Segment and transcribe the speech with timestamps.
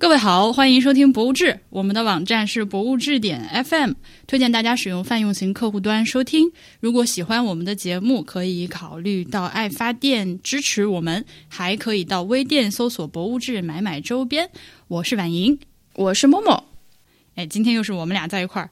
[0.00, 3.94] 各位好，欢迎收听《博物志》，我们的网站是博物志点 FM，
[4.28, 6.52] 推荐大家使用泛用型客户端收听。
[6.78, 14.48] 如果喜欢我们的节目，可以考虑到爱发电支持我们，还可以到微店搜索“博物志”买买周边。
[14.86, 15.58] 我是婉莹，
[15.96, 16.64] 我是默默。
[17.34, 18.70] 哎，今天又是我们俩在一块儿。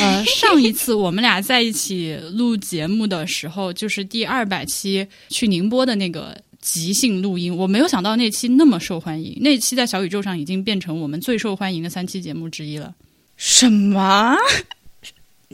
[0.00, 6.34] 呃，上一次我们俩在一起录节目的时候，就是第二百期去宁波的那个。
[6.62, 9.36] 即兴录音，我没有想到那期那么受欢迎。
[9.40, 12.94] 那期在小宇宙上已经变成我们最受欢迎的三期节目之一了。
[13.36, 14.36] 什么？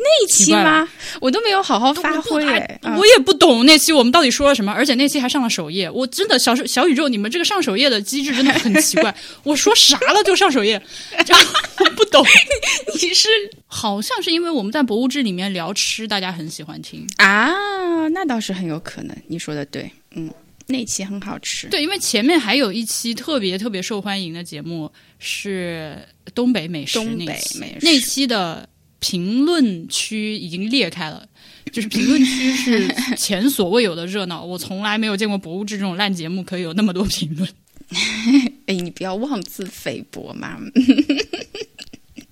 [0.01, 0.89] 那期吗？
[1.21, 2.45] 我都没有好好发挥。
[2.97, 5.91] 我也不懂那期我们到底说了什么，而且那期还上了首页。
[5.91, 9.13] 我真的小小宇宙，你们这个上首页的机制真的很奇怪。
[9.43, 10.81] 我说啥了就上首页，
[11.81, 12.25] 我不懂。
[12.95, 13.29] 你是
[13.67, 17.51] 好像是因为我们在博物志里面聊吃，大家很喜欢听啊？
[18.11, 19.17] 那倒是很有可能。
[19.27, 20.31] 你说的对，嗯。
[20.69, 25.99] 那期很好吃，对，因为前面还有一期特别特别受欢迎的节目是
[26.35, 28.69] 东北美食那期，那期的
[28.99, 31.27] 评论区已经裂开了，
[31.73, 37.49] 就是评论区是 前所未有的热闹，我从来没有见过博物志这种烂节目可以有那么多评论。
[38.67, 40.59] 哎，你不要妄自菲薄嘛。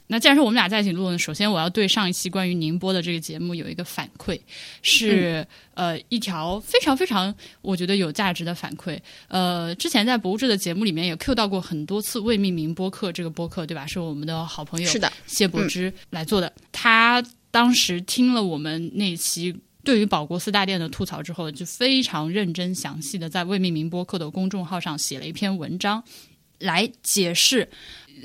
[0.09, 4.41] 那既然是我们俩在一起录呢，首先我要对上一期关于宁波的这个节目有一个反馈，
[4.83, 8.99] 是呃一条非常非常我觉得有价值的反馈。
[9.29, 13.87] 呃，之前在博物志的节目里面也 Q 到过很多次未命名播客这个播客，对吧？
[13.87, 16.53] 是我们的好朋友是的谢柏芝来做的。
[16.71, 17.21] 他
[17.51, 26.03] 当时听了我们那期对于保国寺大殿的吐槽之后，就非常认真详细的在未命名播客的公众号上写了一篇文章
[26.59, 27.69] 来解释。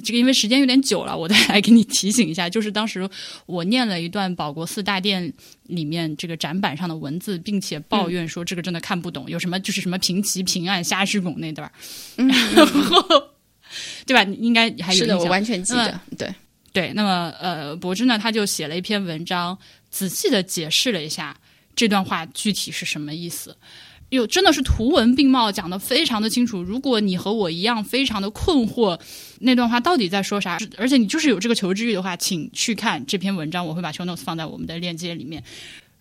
[0.03, 3.08] 这个因为时间有点久了，我再来给你提醒一下，就是当时
[3.45, 5.31] 我念了一段保国寺大殿
[5.67, 11.72] 里面这个展板上的文字，并且抱怨说这个真的看不懂，有什么就是什么平齐平安虾之拱那段
[12.16, 13.02] 然后
[14.06, 14.23] 对吧？
[14.39, 16.00] 应该还有是的，我完全记得。
[16.17, 16.34] 对
[16.73, 19.58] 对，那么呃，柏芝呢，他就写了一篇文章，
[19.89, 21.38] 仔细的解释了一下
[21.75, 23.56] 这段话具体是什么意思。
[24.11, 26.61] 有真的是图文并茂，讲的非常的清楚。
[26.61, 28.99] 如果你和我一样非常的困惑，
[29.39, 30.57] 那段话到底在说啥？
[30.77, 33.66] 而且你就是有这个求知欲的话，请去看这篇文章。
[33.66, 35.41] 我会把 show notes 放在我们的链接里面。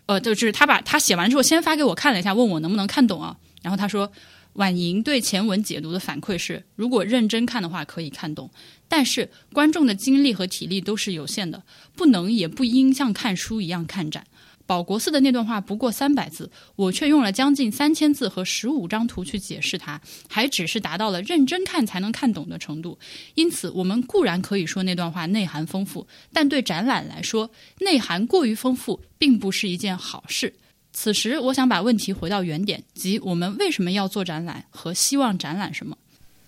[0.07, 3.37] 呃，就是他把他写完之后，先发给我看了一下，问我能不能看懂啊。
[3.61, 4.11] 然后他说，
[4.53, 8.51] 婉莹对前文解读的反馈是，如果认真看的话可以看懂，
[8.89, 11.63] 但是观众的精力和体力都是有限的，
[11.95, 14.25] 不能也不应像看书一样看展。
[14.71, 19.99] 保国寺的那段话不过三百字，我却用了将近三千字和十五张图去解释它，
[20.29, 22.97] 还只是达到了认真看才能看懂的程度。
[23.35, 27.51] 因此，我们固然可以说那段话内涵丰富，但对展览来说，
[27.81, 30.53] 内涵过于丰富并不是一件好事。
[30.93, 35.97] 此时，我想把问题回到原点，即我们为什么要做展览和希望展览什么？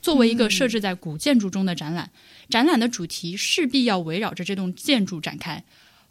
[0.02, 2.10] 作为一个设置在古建筑中的展览，
[2.50, 5.62] 展览的主题势必要围绕着这栋建筑展开。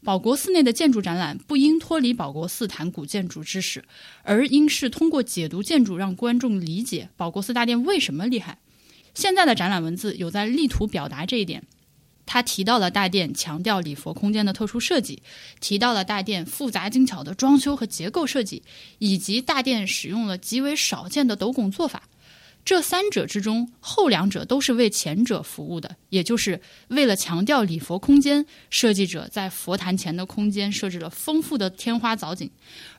[0.04, 3.84] 保国寺内的建筑展览不应脱离保国寺谈古建筑知识，
[4.24, 8.58] 而应是通过解读建筑让观众理解保国寺大殿为什么厉害。
[9.14, 11.62] 现在的展览文字有在力图表达这一点。
[12.24, 15.22] 他提到了大殿强调礼佛空间的特殊设计，
[15.60, 18.62] 提到了大殿复杂精巧的装修和结构设计，
[18.98, 22.08] 以及大殿使用了极为少见的斗拱做法。
[22.64, 32.48] 这三者之中，后两者都是为前者服务的，也就是为了强调礼佛空间，设计者在佛坛前的空间设置了丰富的天花藻井，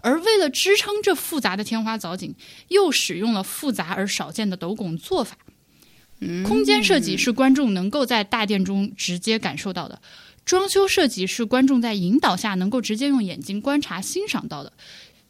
[0.02, 2.36] 而为了支撑这复杂的天花藻井，
[2.68, 5.38] 又使用了复杂而少见的斗拱做法。
[6.46, 10.02] 空间设计是观众能够在大殿中直接感受到的，
[10.44, 14.74] 装修设计是观众在引导下能够直接用眼睛观察欣赏到的。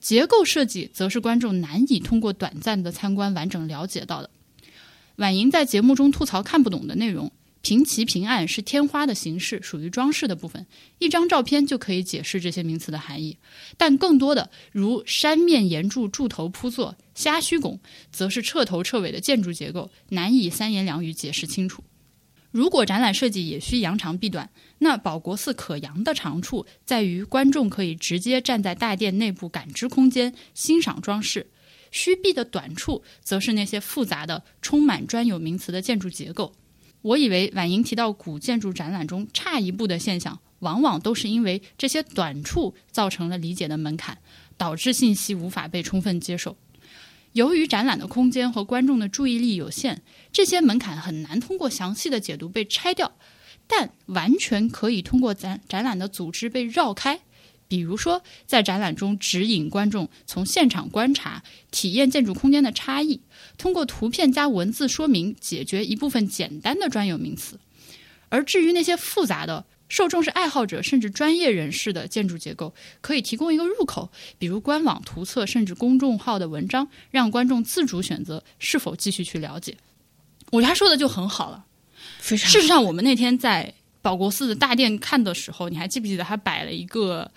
[0.03, 4.29] 结构设计则是观众难以通过短暂的参观完整了解到的。
[5.15, 7.31] 婉莹在节目中吐槽看不懂的内容，
[7.61, 10.65] 平齐平暗是天花的形式，属于装饰的部分，
[10.99, 13.37] 一张照片就可以解释这些名词的含义。
[13.77, 17.79] 但更多的，如山面岩柱柱头铺座、虾须拱，
[18.11, 21.81] 则是彻头彻尾的建筑结构，难以三言两语解释清楚。
[22.53, 31.47] 如果展览设计也需扬长避短，那保国寺可扬的长处在于观众可以直接站在大殿内部感知空间、欣赏装饰；
[31.89, 36.53] 虚避的短处则是那些复杂的、充满专有名词的建筑结构。
[37.01, 44.19] 我以为婉莹提到古建筑展览中差一步的现象，往往都是因为这些短处造成了理解的门槛，
[44.57, 46.55] 导致信息无法被充分接受。
[47.33, 49.99] 由于展览的空间和观众的注意力有限，
[50.31, 53.11] 这些门槛很难通过详细的解读被拆掉，
[53.67, 57.19] 但完全可以通过展展览的组织被绕开。
[57.67, 63.21] 比如说，在展览中指引观众从现场观察、体验建筑空间的差异，
[63.57, 67.59] 通过图片加文字说明解决一部分简单的专有名词。
[68.29, 74.09] 而至于那些复杂的，受众是爱好者甚至专业人士的建筑结构，可以提供一个入口，
[74.39, 79.77] 比如官网、图册，甚至公众号的文章，让观众自主选择是否继续去了解。
[80.49, 81.63] 我觉得他说的就很好了。
[82.17, 87.29] 非常事实上，我们那天在保国寺的大殿看的时候，你还记不记得他摆了一个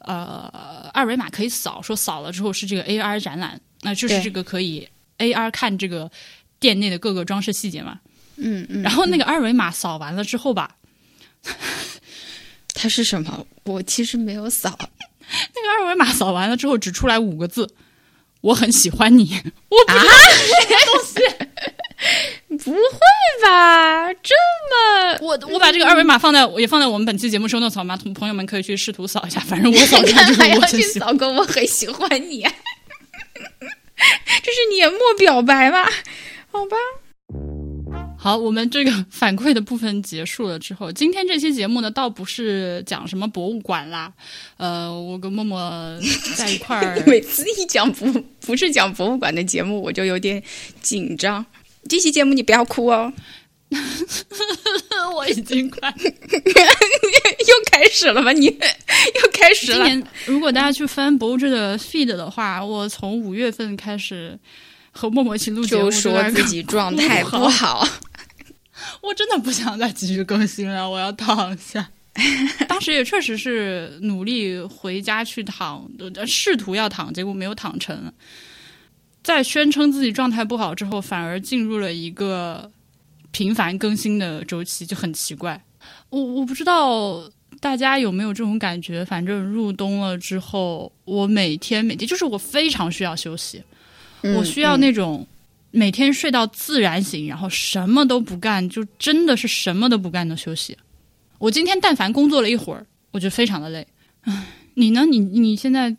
[0.00, 6.10] 呃二维码可以扫，说扫了之后是这个 AR 展览，那就是这个可以 AR 看这个
[6.58, 8.00] 店内的各个装饰细节嘛。
[8.34, 8.82] 嗯嗯。
[8.82, 10.76] 然后那个二维码扫完了之后吧，
[12.80, 13.46] 它是什么？
[13.64, 14.78] 我其实没有扫。
[15.54, 17.74] 那个二维码扫完了之后只出来五个字
[18.40, 19.38] ：“我很喜欢你。
[19.68, 20.04] ”我不知道
[22.64, 22.78] 不会
[23.42, 24.10] 吧？
[24.14, 24.34] 这
[24.70, 27.98] 么我我把这个二维码放在也放在我们本期节目收 notes 好吗？
[27.98, 30.82] 同朋友们可以去试图扫一下，反正我扫出来就我很去。
[30.82, 32.50] 扫个我很喜欢你、啊，
[34.42, 35.84] 这是年末表白吗？
[36.50, 36.76] 好吧。
[38.22, 44.12] 好，我们这个反馈的部分结束了之后，今天这期节目呢，倒不是讲什么博物馆啦，
[44.58, 45.58] 呃，我跟默默
[46.36, 48.12] 在一块儿 每次一讲不
[48.42, 50.42] 不是讲博物馆的节目，我就有点
[50.82, 51.44] 紧张。
[51.88, 53.10] 这期节目你不要哭哦，
[55.16, 55.90] 我已经快。
[55.96, 58.32] 又开始了吧？
[58.32, 59.78] 你又开始了。
[59.78, 64.38] 今年如果大家去翻博物志的 feed 的话，我从五月份开始
[64.90, 67.88] 和默默一起录节目，就说自己状态不好，
[69.00, 71.90] 我真的不想再继续更新了，我要躺下。
[72.68, 78.12] 当时也确实是努力回家去躺，呃试图要躺，结果没有躺成。
[79.22, 82.70] 在宣称自己状态不好之后，反而进入了一个
[83.30, 85.62] 频繁更新的周期，就很奇怪。
[86.08, 87.30] 我我不知道
[87.60, 93.62] 大家有没有这种感觉，反正入冬了之后，我每天每天就是我非常需要休息，
[94.22, 95.26] 我需要嗯那种
[95.70, 100.76] 每天睡到自然醒，然后什么都不干，就真的是什么都不干的休息。
[101.38, 103.86] 我今天但凡工作了一会儿，我就非常的累。
[104.22, 105.06] 唉，你呢？
[105.06, 105.96] 你你现在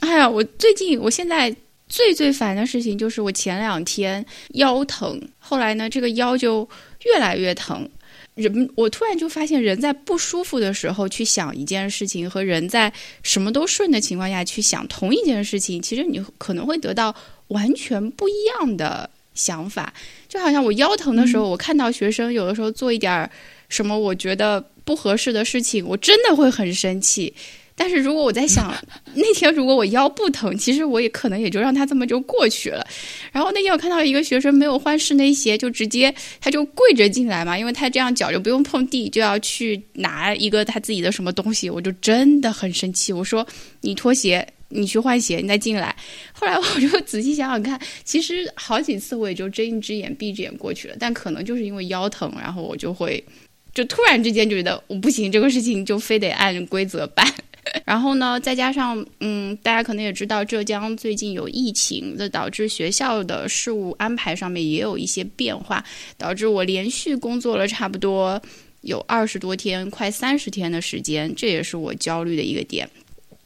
[0.00, 1.54] 哎呀，我最近我现在
[1.88, 6.68] 最最烦的事情就是我前两天腰疼，后来呢，这个腰就
[7.04, 7.88] 越来越疼。
[8.34, 12.92] 人，我突然就发现，人在不舒服的时候去想一件事情，和人在
[13.22, 17.14] 什么都顺的情况下去想同一件事情，其实你可能会得到
[17.48, 19.92] 完全不一样的想法。
[20.28, 23.30] 就好像我腰疼的时候，我看到学生有的时候做一点
[23.68, 27.34] 什么我觉得不合适的事情，我真的会很生气。
[27.82, 28.72] 但是如果我在想
[29.14, 32.86] 那天如果我腰不疼，其实我也可能也就让他这么就过去了。
[33.32, 43.12] 然后那天我看到一个学生没有换室内鞋，就直接他就跪着进来嘛，因为他这样脚就不用碰地，就要去拿一个他自己的什么东西，我就真的很生气。
[43.12, 43.44] 我说
[43.80, 44.46] 你脱鞋。
[44.74, 45.94] 你去换鞋，你再进来。
[46.32, 53.22] 后来我就仔细想想看，其实好几次我也就睁一只眼闭一只眼过去了，但可能就是因为腰疼，然后我就会
[53.74, 57.30] 就突然之间就觉得我不行，这个事情就非得按规则办。
[57.84, 65.84] 然后呢，再加上嗯，大家可能也知道，浙江最近有疫情，这导致学校的事务安排上面也有一些变化，
[66.18, 68.40] 导致我连续工作了差不多
[68.82, 72.88] 有二十多天，快三十天的时间，这也是我焦虑的一个点。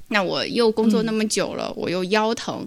[0.09, 2.67] 那我又工作那么久了，我又腰疼，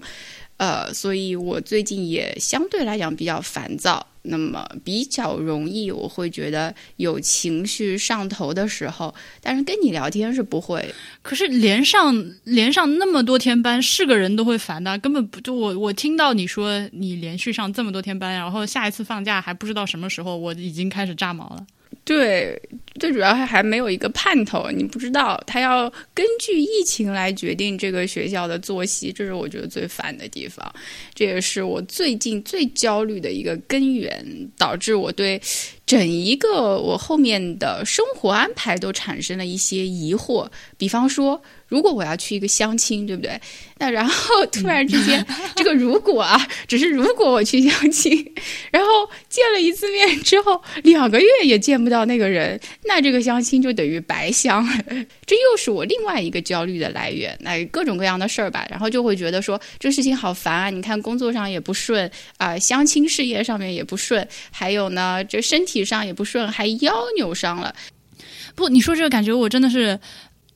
[0.58, 4.06] 呃，所以我最近也相对来讲比较烦躁。
[4.22, 10.94] 那么比较容易，我会觉得有情绪上头的时候，但是跟你聊天是不会。
[11.22, 21.66] 可是连上连上那么多天班，是个人都会烦的，根本不就我我听到你说你连续上这么多天班，然后下一次放假还不知道什么时候，我已经开始炸毛了。
[22.04, 22.60] 对，
[22.98, 30.72] 最主要还还没有一个盼头，你不知道他要根据疫情来决定这个学校的作息，这是我觉得最烦的地方，
[31.14, 34.24] 这也是我最近最焦虑的一个根源，
[34.58, 35.40] 导致我对
[35.86, 40.48] 整一个我后面的生活安排都产生了一些疑惑。
[40.76, 43.40] 比方说，如果我要去一个相亲，对不对？
[43.78, 45.24] 那然后突然之间，
[45.56, 48.34] 这个如果啊，只是如果我去相亲，
[48.70, 48.88] 然后
[49.30, 54.84] 见了一次面之后，两个月也见不到那个人，那这个相亲就等于白相了。
[55.24, 57.34] 这又是我另外一个焦虑的来源。
[57.40, 60.68] 那各种各样的事儿吧，然后就会觉得说这事情好烦啊！
[60.68, 67.74] 你看工作上也不顺啊、相亲事业上面也不顺，还有呢，这身体上也不顺，还腰扭伤了。
[68.54, 69.98] 不，你说这个感觉我真的是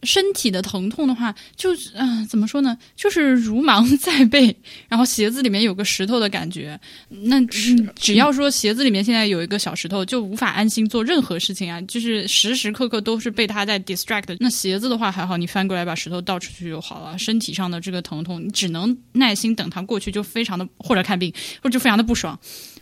[0.04, 2.76] 身体的疼痛的话，就是嗯、怎么说呢？
[2.96, 4.54] 就是如芒在背，
[4.88, 6.78] 然后鞋子里面有个石头的感觉。
[7.08, 14.36] 那只只要说鞋子里面现在有一个小石头，就无法安心做任何事情啊，就是时时刻刻都是被它在 distract。
[14.40, 17.18] 那鞋子的话还好，你翻过来把石头倒出去就好了。
[17.18, 21.32] 身体上的这个疼痛，你只能耐心等它过去，就非常的或者看病，
[21.62, 22.38] 或者就非常的不爽。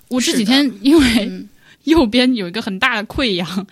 [0.08, 1.48] 我这几天因为嗯
[1.84, 3.66] 右边有一个很大的溃疡，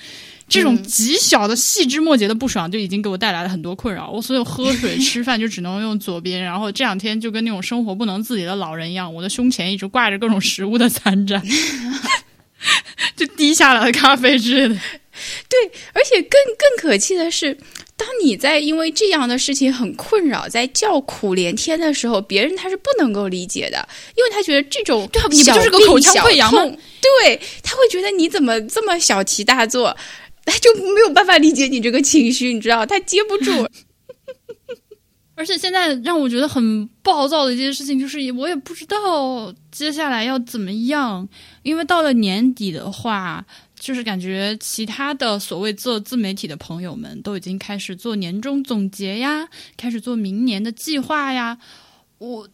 [0.50, 4.11] 这种嗯极小的细枝末节的不爽就已经给我带来了很多困扰。
[4.11, 11.40] 我所有喝水、 吃饭就只能用左边，然后这两天就跟那种生活不能自理的老人一样，我的胸前一直挂着各种食物的残渣，
[13.16, 14.80] 就滴下来的咖啡之类的。
[15.92, 17.54] 而且更更可气的是，
[17.97, 29.95] 当你在因为这样的事情很困扰，在叫苦连天的时候，别人他是不能够理解的，因为他觉得这种你就是个口腔病小溃疡吗痛对，他会觉得你怎么这么小题大做，
[30.50, 33.50] 他就没有办法理解你这个情绪，你知道，他接不住。
[35.37, 41.26] 而且现在让我觉得很暴躁的一件事情，就是我也不知道接下来要怎么样，
[41.62, 43.42] 因为到了年底的话，
[43.78, 51.57] 就是感觉其他的所谓做自媒体的朋友们都已经开始做年终总结呀，开始做明年的计划呀。
[52.19, 52.47] 我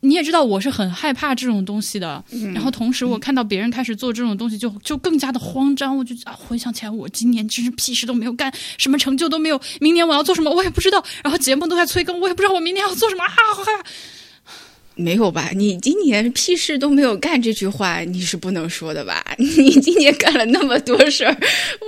[0.00, 2.22] 你也知道，我是很害怕这种东西的。
[2.54, 5.96] 然后同时，我看到别人开始做这种东西就，就更加的慌张。
[5.96, 9.60] 我就啊，回想起来，我今年真是屁事都没有干，什么成就都没有。
[9.80, 11.04] 明年我要做什么，我也不知道。
[11.22, 13.28] 然后节目都在催更，我也不知道我明年要做什么啊！
[13.54, 13.88] 好害怕。
[14.96, 15.50] 没有吧？
[15.54, 19.24] 你今年屁事都没有干，这句话你是不能说的吧？
[19.38, 21.34] 你今年干了那么多事儿，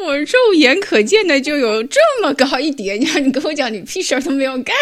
[0.06, 4.74] 我肉眼可见的就有这么高一点，你让你跟我讲你屁事儿都没有干，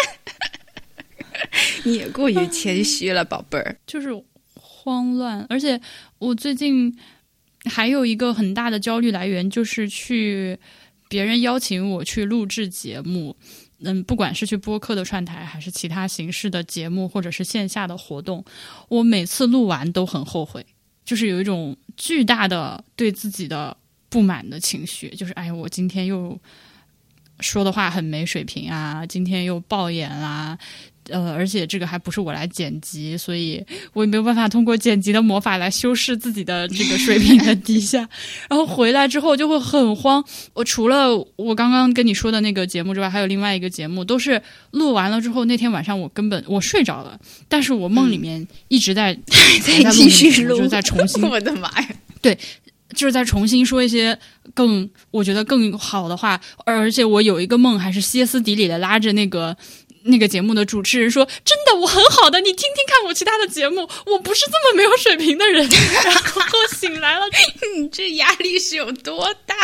[1.83, 3.77] 你也过于谦虚了，宝贝儿。
[3.85, 4.09] 就是
[4.55, 5.79] 慌乱，而且
[6.17, 6.97] 我最近
[7.65, 10.57] 还有一个很大的焦虑来源，就是去
[11.09, 13.35] 别人邀请我去录制节目，
[13.83, 18.43] 嗯，不管是去播客的串台，还是其他形式的节目，或者是线下的活动，
[18.87, 20.65] 我每次录完都很后悔，
[21.05, 23.75] 就是有一种巨大的对自己的
[24.09, 26.39] 不满的情绪，就是哎，我今天又
[27.39, 30.57] 说的话很没水平啊，今天又爆眼啦、
[31.09, 38.07] 呃，而且这个还不是我来剪辑，所以我也没有办法通过剪辑的魔法来修饰自己的这个水平的低下。
[38.49, 40.23] 然后回来之后就会很慌。
[40.53, 44.41] 我除了我刚刚跟你说的那个节目之外，还有另外一个节目，都是
[44.71, 51.89] 录完了之后，那天晚上我根本我睡着了，但是我梦里面一直在、 还在继续录，就是在重 新我的妈呀！
[52.21, 52.37] 对
[52.93, 54.17] 就是在重新说一些
[54.53, 59.55] 更我觉得更好的话，而且我有一个梦，还是歇斯底里的拉着那个
[60.03, 65.63] 那个节目的主持人说：“真的，我很好的，你听听看我其他的节目，我不是这么没有水平的人。”
[66.03, 67.25] 然后醒来了，
[67.77, 69.55] 你这压力是有多大？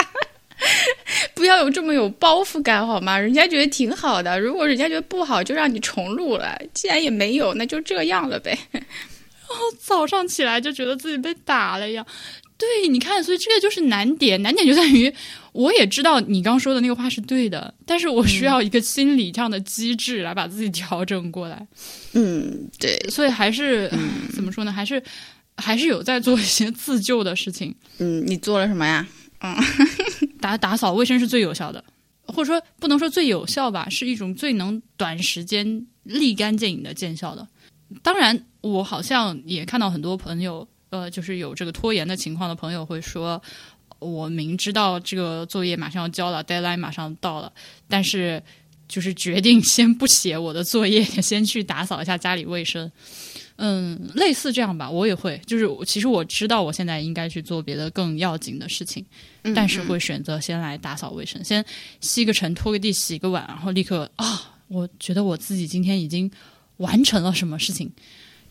[1.35, 3.17] 不要有这么有包袱感好吗？
[3.17, 6.59] 人家觉得挺好的，如果人家觉得不好，就让你重录了。
[6.73, 8.57] 既然也没有，那就这样了呗。
[8.71, 8.83] 然
[9.47, 12.05] 后早上起来就觉得自己被打了一样。
[12.57, 15.13] 对，你看，所以这个就是难点，难点就在于，
[15.57, 21.67] 我也知道你刚说的那个话是对的，但是我需要一个心理上的机制来把自己调整过来。
[22.13, 23.91] 嗯，对，所以还是、
[24.31, 24.71] 怎么说呢？
[24.71, 25.01] 还是
[25.55, 27.73] 还是有在做一些自救的事情。
[27.97, 29.07] 嗯，你做了什么呀？
[29.39, 29.55] 嗯
[30.39, 31.83] 打打扫卫生是最有效的，
[32.27, 37.47] 或者说不能说最有效吧，是一种最能短时间立竿见影的见效的。
[38.03, 43.41] 当然，我好像也看到很多朋友，呃，就是有这个拖延的情况的朋友会说，
[43.99, 47.51] 我明知道这个作业马上要交了，deadline 马上到了，
[47.87, 48.41] 但是
[48.87, 52.91] 就是决定先不写我的作业，先去打扫一下家里卫生。
[53.59, 55.41] 嗯，类似这样吧，我也会。
[55.47, 59.03] 就是其实我知道我现在应该去做别的更要紧的事情，
[59.55, 61.65] 但是会选择先来打扫卫生，先
[61.99, 66.29] 吸个尘、拖个地、洗个碗，然后立刻啊，我觉得我自己今天已经
[66.77, 67.91] 完成了什么事情，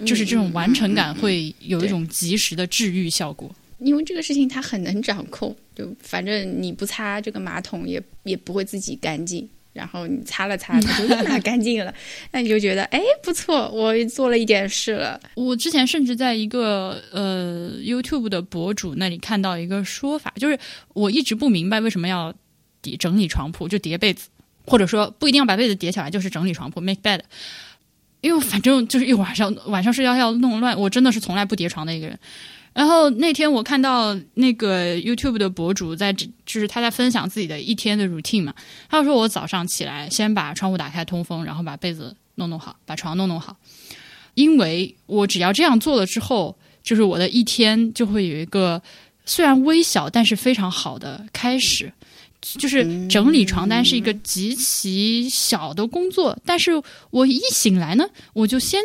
[0.04, 3.48] 就是这种完成感会有一种及时的治愈效果。
[3.78, 11.92] 因为这个事情他很能掌控，就反正你不擦这个马桶也也不会自己干净，然后你擦了擦，它就立马干净了，
[12.32, 15.20] 那你就觉得哎不错，我做了一点事了。
[15.34, 20.58] 我之前甚至在一个呃 YouTube 的博主那里看到一个说法，就是
[20.94, 22.34] 我一直不明白为什么要
[22.80, 24.28] 叠整理床铺，就叠被子，
[24.64, 27.20] 或者说不一定要把被子叠起来，就是整理床铺 make bed。
[28.22, 32.18] 因为反正就是一晚上晚上睡觉要弄乱，我真的是从来不叠床的一个人。
[32.76, 38.54] 然后那天我看到那个 YouTube 的博主在，就是他在分享自己的一天的 routine 嘛，
[38.90, 43.56] 他说我早上起来先把窗户打开通风，然后把被子弄弄好，把床弄弄好，
[44.34, 48.82] 因为我只要这样做了之后，就是我的一天就会有一个
[49.24, 51.90] 虽然微小但是非常好的开始。
[52.42, 56.70] 就是整理床单是一个极其小的工作，但是
[57.10, 58.80] 我一醒来呢，我就先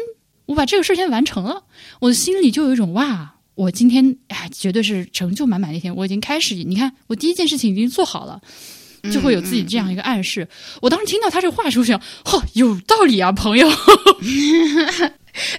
[0.48, 1.63] 我把这个事先完成了，
[2.00, 8.41] 我的心里就有一种哇，我今天哎绝对是成就满满的一天，我已经开始，你看我第一件事情已经做好了。
[9.12, 10.48] 就会有自己这样一个暗示。
[10.80, 13.68] 我当时听到他这话的时候，想，哦，有道理啊，朋友。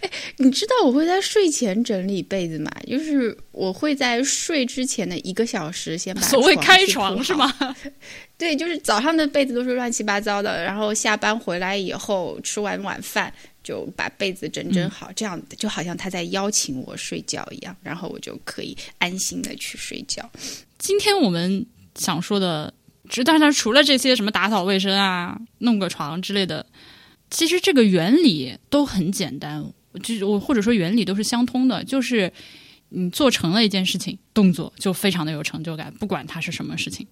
[0.01, 2.71] 哎，你知道我会在睡前整理被子吗？
[2.87, 7.53] 就是我会在睡之前的一个小时先把所谓开床是吗？
[8.39, 13.33] 对，就是早上的被子都是乱七八糟的，然后下班回来以后吃完晚饭
[13.63, 20.31] 就把被子整整好，这样就好像他在邀请我睡觉一样，然后我就可以安心的去睡觉。
[20.79, 21.65] 今天我们
[21.95, 22.75] 想说的。
[23.27, 26.65] 但是，除了这些什么打扫卫生啊、弄个床之类的，
[27.31, 29.63] 其实这个原理都很简单，
[30.03, 32.33] 就我或者说原理都是相通的，就是
[32.89, 37.07] 你做成了一件事情，动作就非常的有成就感，不管它是什么事情。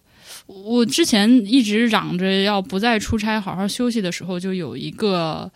[0.46, 5.52] 我之前一直嚷着要不再出差、好好休息的时候，就有一个。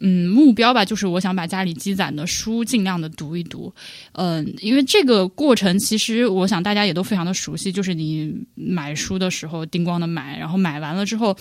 [0.00, 3.72] 嗯，目标吧，就是我想把家里积攒的书尽量的读一读。
[4.12, 11.36] 嗯，因为这个过程，其实我想大家也都非常的熟悉，就是你买书的时候叮咣的买，然后买完了之后，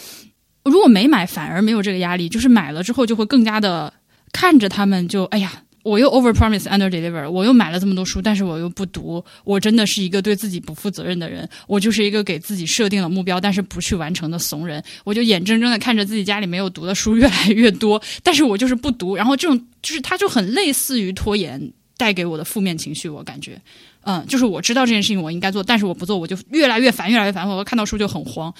[0.64, 3.94] 如果没买反而没有这个压力，就是买了之后就会更加的
[4.32, 5.64] 看着他们就哎呀。
[5.86, 11.48] 我又 over promise under deliver，我又买了这么多书，但是我又不读，我真的是一个对自己不负责任的人。
[11.68, 14.84] 我就是一个给自己设定了目标，但是不去完成的怂人。
[15.04, 19.15] 我就眼睁睁的看着自己家里没有读的书越来越多， 但是我就是不读。
[19.15, 23.62] 然后这种就是它就很类似于拖延带给我的负面情绪，我感觉，
[24.06, 27.48] 嗯，就是我知道这件事情我应该做，但是我不做，我就越来越烦，越来越烦。
[27.48, 28.51] 我看到书就很慌，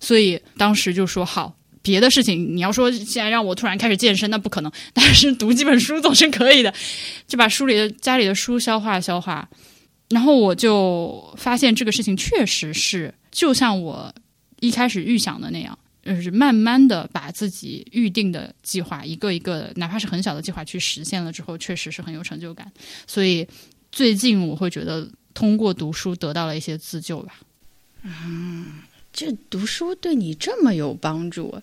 [0.00, 1.54] 所以当时就说好。
[1.82, 4.72] 别的事情，你要说现在让我突然开始健身，那不可能。
[4.92, 6.72] 但是读几本书总是可以的，
[7.26, 9.48] 就把书里的家里的书消化消化。
[10.10, 14.14] 然后我就发现这个事情确实是，就像我
[14.60, 22.70] 一开始预想的那样，就是慢慢的把自己预定的计划一个一个，哪怕是很小的计划去实现了之后，确实是很有成就感。
[23.06, 23.46] 所以
[23.90, 27.34] 最近我会觉得通过读书得到了一些自救吧。
[28.02, 28.66] 嗯。
[29.12, 31.54] 这读书对你这么有帮助？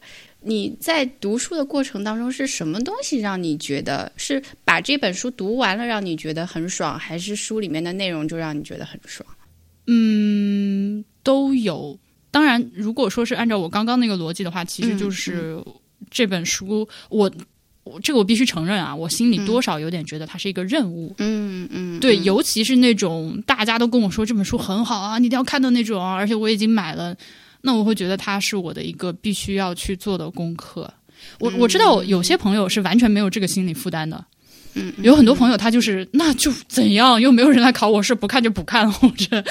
[0.41, 9.27] 你在读书的过程当中是什么东西让你觉得是把这本书读完了让你觉得很爽，还是书里面的内容就让你觉得很爽？
[9.87, 11.99] 嗯，都有。
[12.31, 15.61] 当然，如果说是按照我刚刚那个逻辑的话，其实就是
[16.11, 17.29] 这本书，我
[17.89, 21.15] 我这个我必须承认啊，我心里多少有点觉得它是一个任务。
[21.17, 27.15] 嗯嗯，对，尤其是那种大家都跟我说这本书很好啊，你一定要看的那种，而且我已经买了。
[27.62, 30.89] 那我会觉得它是我的一个必须要去做的功课。
[31.39, 34.23] 我我知道有些朋友是完全没有这个心理负担的，
[34.75, 39.43] 嗯，有很多朋友他就是那就怎样，又没有人来考我是，不看就不看，或者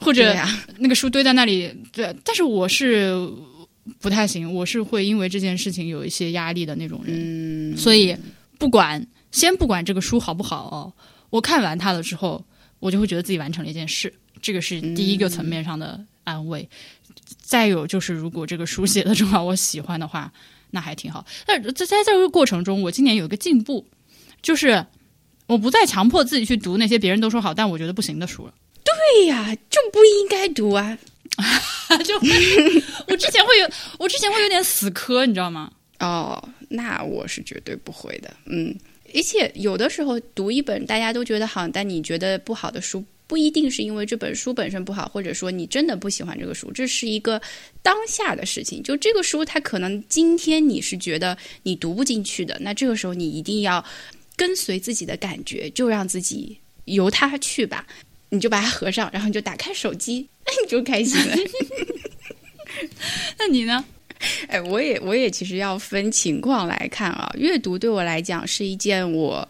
[0.00, 0.32] 或者
[0.78, 2.14] 那个书堆在那里，对。
[2.22, 3.18] 但是我是
[4.00, 8.16] 不太行，我是会因为这件事情有一些压力的那种人，所以
[8.58, 10.92] 不管先不管这个书好不好哦，
[11.30, 12.44] 我看完它了之后，
[12.78, 16.68] 我就会觉得自己完成了一件事，这个是第一个层面上的安慰。
[17.40, 20.32] 再有就是，如果这个书写的正好我喜欢的话，
[20.72, 21.24] 那还挺好。
[21.46, 23.86] 但在在这个过程中，我今年有一个进步，
[24.42, 24.84] 就是
[25.46, 28.54] 我不再强迫自己去读那些别人都说好但我觉得不行的书了。
[28.84, 30.98] 对呀，就不应该读啊！
[32.04, 32.14] 就
[33.08, 35.72] 我之前会有，我之前会有点死磕，你知道吗？
[36.00, 38.34] 哦，那我是绝对不会的。
[38.46, 38.74] 嗯，
[39.14, 43.04] 而且有的时候读一本大家都觉得好，但你觉得不好的书。
[43.28, 47.42] 不一定是因为这本书本身不好，或者说你真的不喜欢这个书，这是一个
[47.82, 48.80] 当下的事情。
[48.84, 53.84] 就这个书，它可能今天你是觉得你读不进去的，那这个时候你一定要
[54.36, 57.84] 跟随自己的感觉，就让自己由它去吧。
[58.28, 60.28] 你就把它合上，然后你就打开手机，
[60.64, 61.36] 你就开心了。
[63.38, 63.84] 那你呢？
[64.48, 67.30] 哎，我也我也其实要分情况来看啊。
[67.36, 69.48] 阅读对我来讲是一件我。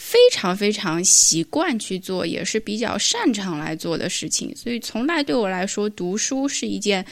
[0.00, 7.04] 非常非常习惯去做，也是比较擅长来做的事情，所以从来对我来说，读书是一件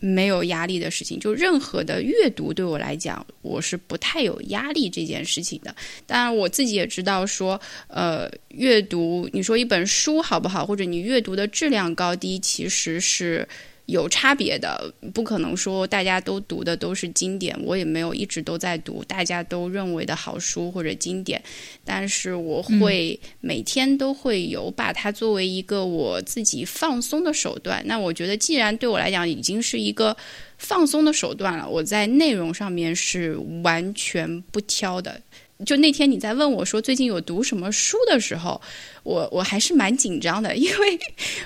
[0.00, 1.18] 没有压力的事情。
[1.18, 5.74] 就任何的阅读对我来讲，我是不太有压力这件事情的。
[6.06, 13.48] 当然，我自己也知道说，呃，阅读，你说一本书好不好，或者你阅读的质量高低，其实是。
[13.88, 21.42] 有差别的，不可能说大家都读的都是经典，我也没有一直都在读大家都认为的好书或者经典，
[21.86, 27.82] 但是我会每天都会有把它作为一个我自己放松的手段。
[27.86, 30.14] 那我觉得，既然对我来讲已经是一个
[30.58, 35.22] 放松的手段了，我在内容上面是完全不挑的。
[35.66, 38.60] 就那天你在问我说最近有读什么书的时候，
[39.02, 40.98] 我我还是蛮紧张的，因为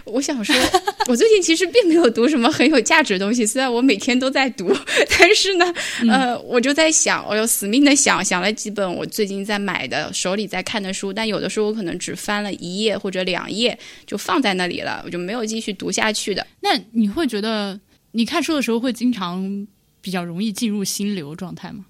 [0.04, 0.54] 我想说，
[1.08, 4.70] 我最近其实并没有读什么很有价值的东西，虽然我每天都在读，
[5.18, 5.74] 但是呢，
[6.10, 16.46] 呃，我就在想，我又死命的想，想了几本我最近在买的、手里在看的书，但有的时候我可能只翻了一页或者两页就放在那里了，我就没有继续读下去的。
[16.60, 19.66] 那你会觉得你看书的时候会经常
[20.02, 21.86] 比较容易进入心流状态吗？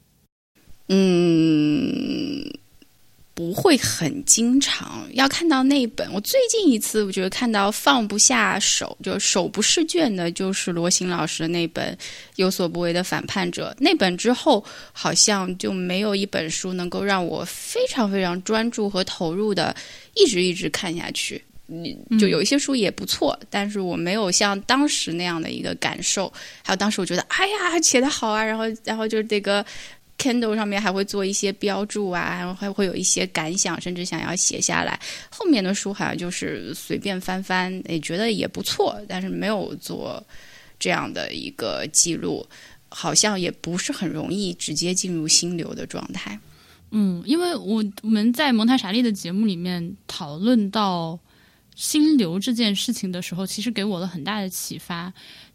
[0.95, 2.45] 嗯，
[3.33, 6.13] 不会很经常要看到那本。
[6.13, 11.95] 我最近一次，我觉得看到放不下手，就手不释卷的，就是罗行老师的那本
[12.37, 13.75] 《有所不为的反叛者》。
[13.83, 19.75] 那本之后，好像就没有一本书能够让我非常非常专注和投入的
[20.15, 21.43] 一直一直看下去。
[21.65, 26.31] 你就有一些书也不错，但是我没有像当时那样的一个感受。
[26.63, 29.65] 还有当时我觉得，哎呀，写的好啊，然后，然后就是这个。
[30.19, 34.99] Kindle 上面还会做一些标注啊，然后还会有一些感想，甚至想要写下来。
[35.31, 40.25] 后面的书好像就是随便翻翻，也觉得也不错，但是没有做
[40.79, 42.47] 这样的一个记录，
[42.89, 46.39] 好像也不是很容易直接进入心流的状态。
[46.93, 51.19] 嗯，因为我我们在蒙台莎利的节目里面讨论到
[51.75, 55.13] 心流这件事情的时候，其实给我了很大的启发。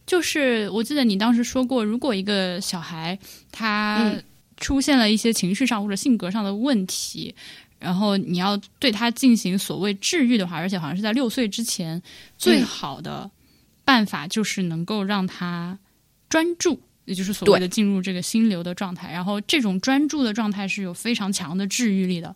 [0.07, 3.17] 就是我记得你当时说过，如果一个小孩
[3.51, 4.11] 他
[4.57, 7.33] 出现了一些情绪上或者性格上的问题，
[7.79, 12.01] 然后你要对他进行所谓治愈的话，而且好像是在六岁之前，
[12.37, 13.29] 最好的
[13.85, 15.77] 办法就是能够让他
[16.27, 19.11] 专注，也就是所谓的进入这个心流的状态。
[19.11, 22.35] 然后这种专注的状态是有非常强的治愈力的。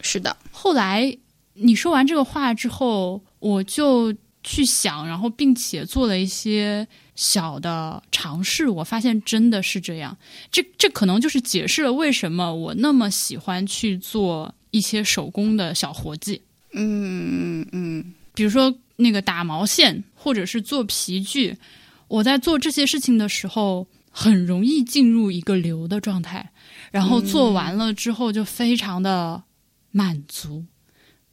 [0.00, 0.36] 是的。
[0.50, 1.16] 后来
[1.54, 6.86] 你说完这个话之后，我就去想，然后并且做了一些。
[7.16, 10.16] 小的尝试，我发现真的是这样。
[10.50, 16.40] 这这可能就是解释了为什么我那么喜欢去做一些手工的小活计。
[16.72, 21.56] 嗯嗯嗯，比如说那个打毛线，或者是做皮具。
[22.08, 26.50] 我在做这些事情的时候，很容易进入一个流的状态，
[26.90, 29.42] 然后做完了之后就非常的
[29.90, 30.64] 满足，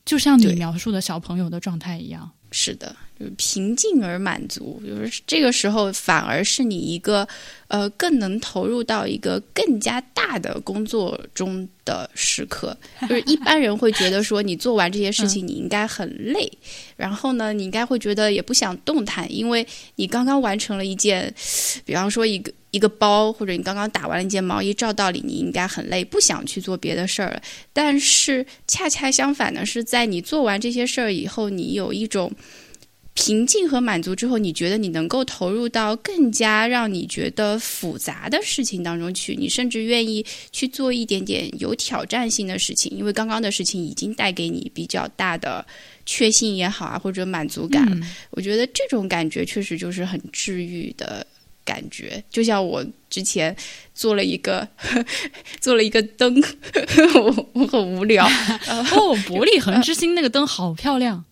[0.05, 2.31] 就像你描述的小朋友的状态一样。
[2.51, 2.95] 是的。
[3.37, 7.27] 平静而满足，就是这个时候反而是你一个
[7.67, 12.75] 呃更能投入到一个更加大的工作中的时刻。
[13.01, 16.51] 就是一般人会觉得说，你做完这些事情你应该很累，
[16.95, 21.33] 然后呢，你应该会觉得也不想动弹，因为你刚刚完成了一件，
[21.85, 27.41] 比方说一个一个包，或者你刚刚打完了一件毛衣，照道理你应该很累，不想去做别的事儿。
[27.73, 32.31] 但是恰恰相反呢是，在你做完这些事儿以后，你有一种。
[33.13, 45.65] 平静和满足之后，你觉得你能够投入到更加让你觉得复杂的事情当中去，你甚至愿意去做一点点有挑战性的事情，因为刚刚的事情已经带给你比较大的
[46.05, 47.85] 确信也好啊，或者满足感。
[48.31, 51.25] 我觉得这种感觉确实就是很治愈的
[51.65, 52.23] 感觉。
[52.29, 53.55] 就像我之前
[53.93, 54.67] 做了一个
[55.59, 56.41] 做了一个灯，
[57.15, 58.25] 我我很无聊
[58.95, 61.23] 哦，伯利恒之星那个灯好漂亮，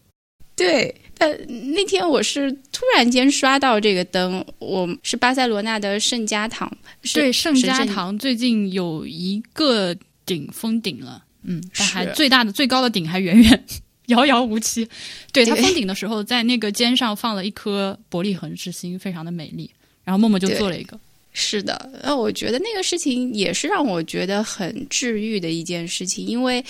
[0.65, 0.95] 对。
[1.19, 1.27] 呃，
[1.73, 6.71] 那天我是突然间刷到这个灯，我是巴塞罗那的圣家堂，
[7.13, 9.93] 对，圣家堂最近有一个
[10.25, 13.65] 顶封顶了，嗯，但还最大的最高的顶还远远
[14.05, 14.87] 遥遥无期。
[15.33, 19.69] 对它封顶的时候，在那个尖上放了一颗伯利恒之星，非常的美丽。
[20.05, 20.97] 然后默默就做了一个，
[21.33, 26.63] 是的，那我觉得那个事情也是让我觉得很治愈的一件事情，因为。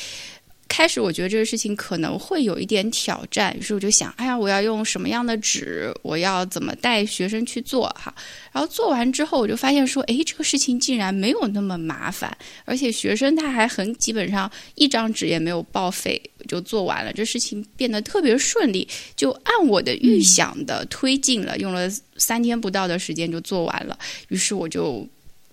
[0.69, 5.91] 开始我觉得这个事情可能会有一点挑战，于是我就想，哎呀，我要用什么样的纸？
[6.03, 7.88] 我要怎么带学生去做？
[7.99, 8.13] 哈，
[8.53, 23.97] 然后做完之后，我就发现说，哎，这个事情竟然没有那么麻烦，而且学生他还很基本上一张纸也没有报废就做完了，这事情变得特别顺利，就按我的预想的推进了，用了三天不到的时间就做完了，
[24.29, 25.05] 于是我就。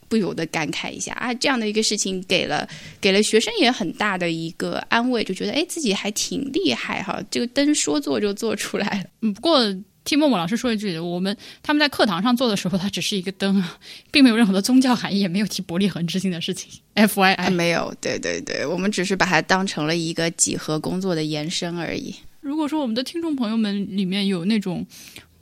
[0.08, 2.68] 不由得感慨一下啊，这样的一个事情给了
[3.00, 9.10] 给了学生也很大的一个安慰，就觉得哎自己还挺厉害哈，这个灯说做就做出来了。
[9.22, 9.58] 嗯，不过
[10.04, 13.78] 听默默老师说一句，我们他们在课堂上做的时候，它只是一个灯啊，
[14.12, 16.70] 并没有任何的宗教含义，也没有提伯利恒之星的事情。
[16.94, 22.14] F Y I 没有，对对对，我们只是把它当成了一个几何工作的延伸而已。
[22.40, 24.86] 如果说我们的听众朋友们里面有那种。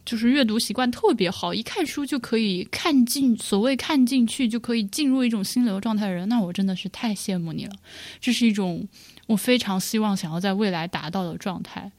[0.05, 7.73] 就是阅读习惯特别好，一看书就可以看进，所谓看进去就可以进入一种心流状态的人，那我真的是太羡慕你了。
[8.21, 8.87] 这是一种
[9.27, 11.91] 我非常希望想要在未来达到的状态。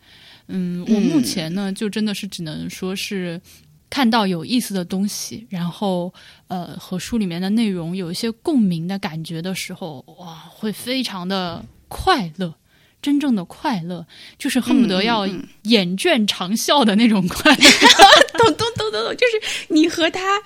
[0.47, 3.41] 嗯，我目前呢，就真的是只能说是
[3.89, 6.13] 看到有意思的东西，然后
[6.47, 12.53] 呃和书里面的内容有一些共鸣的感觉的时候，哇，会非常的快乐。
[13.05, 14.03] 真正的快乐，
[14.39, 15.27] 就是恨不得要
[15.65, 17.69] 眼倦长啸的那种快乐。
[18.35, 20.41] 懂懂懂懂懂，就是你和他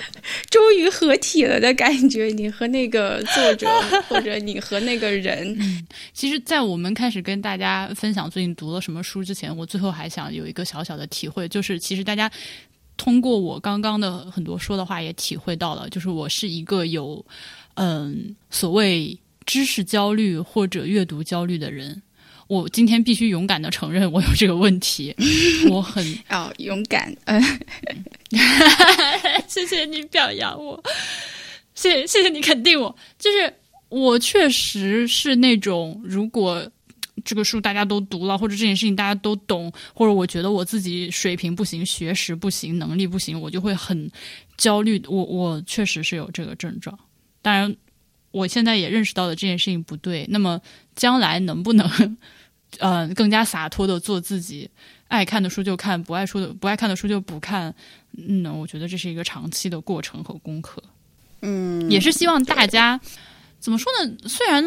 [0.50, 3.65] 终于合体了的感觉，你和那个作者，
[4.10, 5.58] 或者你和那个人。
[6.13, 12.30] 其实，在我们开始跟大家分享最近读了什么书之前，我最后还想有一个小小的体会，就是其实大家
[12.98, 17.26] 通过我刚刚的很多说的话，也体会到了，就是我是一个有
[17.76, 22.02] 嗯所谓知识焦虑或者阅读焦虑的人。
[22.50, 25.16] 我今天必须勇敢的承认，我有这个问题。
[25.70, 27.40] 我很哦，勇敢，嗯，
[29.48, 30.84] 谢谢你表扬我，
[31.76, 32.94] 谢谢谢谢你肯定我。
[33.20, 33.54] 就是
[33.90, 36.68] 我确实是那种，如果
[37.24, 44.10] 这个书大家都读了，或者这件事情大家都懂，或者我觉得我自己水平不行、学识不行、能力不行，我就会很
[44.58, 45.00] 焦虑。
[45.08, 46.98] 我我确实是有这个症状，
[47.44, 47.76] 当然
[48.32, 50.26] 我现在也认识到了这件事情不对。
[50.30, 50.60] 那么
[50.96, 52.18] 将来能不能？
[52.78, 54.70] 呃，更加洒脱的做自己，
[55.08, 57.74] 爱看的书就看，不爱书的不爱看的书就不看。
[58.16, 60.82] 嗯，我觉得这是一个长期的过程和功课。
[61.42, 63.00] 嗯，也是希望大家
[63.60, 64.16] 怎么说呢？
[64.28, 64.64] 虽然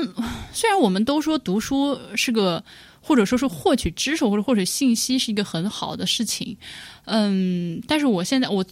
[0.53, 2.63] 虽然我们都说读书是个，
[3.01, 6.57] 或者说是获取知识或者获取信息是一个很好的事情，
[7.05, 8.65] 嗯，但是我现在我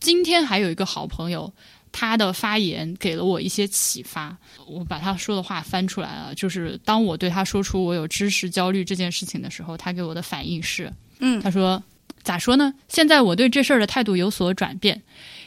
[0.00, 1.52] 今天还有一个好朋友。
[1.96, 6.34] 他的发言给了我一些启发，我把他说的话翻出来了。
[6.34, 11.80] 就是当我对他说出我有知识焦虑这件事情的时候，他给我的反应是：嗯，他说
[12.24, 12.74] 咋说呢？
[12.88, 15.00] 现在我对这事儿的态度有所转变。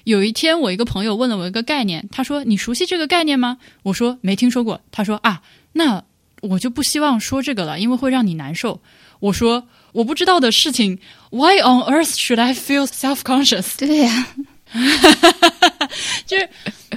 [0.05, 5.41] 有一天，我一个朋友问了我一个概念，他说：“你熟悉这个概念吗？”我说：“没听说过。”他说：“啊，
[5.73, 6.01] 那
[6.41, 8.79] 我就不希望说这个了，因为会让你难受。”
[9.19, 10.97] 我说：“我不知道的事情
[11.29, 14.27] ，Why on earth should I feel self-conscious？” 对呀。
[16.25, 16.49] 就是，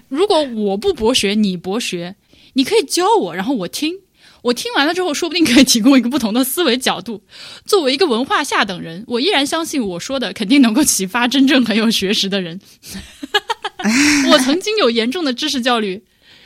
[0.09, 2.17] 如果我不博学，你博学，
[2.55, 3.95] 你可以教我，然后我听，
[4.43, 7.23] 我听完了之后，说不定可以提供一个不同的思维角度。
[7.65, 12.61] 作为一个文化下等人，我依然相信我说的肯定能够启发真正很有学识的人。
[14.31, 16.03] 我曾经有严重的知识焦虑，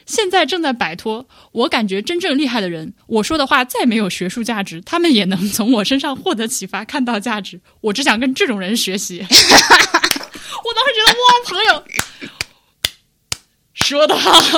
[0.06, 1.26] 现在正在摆脱。
[1.50, 7.60] 我感觉真正厉害的人，我说的话再没有学术价值，他们也能从我身上获得启发，看到价值。
[7.80, 9.18] 我只想跟这种人学习。
[10.64, 11.84] 我当时觉得哇，朋友
[13.84, 14.32] 说的好，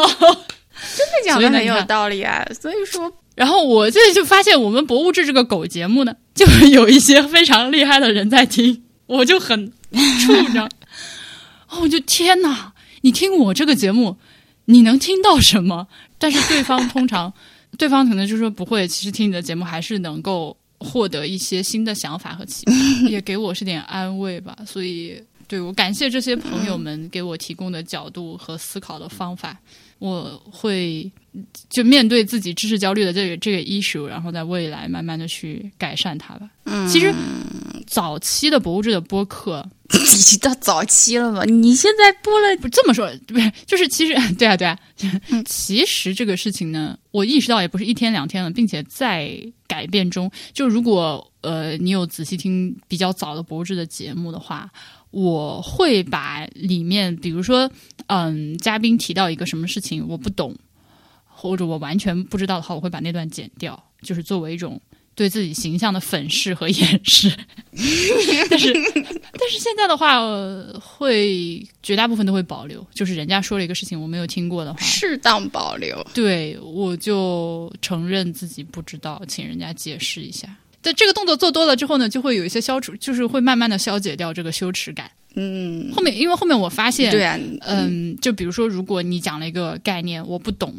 [0.95, 2.47] 真的讲的很有道理啊。
[2.61, 10.69] 所以说，然后我现在就发现，我们《博物志》这个狗节目呢， 就有一些非常厉害的人在听， 我就很怵着。
[11.69, 12.73] 哦，我就天哪！
[13.01, 14.17] 你听我这个节目，
[14.67, 15.89] 你能听到什么？
[16.19, 17.33] 但是对方通常，
[17.77, 18.87] 对方可能就说不会。
[18.87, 24.57] 其实听你的节目，还是能够获得一些新的想法和启发，也给我是点安慰吧。
[24.65, 25.21] 所以。
[25.49, 29.57] 对，我感谢这些朋友们给我提供的角度和思考的方法，
[29.99, 31.11] 我会
[31.71, 36.51] 就面对自己知识焦虑的这个这个 issue，然后在未来慢慢的去改善它吧。
[36.65, 37.15] 嗯，其实
[37.87, 41.45] 早期的博物志的播客已 经到早期了吗？
[41.45, 44.77] 你现在播了，不这么说，不是，就是其实对啊对啊，
[45.47, 50.29] 其实这个事情呢，我意识到也不是一天两天了，并且在改变中。
[50.53, 54.69] 就如果呃你有仔细听比较早的博物志的节目的话。
[55.17, 57.71] 我会把里面，比如说，
[58.09, 60.55] 嗯，嘉宾提到一个什么事情我不懂，
[61.25, 64.79] 或者我完全不知道的话，我会把那段剪掉，就是作为一种
[65.15, 67.35] 对自己形象的粉饰和掩饰。
[68.51, 68.71] 但是，
[69.33, 70.21] 但是现在的话，
[70.79, 76.07] 会绝大部分都会保留，就是人家说了一个事情我没有听过的话，适当保留。
[76.13, 80.55] 对，我就承认自己不知道，请人家解释一下。
[80.87, 85.11] 在这个动作做多了之后呢，就会有一些消除，就是会慢慢的消解掉这个羞耻感。
[85.35, 90.73] 嗯，后面因为后面我发现，对啊，嗯，就比如说，如果你讲了一个概念我不懂，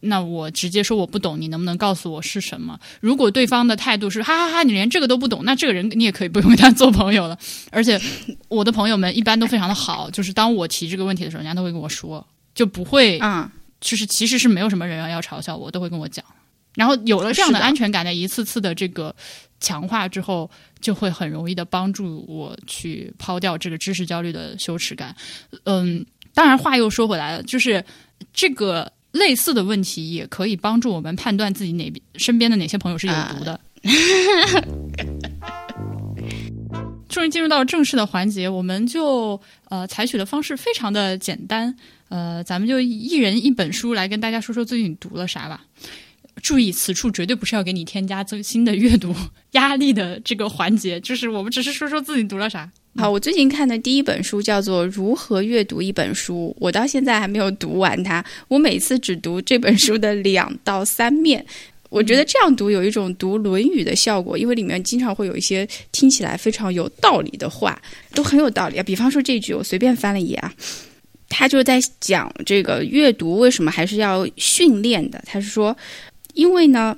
[0.00, 2.78] 那我直接说我不懂，你能不能告诉我是什么？
[3.00, 7.38] 如果对方的态度是哈哈哈，你连这个都不懂，那这个人你也可以不用 跟他做朋友了。
[7.70, 7.98] 而且
[8.48, 13.50] 我的朋友们一般都非常的好，就是当我提这个问题的时候，人家都会跟我说，就不会啊，
[13.80, 16.22] 就是其实是没有什么人要嘲笑我，都会跟我讲。
[16.74, 19.14] 然后有了这样的安全感的一次次的这个
[19.60, 25.14] 强化之后，就会很容易的帮助我去抛掉这个知识焦虑的羞耻感。
[25.64, 27.84] 嗯，当然话又说回来了，就是
[28.32, 33.60] 这个类似的问题也可以帮助我们判断自己哪身边的哪些朋友是有毒的。
[37.08, 41.74] 终于进入到正式的环节，我们就呃采取的方式非常的简单，
[42.08, 45.64] 呃，咱们就一人一本书来跟大家说说最近读了啥吧。
[46.42, 49.14] 注意，此处绝对不是要给你添加增新的阅读
[49.52, 52.70] 压力的这个环节，就是我们只是说说自己读了啥。
[52.96, 58.24] 好，我最近看的第一本书叫做《如何阅读一本书》，我到现在还没有读完它。
[58.48, 61.44] 我每次只读这本书的两到三面。
[61.88, 67.80] 我觉得这样读有一种读《论语》的效果，因为里面经常会有一些听起来非常有道理的话，
[68.14, 68.82] 都很有道理啊。
[68.82, 70.52] 比方说这句，我随便翻了一页啊，
[71.28, 75.20] 他就在讲这个阅读为什么还是要训练的。
[75.26, 75.76] 他是说，
[76.34, 76.96] 因为呢。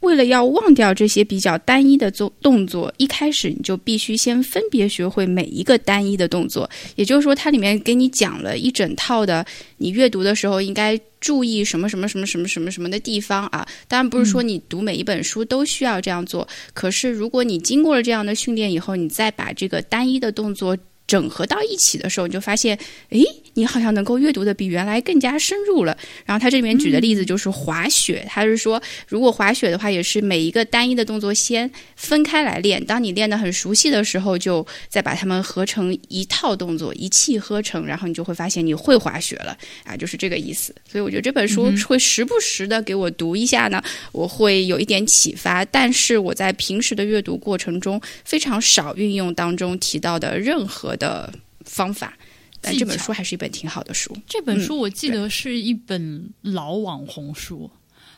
[0.00, 6.66] 为了要忘掉这些比较单一的做动作，一开始你就必须先分别学会每一个单一的动作。
[6.96, 9.44] 也就是说，它里面给你讲了一整套的，
[9.76, 13.68] 你阅读的时候应该注意什么什么什么什么什么什么的地方啊。
[13.88, 20.74] 当然不是说你读每一本书都需要这样做，可是如果你经过了这样的训练以后，你再把这个单一的动作
[21.10, 23.24] 整合到一起的时候，你就发现，诶。
[23.54, 25.94] 你好像能够阅读的比原来更加深入了。
[26.24, 40.72] 然后他这里面举的例子就是滑雪，他是说，如果滑雪的话，也是每一个单一的动作先分开来练，当你练得很熟悉的时候，就再把它们合成一套动作，一气呵成，然后你就会发现你会滑雪了啊，就是这个意思。
[40.90, 45.64] 所以我觉得这本书会时不时的给我读一下呢，我会有一点启发。
[45.64, 51.34] 但是我在平时的阅读过程中非常少运用当中提到的任何的
[51.64, 52.16] 方法。
[52.60, 54.14] 但这本书还是一本挺好的书。
[54.28, 57.70] 这本书我记得是一本老网红书，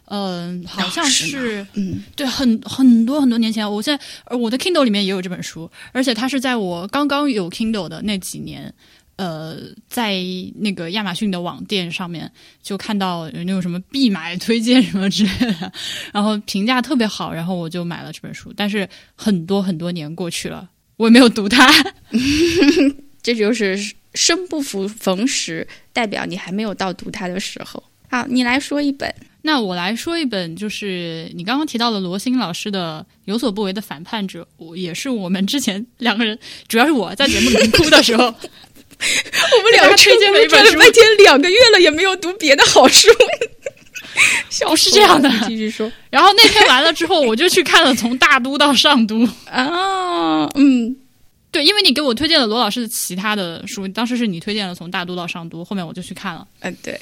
[0.06, 8.74] 嗯，好像是，嗯，对，很很多很多年前，我现在我的 Kindle 里面也有这本书，而且它是在我刚刚有 Kindle 的那几年，
[9.14, 10.20] 呃，在
[10.56, 12.28] 那个亚马逊的网店上面
[12.60, 15.72] 就看到有那种什么必买推荐什么之类的，
[16.12, 18.52] 然后评价特别好，然后我就买了这本书。
[18.56, 21.68] 但是很多很多年过去了，我也没有读它，
[23.22, 23.94] 这就是。
[24.14, 27.82] 生不逢逢时，代表你还没有到读它的时候。
[28.10, 38.30] 好，你来说一本，那我来说一本，就是你刚刚提到的罗欣老师的《有所不为的反叛者》，我也是我们之前两个人，主要是我在节目里哭的时候， 我
[39.62, 43.08] 们两个 推荐了一本书，半天两个月了也没有读别的好书，
[44.68, 45.90] 不是这样的，继续说。
[46.10, 50.96] 然后那天完了之后，我就去看了《从大都到上都》 啊，嗯。
[51.50, 56.46] 对，因为你给我推荐了罗老师的其他的书，当时是你推荐了《从大都到上都》，后面我就去看了。
[56.60, 56.98] 嗯，对。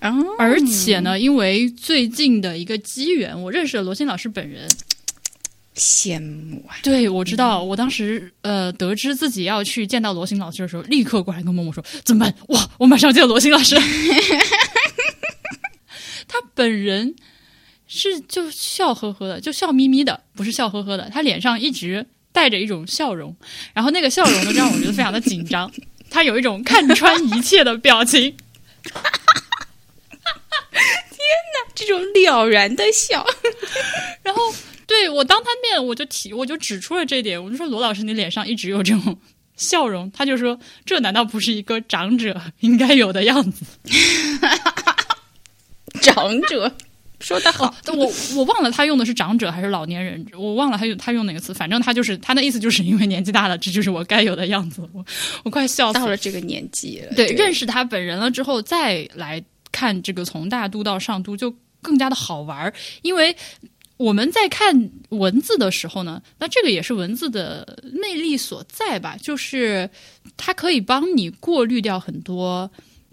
[0.00, 4.68] 然后，而且呢，因为最近的一个机缘，我认识了罗欣老师本人。
[5.76, 6.74] 羡慕啊！
[6.82, 12.34] 对，我知道，我当时呃得知自己要去见到罗欣老师的时候，立刻过来跟默默说：“怎么办？
[12.48, 13.74] 哇，我马上见罗欣老师。”
[16.32, 17.14] 他本人
[17.86, 22.06] 是就笑呵呵的，就笑眯眯的，不是笑呵呵的，他脸上一直。
[22.34, 23.36] 带着一种笑容，
[23.74, 25.70] 然后那个笑容呢，让我觉得非常的紧张。
[26.08, 28.22] 他有一种看穿一切的表情。
[28.22, 28.32] 天
[31.12, 33.22] 哪，这种了然的笑。
[34.24, 34.40] 然后，
[34.86, 37.44] 对我当他面，我就提，我就指出了这点。
[37.44, 39.18] 我就说：“罗老师，你脸上一直有这种
[39.54, 43.66] 笑容。”他就说：“这难道不是一个长者应该有的样子？”
[46.02, 46.70] 长者。
[47.20, 54.82] 说的好，我我忘了他用的是长者还是老年人，我忘了他用他用哪个词，反正他就是他的意思，就是因为年纪大了，这就是我该有的样子。
[54.92, 55.04] 我
[55.44, 57.14] 我快笑死到了这个年纪了。
[57.14, 62.74] 对，认识他本人了之后，再来看这个从大都到上都，就更加的好玩。
[63.02, 63.36] 因为
[63.98, 69.88] 我们在看文字的时候呢，那这个也是文字的魅力所在吧，就是
[70.36, 72.68] 它可以帮你过滤掉很多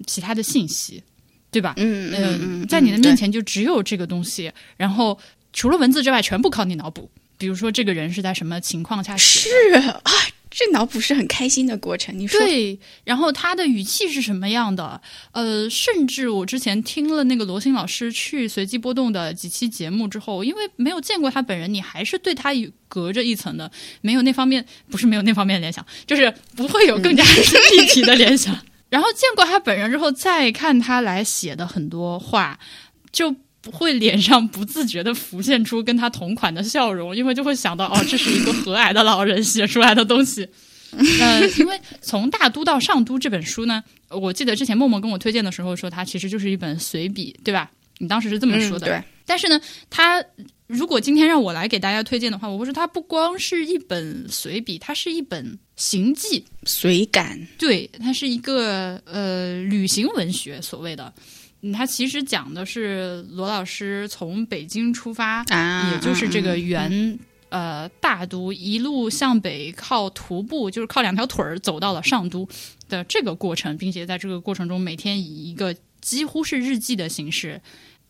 [0.08, 1.04] 其他的信息。
[1.52, 1.74] 对吧？
[1.78, 5.18] 嗯嗯，在你的面前就只有这个东西，然后
[5.54, 7.10] 除了文字之外，全部靠你脑补。
[7.38, 9.50] 比如说，这个人是在什么情况下是
[10.04, 10.12] 啊，
[10.52, 12.20] 这脑补是很开心的过程。
[12.20, 15.00] 你说对，然后他的语气是什么样的？
[15.32, 22.50] 呃，甚至我之前听了那个罗欣老师去随机波动的几期节目之后，因为没有见过他本人，你还是对他
[22.90, 27.24] 隔着一层的，没有那方面，不是没有那方面的联想，就是不会有更加
[27.72, 28.54] 立体的联想。
[28.90, 32.60] 然后见过他本人之后，再看他来写的很多话，
[33.12, 40.48] 就不会脸上不自觉的浮现出跟他同款的笑容，因为就会想到哦，这是一个和蔼的老人写出来的东西。
[41.22, 47.70] 呃，因为从大都到上都这本书呢，我记得之前默默跟我推荐的时候说，它其实就是一本随笔，对吧？
[48.00, 48.88] 你当时是这么说的。
[48.88, 49.04] 对。
[49.24, 50.24] 但是呢，他
[50.70, 57.48] 如果今天让我来给大家推荐的话，我会说它不光是一本随笔，它是一本行记随感。
[57.58, 61.12] 对，它是一个呃旅行文学，所谓的。
[61.62, 67.18] 嗯，它其实讲的是罗老师从北京出发，啊，也就是这个原
[67.50, 72.48] 呃大都一路向北靠徒步，就是靠两条腿儿走到了上都
[72.88, 77.60] 的这个过程，并且在这个过程中每天以一个几乎是日记的形式。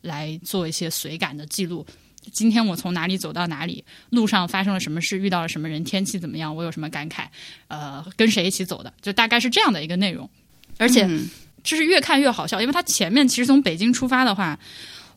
[0.01, 1.85] 来做一些随感的记录，
[2.29, 7.25] 今天我从哪里走到哪里，路上发生了什么事，遇到了什么人，天气怎么样，我有什么感慨，
[7.67, 10.29] 呃，跟谁一起走的，就大概是这样的一个内容。
[10.77, 11.27] 而且嗯
[11.63, 14.57] 就是越看越好笑，因为他前面其实从北京出发的话，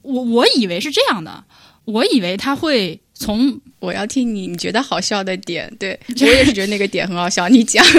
[0.02, 1.44] 我我以为是这样的，
[1.84, 7.84] 我以为他会从我要听你你觉得好笑的点，对我也是觉得那个点很好笑，你讲。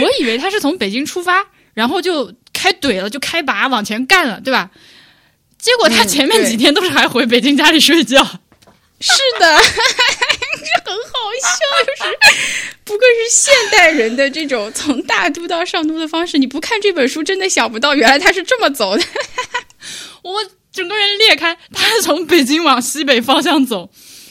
[0.00, 4.70] 我以为他是从北京出发，然后就开怼了，就开拔往前干了，对吧？
[5.58, 8.22] 结果他嗯前面几天都是还回北京家里睡觉，
[9.00, 12.18] 是的，这 很好笑，就是
[12.84, 16.38] 不愧是现代人的这种从大都到上都的方式。
[16.38, 19.04] 你不看这本书，真的想不到原来他是这么走的。
[20.22, 23.90] 我整个人裂开，他从北京往西北方向走。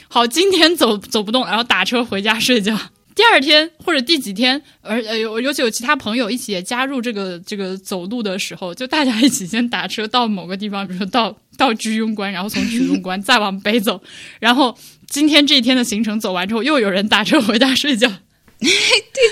[0.10, 2.78] 好，今天走走不动，然后打车回家睡觉。
[3.18, 14.00] 第二天或者第几天，而呃有尤其有其他朋友一起也加入这个这个走路的时候，就大家一起先打车到某个地方，比如说到到居庸关，然后从居庸关 再往北走，
[14.40, 18.08] 然后今天这一天的行程走完之后，又有人打车回家睡觉。
[18.60, 18.70] 对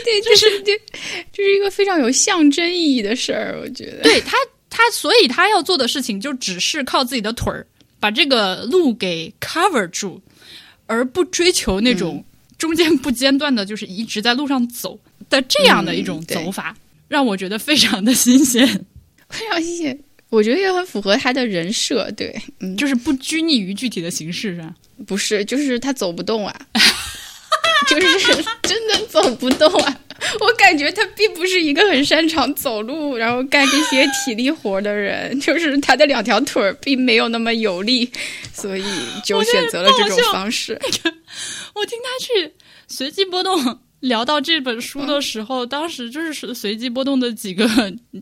[0.04, 0.82] 对，就是对，
[1.32, 4.02] 这是一个非常有象征意义的事儿，我觉得。
[4.02, 4.36] 对他，
[4.68, 7.68] 他所以他要做的事情就只是靠自己的腿儿
[8.00, 10.20] 把这个路给 cover 住，
[10.88, 12.26] 而不追求那种
[12.58, 15.00] 中间不间断的，就是一直在路上走
[15.30, 16.76] 的这样的一种走法，
[17.08, 18.68] 让我觉得非常的新鲜，
[19.30, 20.00] 非常新鲜。
[20.30, 24.74] 我觉得也很符合他的人设，对，嗯，就是不拘泥于具体的形式上。
[25.06, 26.54] 不是，就是他走不动啊，
[27.88, 30.00] 就是 真的走不动啊。
[30.40, 38.10] 我感觉他并不是一个很擅长走路，然后干这些体力活的人， 就是他的两条腿儿并没有那么有力，
[38.54, 38.84] 所以
[39.24, 40.80] 就选择了这种方式。
[41.76, 42.54] 我听他去
[42.88, 43.80] 随机波动。
[44.02, 47.68] 聊到这本书的时候，当时就是随机波动的几个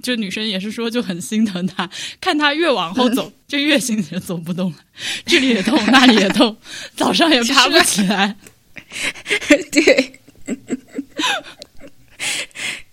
[0.02, 1.90] 就女生也是说就很心疼他，
[2.22, 4.78] 看他越往后走就越心疼走不动了，
[5.26, 6.56] 这里也痛那里也痛，
[6.96, 8.38] 早上也爬不起来。
[9.72, 10.20] 对，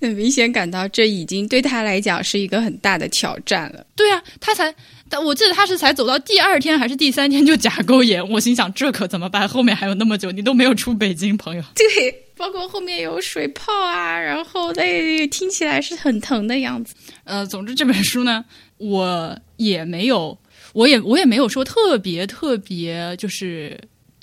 [0.01, 3.87] 很明显感到这已经对他来讲是一个很大的挑战了。
[3.95, 4.75] 对啊，他才，
[5.09, 9.47] 但我记得他是才走到第二天还是第三天就甲沟炎，我心想这可怎么办？
[9.47, 11.63] 后面还有那么久，你都没有出北京，朋友。
[11.75, 11.87] 对，
[12.37, 16.95] 包括后面有水泡啊，然后那听起来是很疼的样子。
[17.25, 18.45] 呃，总之这本书呢，
[18.79, 20.39] 我也没有，
[20.73, 23.79] 我也我也没有说特别特别就是。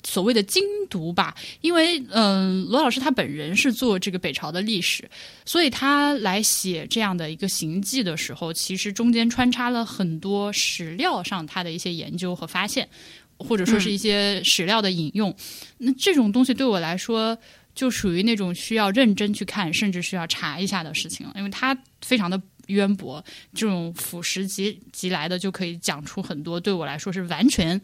[0.08, 5.08] 所谓的精读吧，因为嗯、罗老师他本人是做这个北朝的历史，
[5.44, 12.88] 所以他来写这样的一个行记的时候，其实中间穿插了很多史料上他的一些研究和发现，
[13.36, 15.36] 或者说是一些史料的引用。
[15.76, 17.36] 那这种东西对我来说，
[17.74, 23.22] 就属于那种需要认真去看，甚至需要查一下的事情了，因为它非常的渊博，
[23.54, 27.78] 这种俯拾即即来的就可以讲出很多对我来说是完全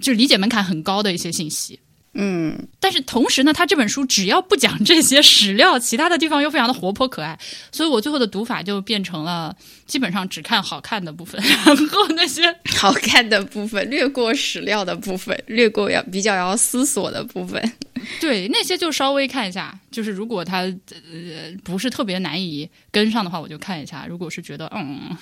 [0.00, 1.78] 就是理解门槛很高的一些信息。
[2.12, 7.38] 嗯，但是同时呢，他这本书只要不讲这些史料，其他的地方又非常的活泼可爱，
[7.70, 9.54] 所以我最后的读法就变成了
[9.86, 12.42] 基本上只看好看的部分， 然后那些
[12.74, 17.62] 好看的部分略过史料的部分，略过要比较要思索的部分。
[18.20, 25.16] 对那些就稍微看一下，就是如果他呃不是特别难以跟上的话，我就看一下；如果是觉得嗯，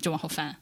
[0.00, 0.54] 就往后翻。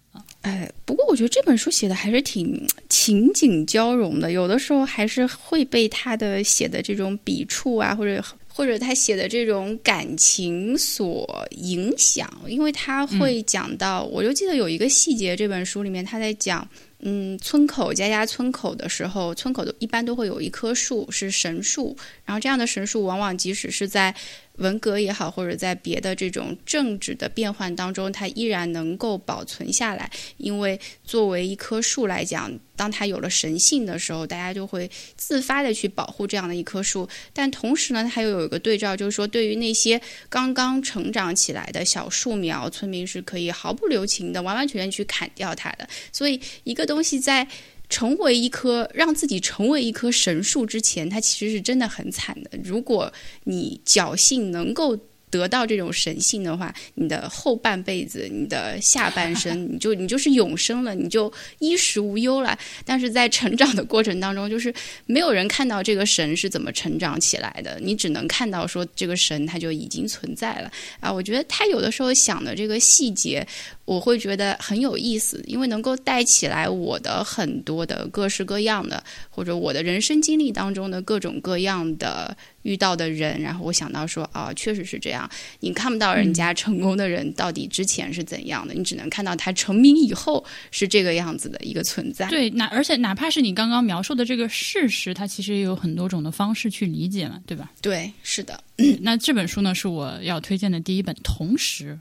[0.42, 16.68] 哎，不过我觉得这本书写的还是挺情景交融的，有的时候还是会被他的写的这种笔触啊，或者或者他写的这种感情所影响，因为他会讲到，我就记得有一个细节，这本书里面他在讲。
[17.02, 24.14] 嗯，村口家家村口的时候，村口都一般都会有一棵树是神树，然后这样的神树往往即使是在
[24.60, 30.10] 文革也好，或者在别的这种政治的变换当中，它依然能够保存下来。
[30.36, 37.08] 因为作为一棵树来讲，当它有了神性的时候，大家就会自发的去保护这样的一棵树。
[37.32, 45.88] 但同时呢，它又有一个对照，就是说对于那些刚刚成长起来的小树苗，村民是可以毫不留情的、完完全全去砍掉它的。
[46.12, 47.48] 所以一个东西在。
[47.90, 52.50] 成为一棵让自己成为一棵神树之前，它其实是真的很惨的。
[52.64, 53.12] 如果
[53.44, 54.96] 你侥幸能够
[55.30, 62.58] 得到这种神性的话，你的后半辈子、你的下半生， 你就你就是永生了，你就衣食无忧了。
[62.84, 64.72] 但是在成长的过程当中，就是
[65.06, 71.12] 没有人看到这个神是怎么成长起来的，你只能看到说这个神它就已经存在了啊。
[71.12, 73.46] 我觉得他有的时候想的这个细节，
[73.84, 85.28] 我会觉得很有意思，因为能够带起来我的很多的各式各样的，或者我的人生经历当中的各种各样的遇到的人，然后我想到说，啊，确实是这样。
[85.60, 92.26] 你看不到人家成功的人到底之前是怎样的，你只能看到他成名以后是这个样子的一个存在。
[92.28, 97.70] 对，那而且哪怕是你刚刚描述的这个事实，它其实也有很多种的方式去理解嘛，对吧？
[97.80, 98.62] 对，是的。
[99.00, 101.98] 那这本书呢，是我要推荐的第一本，同时。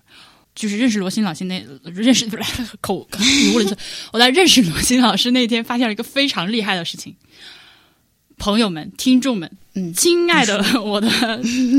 [0.56, 2.44] 就是认识罗新老师那认识不是
[2.82, 3.78] 口语无伦次。
[4.12, 7.16] 我在认识罗新老师那天，发现了一个非常厉害的事情。
[8.40, 11.08] 朋友们、听众们，嗯，亲爱的 我的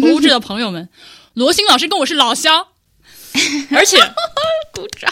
[0.00, 0.88] 博物志的朋友们，
[1.34, 2.68] 罗新老师跟我是老乡，
[3.72, 3.96] 而且
[4.72, 5.10] 鼓掌。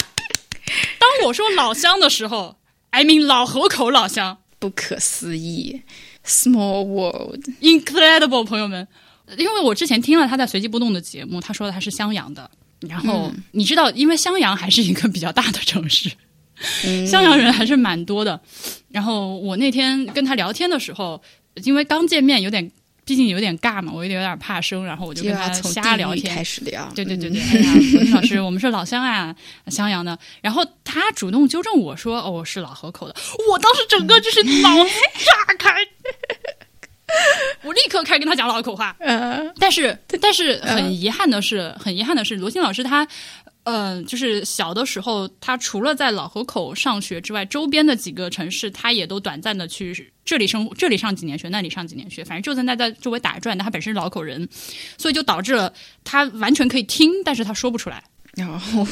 [1.01, 2.57] 当我说老乡的时候
[2.91, 5.83] ，I mean 老河口老乡，不可思议
[6.25, 8.87] ，Small world，incredible，朋友们。
[9.37, 12.51] 因为我之前听了他在随机波动的节目，他说的他是襄阳的。
[12.81, 16.11] 然后你知道，因为襄阳还是一个比较大的城市，
[17.07, 18.41] 襄阳人还是蛮多的。
[18.91, 21.21] 然后我那天跟他聊天的时候，
[21.65, 22.71] 因为刚见面，有点
[23.05, 26.91] 毕竟有点尬嘛，我有点有点怕生，然后我就跟他瞎聊天，开始聊。
[26.95, 27.73] 对对对对，哎呀，
[28.05, 29.35] 罗老师，我们是老乡啊，
[29.69, 30.19] 襄阳的。
[30.41, 33.15] 然后他主动纠正我说：“哦，我是老河口的。”
[33.51, 35.75] 我当时整个就是脑子炸开。
[37.63, 38.95] 我立刻开始跟他讲老河口话，
[39.59, 43.09] 但是但是很遗憾的是，很遗憾的是，罗欣老师他，
[43.69, 53.55] 呃，就是小的时候，他除了在老河口上学之外，周边的几个城市，他也都短暂的去这里生活，这里上几年学，那里上几年学，反正就在那在周围打转。
[53.59, 54.49] 但他本身是老口人，
[54.97, 55.71] 所以就导致了
[56.03, 58.03] 他完全可以听，但是他说不出来。
[58.35, 58.87] 然后，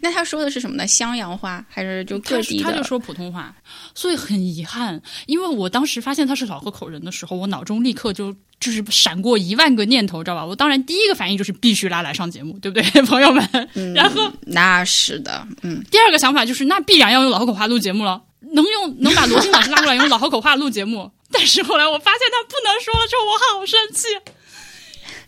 [0.00, 0.84] 那他说的是什么呢？
[0.86, 2.64] 襄阳话还是就各地的？
[2.64, 3.54] 他就说普通话，
[3.94, 5.00] 所以很遗憾。
[5.26, 10.44] 因为我当时发现他是老河口人的时候，我脑中立刻就就是闪过一万个念头，知道吧？
[10.44, 13.68] 我当然第一个反应就是必须拉来上节目，对不对， 朋友们？
[13.94, 15.82] 然后那是的，嗯。
[15.90, 18.20] 第二个想法就是，那必然要用老河口话录节目了，
[18.52, 21.10] 能用能把罗新老师拉过来用老河口话录节目。
[21.30, 24.08] 但是后来我发现他不能说了，之后我好生气。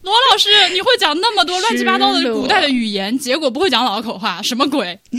[0.03, 5.01] 罗老师，你会讲那么多乱七八糟的古代的语言，结果不会讲老口话，什么鬼？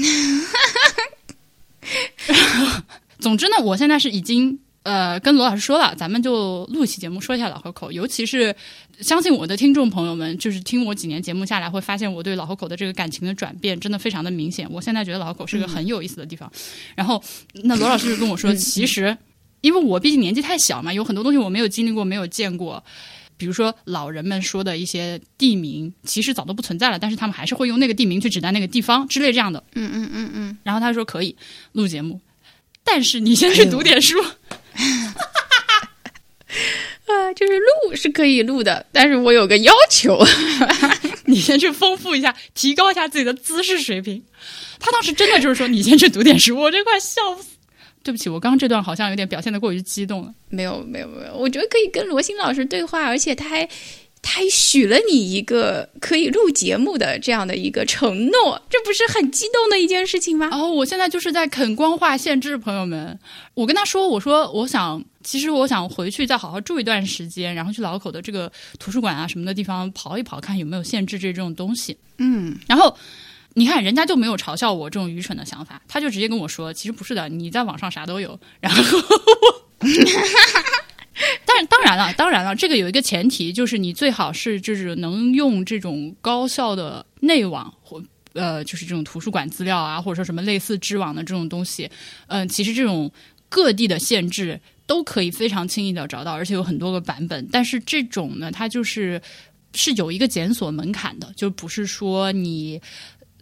[3.19, 4.57] 总之呢，我现在是已经
[4.89, 8.55] 呃跟罗老师说了，咱们就录一期节目说一下老河口，尤其是
[9.01, 14.67] 相信我的听众朋友们，就是听我几年节目下来，会发现我对老河口的这个感情的转变真的非常的明显。
[14.71, 16.51] 我现在觉得老河口是个很有意思的地方。
[16.95, 17.23] 然后，
[17.53, 19.15] 那罗老师就跟我说，其实
[19.61, 22.83] 因为我毕竟年纪太小嘛，有很多东西我没有经历过，没有见过。
[23.37, 29.63] 比如说老人们说的一些地名，其实早都不存在了，但是他们还是会用那个地名去指代那个地方之类这样的。
[29.75, 30.57] 嗯嗯嗯嗯。
[30.63, 31.35] 然后他说可以
[31.73, 32.19] 录节目，
[32.83, 34.17] 但是你先去读点书。
[37.05, 40.19] 啊， 就是录是可以录的，但是我有个要求，
[41.25, 44.23] 你先去丰富一下，提高一下自己的姿势水平。
[44.79, 47.55] 他当时真的就是说，你先去读点书，我这快笑死。
[48.01, 50.33] 对不起，我刚刚这段好像有点表现的过于激动了。
[50.47, 51.33] 没有，没有，没有。
[51.35, 53.67] 我觉得可以跟罗欣老师对话，而且他还
[54.21, 60.49] 他还许了你一个可以录节目的这样的一个承诺，这不是很激动的一件事情吗？
[60.51, 63.19] 哦，我现在就是在啃光化限制，朋友们。
[63.53, 71.97] 我跟他说，我说我想，其实我想回去再好好住一段时间，然后去老口的这个图书馆啊什么的地方跑一跑，看有没有限制这种东西。
[72.19, 72.95] 嗯，然后。
[73.55, 78.99] 你看，人家就没有嘲笑我这种愚蠢的想法，他就直接跟我说：“其实不是的，你在网上啥都有。”然后，
[81.45, 88.01] 但当然了，当然了，这个有一个前提，就是你最好是就是能用这种高效的内网或
[88.33, 91.89] 呃，就是这种图书馆资料啊，或者说什么类似知网的这种东西。
[92.27, 93.11] 嗯，其实这种
[93.49, 97.47] 各地的限制都可以非常轻易的找到，而且有很多个版本。
[97.51, 99.21] 但是这种呢，它就是
[99.73, 102.81] 是有一个检索门槛的，就不是说你。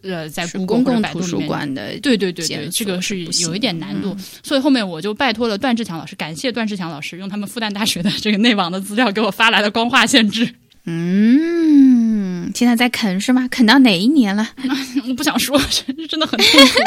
[0.03, 10.47] 呃，在公共图书馆的，对对对对，这个是有一点难度，所以后面我就拜托了段志强老师，感谢段志强老师用他们复旦大学的这个内网的资料给我发来的光化限制。
[10.85, 13.45] 嗯，现在在啃是吗？
[13.49, 14.47] 啃到哪一年了？
[15.05, 15.59] 我不想说，
[16.07, 16.79] 真的很痛苦。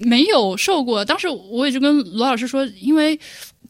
[0.00, 3.18] 没有受过，当时我也就跟罗老师说，因为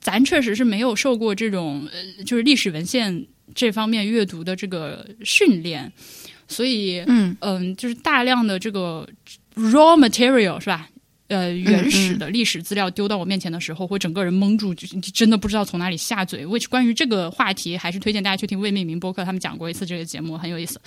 [0.00, 3.24] 咱确实是没有受过这种呃，就是历史文献
[3.54, 5.92] 这方面阅读的这个训练。
[6.48, 9.08] 所以，嗯嗯，就是大量的这个
[9.54, 10.88] raw material 是吧？
[11.28, 16.46] 呃，原始的历史资料丢到我面前的时候，会整个人蒙住，就真的不知道从哪里下嘴。
[16.46, 20.80] which 关于这个话题，还是推荐大家去听未命名播客，他们讲过一次这个节目，很有意思。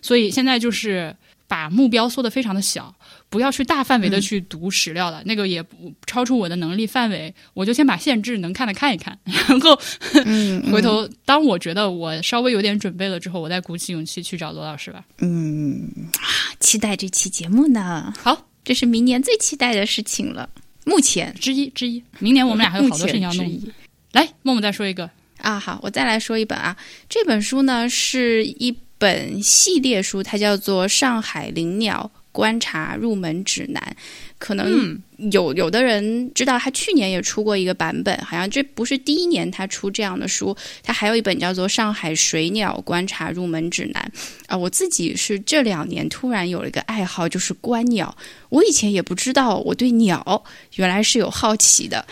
[0.00, 1.12] 所以现在就是
[1.48, 2.94] 把目标缩得非常的小。
[3.34, 9.76] 不要去大范围的去读史料了，那个也不超出我的能力范围，我就先把限制能看的看一看， 然后
[10.24, 15.04] 嗯回头当我觉得我稍微有点准备了之后，我再鼓起勇气去找罗老师吧。
[15.18, 15.90] 嗯，
[16.60, 18.14] 期待这期节目呢。
[18.16, 20.48] 好，这是明年最期待的事情了，
[20.84, 22.00] 目前之一之一。
[22.20, 23.60] 明年我们俩还有好多事情要弄。
[24.12, 25.10] 来，默默再说一个。
[25.38, 26.76] 啊，好，我再来说一本啊，
[27.08, 33.96] 这本书呢是一本系列书，它叫做《上海灵鸟观察入门指南》。
[34.36, 44.12] 可能有有的人知道，他去年也出过一个版本，好像这不是第一年他出这样的书，他还有一本叫做《上海水鸟观察入门指南》
[44.48, 44.54] 啊。
[44.54, 48.14] 我自己是这两年突然有了一个爱好，就是观鸟。
[48.50, 52.04] 我以前也不知道我对鸟原来是有好奇的，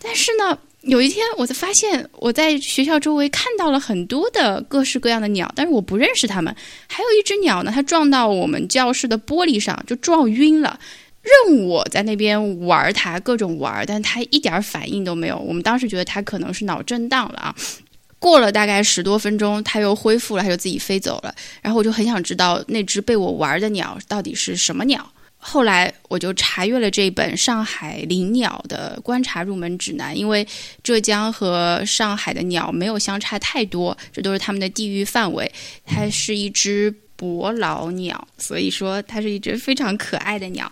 [0.00, 6.54] 但是呢，有一天我就发现我在学校周围看到了很多的各式各样的鸟，但是我不认识它们。
[6.86, 10.78] 还有一只鸟呢，它撞到我们教室的玻璃上，就撞晕了。
[11.22, 15.38] 任我在那边玩它，各种玩，但它一点反应都没有。
[15.38, 17.56] 我们当时觉得它可能是脑震荡了啊。
[18.18, 21.34] 过了大概十多分钟，它又恢复了，它就自己飞走了。
[21.62, 25.10] 然后我就很想知道那只被我玩的鸟到底是什么鸟。
[25.46, 30.46] 后来我就查阅了这本《上海灵鸟的观察入门指南》，因为
[30.82, 35.50] 浙江和上海的鸟没有相差太多，这都是它们的地域范围。
[35.84, 40.70] 它是一只伯劳鸟，所以说它是一只非常可爱的鸟。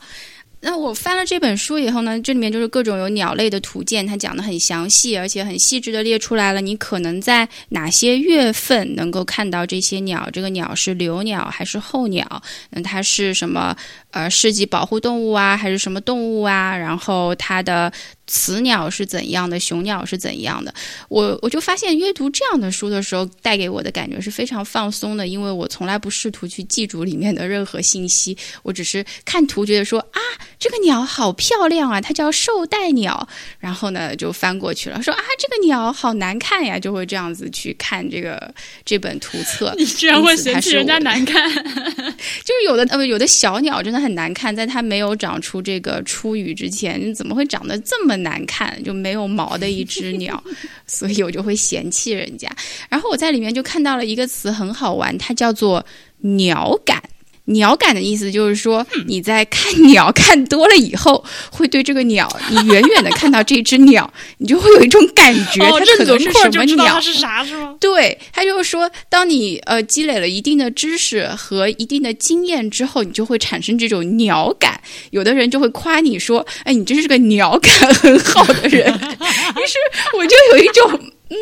[0.65, 13.77] 那我翻了这本书以后呢，这里面就是各种有鸟类的图鉴，它讲得很详细，而且很细致的列出来了，你可能在哪些月份能够看到这些鸟，这个鸟是留鸟还是候鸟，那它是什么
[14.13, 16.77] 呃市级保护动物啊，还是什么动物啊？
[16.77, 17.93] 然后它的。
[18.33, 20.73] 雌鸟是怎样的，雄鸟是怎样的？
[21.11, 30.21] 我我就发现阅读这样的书的时候，带给我的感觉是非常放松的，因为我从来不试图去记住里面的任何信息，我只是看图觉得说啊，
[30.59, 33.29] 这个鸟好漂亮啊，它叫绶带鸟，
[33.59, 38.55] 然后呢就翻过去了，说啊，这个鸟好难看呀，就会这样子去看这个
[38.87, 39.75] 这本图册。
[39.77, 41.53] 你居然会嫌弃人家难看？
[41.53, 48.22] 就是有的呃有的小鸟真的很难看，在它没有长出这个初羽之前，怎么会长得这么？
[48.23, 50.43] 难看就没有毛的一只鸟，
[50.87, 52.49] 所以我就会嫌弃人家。
[52.89, 55.85] 然后我在里面就看到了一个词很好玩，它叫做
[56.37, 57.03] “鸟感”。
[57.47, 66.87] 鸟感的意思就是说，你在看鸟看多了以后，会对这个鸟，你远远的看到这只鸟， 你就会有一种感觉，它可能是什么鸟？
[66.87, 67.75] 它是啥是吗？
[67.81, 74.81] 对，他就是说，当你呃积累了一定的知识和一定的经验之后，你就会产生这种鸟感。
[75.11, 79.79] 有的人就会夸你说：“哎，你真是个鸟感很好的人。”于是
[80.17, 81.01] 我就有一种。
[81.33, 81.37] 嗯，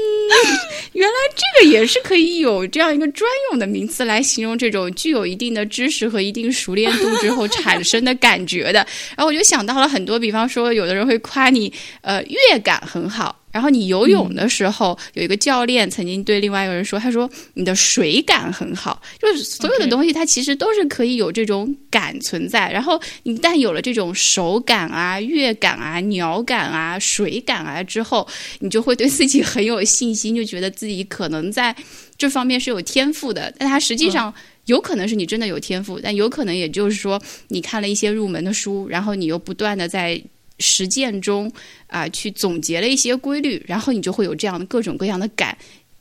[0.92, 8.86] 原来这个也是可以有这样一个专用的名词来形容这种具有一定的知识和一定熟练度之后产生的感觉的。
[9.16, 11.72] 然后我就想到了很多，比方说，有的人会夸你，
[12.02, 13.39] 呃，乐感很好。
[13.52, 22.70] 然后你游泳的时候，有一个教练曾经对另外一个人说：“他说你的水感很好，就是所有的东西它其实都是可以有这种感存在。
[22.70, 28.26] 然后一旦有了这种手感啊、乐感啊、鸟感啊、水感啊之后，
[28.60, 31.74] 你就会对自己很有信心，就觉得自己可能在
[32.16, 33.52] 这方面是有天赋的。
[33.58, 34.32] 但它实际上
[34.66, 40.22] 有可能是你真的有天赋，但有可能也就是说你看了一些入门的书，然后你又不断的在。”
[40.60, 41.50] 实践中
[41.88, 45.56] 啊，去总结了一些规律，然后你就会有这样的各种各样的感。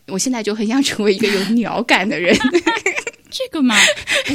[0.07, 2.37] 我现在就很想成为一个有鸟感的人。
[3.31, 3.75] 这个嘛，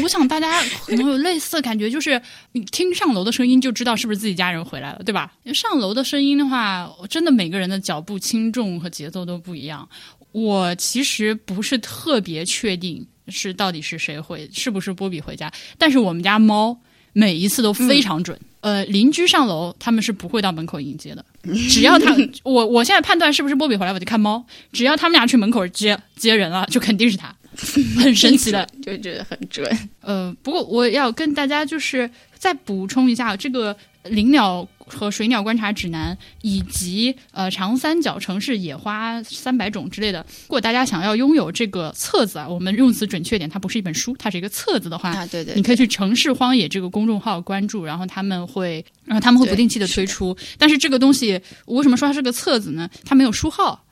[0.04, 2.20] 我想大家可能有类似的感觉，就是
[2.52, 5.32] 你听上楼的声音就知道是不是自己家人回来了，对吧？
[5.52, 9.86] 上楼的声音的话，真的每个人的脚步轻重和节奏都不一样。
[10.30, 16.80] 我其实不是特别确定是到底是谁回，是不是波比回家，但是我们家猫
[17.14, 18.38] 每一次都非常准。
[18.60, 21.24] 呃，邻居上楼，他们是不会到门口迎接的。
[21.70, 24.44] 只要他， 我我现在判断是不是波比回来，我就看猫。
[24.72, 27.34] 只要他们俩去门口接接人了，就肯定是他，
[28.02, 29.66] 很神奇的，就觉得很准。
[30.00, 33.74] 呃，不过我要跟大家就是再补充一下这个。
[34.10, 40.24] 灵鸟和水鸟观察指南，以及呃长三角城市野花三百种之类的。
[40.42, 50.36] 如果大家想要拥有这个册子啊，我们用词准确点，它不是一本书，它是一个册子的话，啊对对，你可以去城市荒野这个公众号关注，然后他们会，然后他们会不定期的推出。
[50.58, 52.88] 但是这个东西，我为什么说它是个册子呢？
[53.04, 53.84] 它没有书号，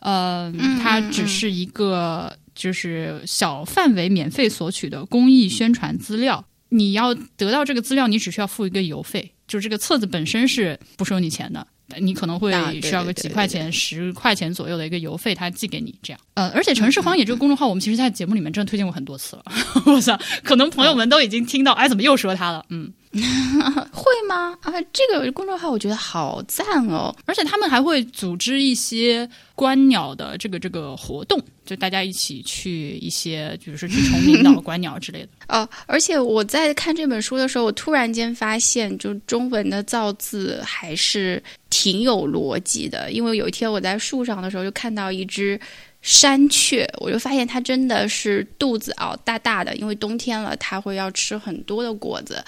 [0.00, 6.44] 呃，它只是一个就是小范围免费索取的公益宣传资料。
[6.70, 9.32] 你要得到这个资料，你只需要付一个邮费。
[9.48, 11.66] 就这个册子本身是不收你钱的，
[11.98, 16.20] 你可能会需要个几块钱、十块钱左右的一个邮费，他寄给你这样。
[16.34, 19.44] 呃，而且城市荒野这个公众号，我们其实在节目里面真的推荐过很多次了。
[19.86, 22.64] 我操，可能朋友们都已经听到，哎，怎么又说他了？
[22.68, 22.92] 嗯。
[23.92, 24.56] 会吗？
[24.62, 27.14] 啊，这个公众号我觉得好赞哦！
[27.24, 35.28] 而且他们还会组织一些观鸟的这个这个活动，就大家一起去一些，比如说去崇明岛 观鸟之类的。
[35.48, 43.10] 哦，而且我在看这本书的时候，我突然间发现，就中文的造字还是挺有逻辑的。
[43.10, 45.58] 因为有一天我在树上的时候，就看到一只
[46.02, 52.44] 山雀，我就发现它真的是肚子啊大大的，因为冬天了，它会要吃很多的果子，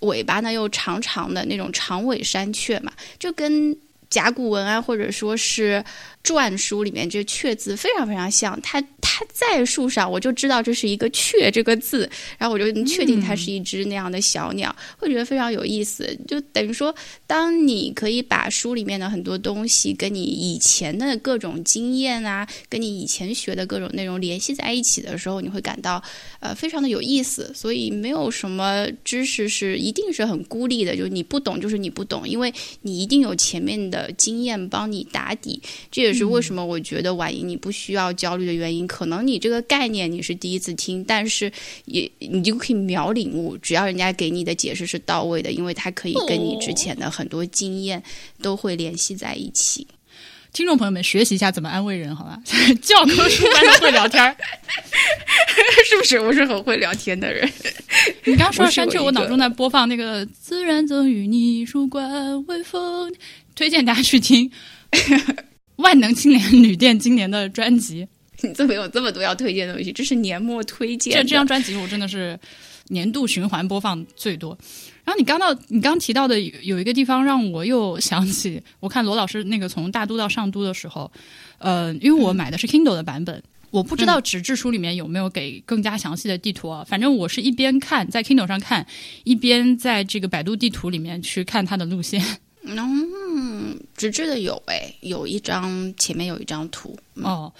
[0.00, 3.76] 尾巴呢又长长的那种长尾山雀嘛，就跟
[4.10, 5.82] 甲骨文啊，或者说是。
[6.22, 16.14] 篆书里面这“雀”字非常非常像，它它在树上，我就知道这是一个“雀”这个字，然后我就确定它是一只那样的小鸟，会觉得非常有意思。
[16.28, 16.94] 就等于说，
[17.26, 26.02] 当你可以把书里面的很多东西跟你以前的各种经验啊，跟你以前学的各种内容联系在一起的时候，你会感到
[26.40, 27.50] 呃非常的有意思。
[27.54, 32.52] 所以没有什么知识是一定是很孤立的，就是你不懂就是你不懂，因为
[32.82, 35.60] 你一定有前面的经验帮你打底。
[35.90, 41.50] 这也也是为什么我觉得婉莹你不需要焦虑的原因，可能你这个概念你是第一次听，但是
[41.84, 48.02] 也你就可以秒领悟，只要人家给你的解释是到位的，因为它可以跟你之前的很多经验
[48.42, 49.86] 都会联系在一起。
[50.52, 52.36] 听众朋友们，学习一下怎么安慰人，好吧？
[52.82, 54.34] 教科书般的会聊天儿，
[55.88, 56.18] 是不是？
[56.18, 57.48] 我是很会聊天的人。
[58.24, 63.14] 你刚说到山丘，我脑中在播放那个“自然赠予你树冠微风”，
[63.60, 64.50] 推荐大家去听。
[65.76, 68.08] 万能青年旅店今年的专辑，
[68.40, 71.12] 你这么有这么多要推荐的东西，这是年末推荐。
[71.12, 72.40] 这这张专辑我真的是
[72.88, 74.56] 年度循环播放最多。
[75.04, 81.12] 然后你刚到你刚提到的有一个地方让我又想起，我看罗老师那个从大都到上都的时候，
[81.58, 86.82] 呃，因为我买的是 Kindle 的版本，我不知道纸质书里面有没有给更加详细的地图啊。
[86.88, 88.86] 反正我是一边看在 Kindle 上看，
[89.24, 92.24] 一边在这个百度地图里面去看它的路线。
[92.62, 97.50] 嗯，纸质的有哎，有一张前面有一张图哦，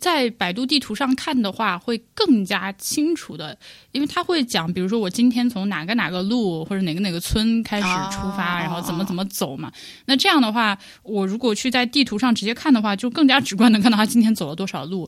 [0.00, 3.56] 在百度地图上看的话会更加清楚的，
[3.92, 9.70] 因为他会讲，比如说我今天从哪个哪个路或者哪个哪个村开始出发，然后怎么怎么走嘛。
[10.06, 15.06] 那这样的话，我如果去在地图上直接看的话，就更加直观的看到他今天走了多少路。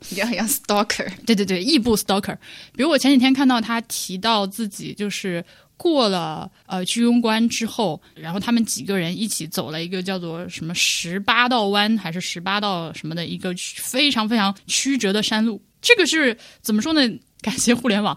[1.25, 2.37] 对对对，异步 stalker。
[2.77, 5.43] 比如我前几天看到他提到自己就是。
[5.83, 15.61] 过了呃居庸关之后，然后他们几个人一起走了一个叫做什么十八道弯还是十八道什么的一个非常非常曲折的山路。
[15.81, 17.01] 这个是怎么说呢？
[17.41, 18.17] 感谢互联网。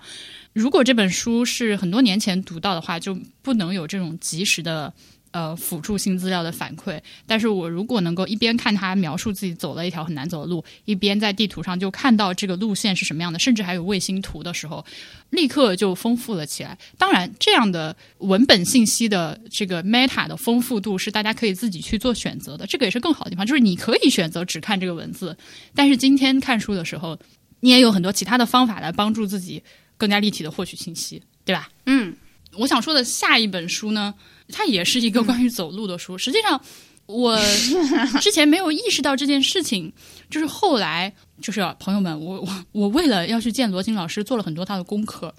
[0.53, 4.93] 如果这本书是很多年前读到的话，就不能有这种及时的。
[5.35, 14.85] 呃，辅助性资料的反馈，但是我如果能够一边看他描述自己走了一条很难走的路，一边在地图上就看到这个路线是什么样的，甚至还有卫星图的时候，
[15.31, 16.77] 立刻就丰富了起来。
[16.97, 25.35] 当然，这样的文本信息的这个 meta 的丰富度是大家可以自己去做选择的，这个也是更好的地方，就是你可以选择只看这个文字，
[25.75, 27.19] 但是今天看书的时候，
[27.59, 29.61] 你也有很多其他的方法来帮助自己
[29.97, 31.67] 更加立体的获取信息，对吧？
[31.87, 32.15] 嗯，
[32.53, 34.13] 我想说的下一本书呢。
[34.51, 36.17] 它也是一个关于走路的书。
[36.17, 36.59] 实际上，
[37.05, 37.39] 我
[38.21, 39.91] 之前没有意识到这件事情，
[40.29, 45.33] 就是后来，就是朋友们，我我我为了要去见罗京老师，做了很多他的功课。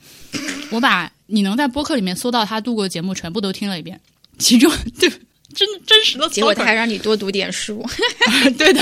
[0.70, 4.00] 我把你能在播客里面搜到他度过的节目全部都听了一遍，
[4.38, 5.08] 其中对
[5.54, 7.84] 真真实的，结果他还让你多读点书，
[8.58, 8.80] 对的。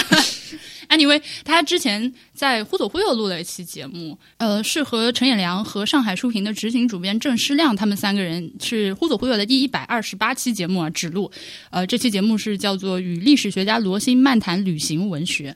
[0.89, 11.31] Anyway，他之前在《忽左忽右》录了一期节目，呃，是和陈彦良和上海书评的执行主编郑诗亮他们三个人是《忽左忽右》的第一百二十八期节目啊，指录。
[11.71, 15.51] 呃，这期节目是叫做《与历史学家罗新漫谈旅行文学》。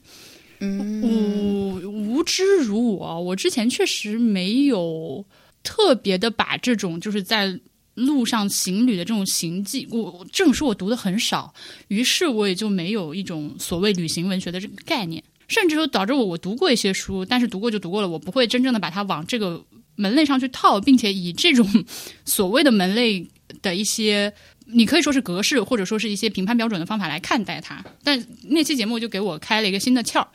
[0.61, 5.25] 嗯，无无知如我，我之前确实没有
[5.63, 7.59] 特别的把这种就是在。
[8.07, 11.53] 路上行旅的这种行迹，我这种书我读的很少，
[11.89, 19.65] 于是我也就没有一种所谓旅行文学的这个概念，甚至说导致我我读过一些书，但是读过就读过了，我不会真正的把它往这个
[19.97, 21.85] 门类上去套，并且以这种
[22.25, 23.27] 所谓的门类
[23.63, 24.33] 的一些，
[24.67, 27.85] 你可以说是格式，或者说是一些评判标准的方法来看待它。
[28.05, 30.27] 但那期节目就给我开了一个新的窍。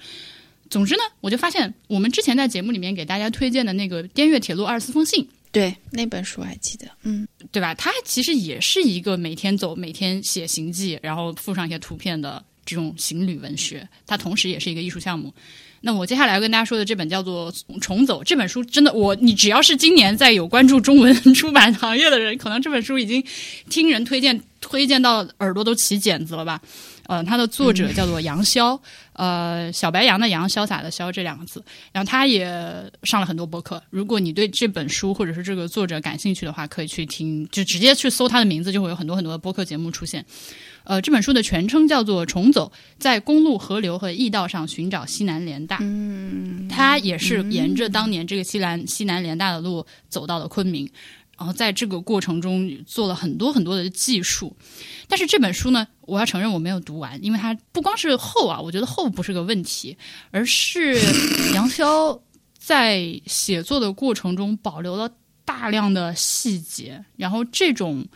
[0.70, 5.28] 总之呢，我就发现我们之前在节目里面给大家推荐的那个滇越铁路二十四封信。
[5.54, 7.74] 对那本书还记得，嗯，对吧？
[7.76, 13.88] 它其实也是一个每天走、每天写行记，然后附上一些图片的这种行旅文学。
[14.08, 15.32] 它同时也是一个艺术项目。
[15.80, 23.24] 那我接下来要跟大家说的这本叫做《重走》这本书，真的，我你只要是今年在有关注中文 出版行业的人，可能这本书已经
[23.70, 26.60] 听人推荐推荐到耳朵都起茧子了吧？
[27.08, 28.80] 呃，它的作者叫做杨潇，
[29.14, 31.64] 呃，小白杨的杨，潇洒的潇这两个字。
[31.92, 32.46] 然后他也
[33.04, 33.82] 上了很多播客。
[33.90, 40.26] 如果你对这本书或者是这个作者感兴趣的话，可以去听，就直接去搜他的名字，就会有很多很多的播客节目出现。
[40.86, 45.78] 呃，这本书的全称叫做《重走在公路、河流和驿道上寻找西南联大》。
[45.82, 50.90] 嗯，他也是沿着当年这个西南西南联大的路走到了昆明。
[51.44, 54.56] 然后在这个过程中做了很多很多的技术。
[55.10, 59.98] 但是这本书呢，我要承认我没有读完，因为它不光是厚啊，我觉得厚不是个问题，
[60.32, 60.94] 而是
[61.54, 62.18] 杨潇
[62.58, 65.12] 在写作的过程中保留了
[65.44, 68.08] 大量的细节，然后这种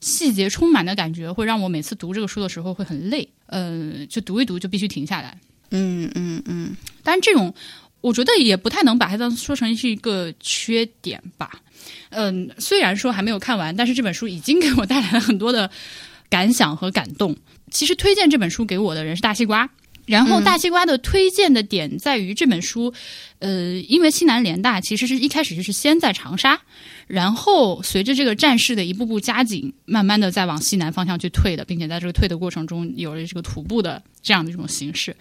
[0.00, 5.36] 细节充满的感觉会让我每次读这个书的时候会很累，呃，就读一读就必须停下来。
[5.72, 7.52] 嗯嗯嗯，但是这种
[8.00, 11.62] 我觉得也不太能把它当说成是一个缺点吧。
[12.10, 15.70] 嗯，虽然说还没有看完，但是这本书已经给我带来了很多的
[16.30, 17.36] 感想和感动。
[17.70, 19.68] 其实推荐这本书给我的人是大西瓜，
[20.06, 22.94] 然后大西瓜的推荐的点在于这本书，
[23.40, 26.60] 呃，因为西南联大其实是一开始就是先在长沙，
[27.08, 35.14] 然后随着这个战事的一步步加紧，慢慢的在往西南方向去退的，并且在这个退的过程中有了这个徒步的这样的一种形式，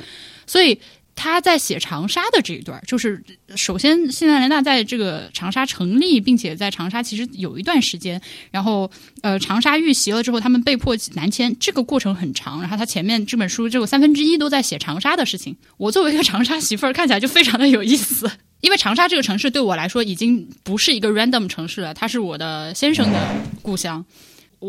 [0.45, 0.79] 所以。
[1.15, 3.23] 他在写长沙的这一段，就是
[3.55, 8.91] 首先，西南联大在这个长沙成立，并且在长沙其实有一段时间，然后
[9.21, 12.59] 呃，长沙遇袭了之后，他们被迫南迁，这个过程很长。
[12.59, 15.55] 然后他前面这本书只有三分之一都在写长沙的事情。
[15.77, 24.05] 我作为一个长沙媳妇儿，看起来就非常的有意思，因为长沙这个城市对我来说已经不是一个 random 城市了，它是我的先生的故乡。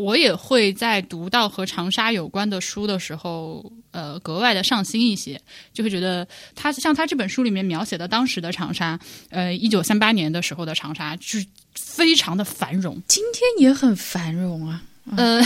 [0.05, 5.41] 我也会在读到和长沙有关的书的时候，呃，格外的上心一些，
[5.73, 8.99] 就会觉得他像他这本书里面描写的当时的长沙，
[9.31, 13.01] 呃，一九三八年的时候的长沙，就是非常的繁荣。
[13.07, 14.83] 今天也很繁荣啊。
[15.17, 15.41] 呃，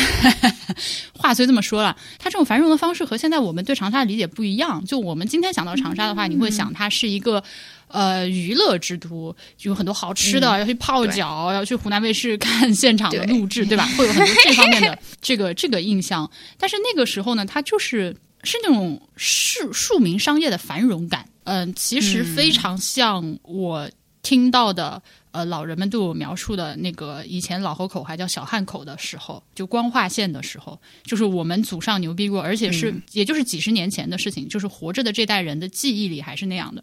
[1.13, 4.83] 话虽这么说了，它这种繁荣的方式和现在我们对长沙的理解不一样。
[4.87, 7.45] 就我们今天想到长沙的话，你会想它是一个
[7.91, 13.89] 呃娱乐之都，有很多好吃的，要去泡脚，要去湖南卫视看现场的录制，对吧？
[13.99, 16.31] 会有很多 这方面的这个这个印象。
[16.59, 21.27] 但是那个时候呢，它就是是那种市庶民商业的繁荣感。
[21.45, 23.91] 嗯，其实非常像我
[24.23, 25.03] 听到的。
[25.33, 36.83] 呃，老人们对我描述的那个以前老河口还叫小汉口的时候，就光化县的时候，就是我们祖上牛逼过，而且是也就是几十年前的事情，就是活着的这代人的记忆里还是那样的。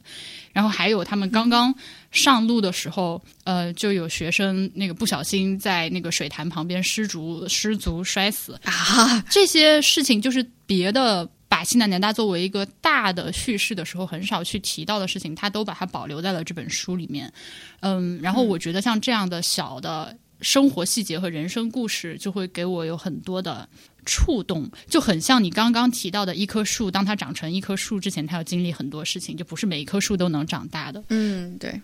[0.54, 1.74] 然后还有他们刚刚
[2.12, 11.30] 上路的时候，呃，就有学生那个不小心在那个水潭旁边失足失足摔死啊，这些事情就是别的。
[11.50, 17.32] 把西南联大作为一个大的叙事的时候，很少去提到的事情，他都把它保留在了这本书里面。
[17.80, 23.68] 嗯，然后我觉得像这样的小的生活细节和人生故事，就会给我有很多的
[24.06, 31.04] 触动，就很像你刚刚提到的一棵树，当它长成一棵树之前，它要经历很多事情，就不是每一棵树都能长大的。
[31.10, 31.82] 嗯，对，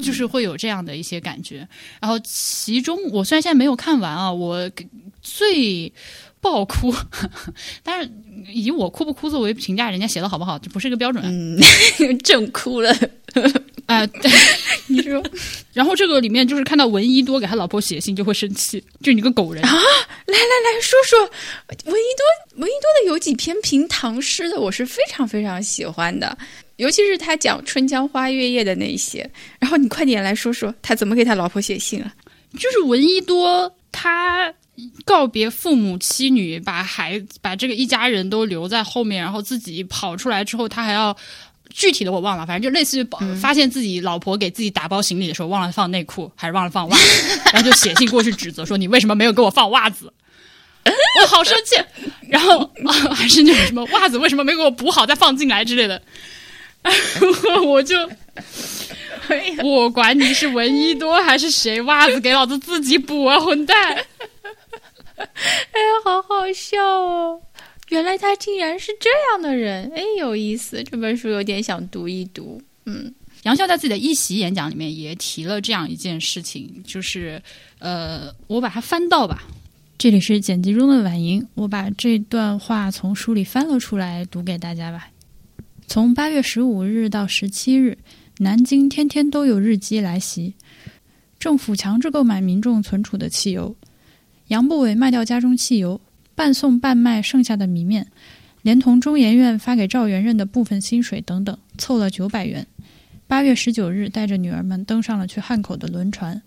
[0.00, 1.66] 就是会有这样的一些感觉。
[2.00, 4.70] 然后其中，我虽然现在没有看完啊，我
[5.22, 5.92] 最。
[6.40, 6.94] 爆哭，
[7.82, 8.08] 但是
[8.46, 11.20] 以我哭不哭作为评价人家写的好不好，这不是一个标准。
[11.24, 11.58] 嗯，
[12.22, 12.96] 正哭了，
[13.86, 14.30] 啊，对，
[14.86, 15.20] 你说，
[15.72, 19.68] 然后这个里面就是看到闻一多给他老婆写信就会生气，就你个狗人啊！
[19.72, 21.18] 来来来说说
[21.86, 26.38] 闻一多，闻一多的有几篇评唐诗的，我是非常非常喜欢的，
[26.78, 29.30] 尤其是他讲《春江花月夜》的那一些。
[29.60, 32.12] 然后你快点来说说他怎么给他老婆写信啊？
[32.58, 34.52] 就是闻一多他。
[35.04, 41.16] 告别父母妻女，把孩把这个一家人都留在后面，然后自己跑出来之后，他还要
[41.68, 43.04] 具体的我忘了，反正就类似于
[43.40, 50.12] 发现自己老婆给自己打包行李的时候忘了放内裤，还是忘了放袜子，然后就写信过去指责说你为什么没有给我放袜子，
[50.86, 51.74] 我好生气，
[52.28, 52.70] 然后
[53.12, 56.00] 还是那种什么袜子为什么没给我补好再放进来之类的，
[57.64, 57.96] 我就
[59.62, 63.96] 我管你是闻一多还是谁，袜子给老子自己补啊，混蛋！
[65.18, 67.40] 哎呀，好好笑哦！
[67.88, 70.82] 原来他竟然是这样的人，哎，有意思。
[70.84, 72.60] 这本书有点想读一读。
[72.86, 73.12] 嗯，
[73.42, 77.42] 杨笑在自己的一席演讲里面也提了这样一件事情，就是
[77.80, 79.42] 呃，我把它翻到吧。
[79.98, 85.08] 这里是剪辑中的婉莹，我把这段话从书里翻了出来，读给大家吧。
[85.88, 87.96] 从八月十五日到十七日，
[88.40, 90.52] 南京天天都有日机来袭，
[91.38, 93.74] 政府强制购买民众存储的汽油。
[94.48, 95.98] 杨步伟卖掉家中汽油，
[96.34, 98.06] 半送半卖剩下的米面，
[98.60, 102.66] 连同中研院发给赵元任的部分薪水等等，凑了九百元。
[103.26, 106.42] 八月十九日，带着女儿们登上了去汉口的轮船。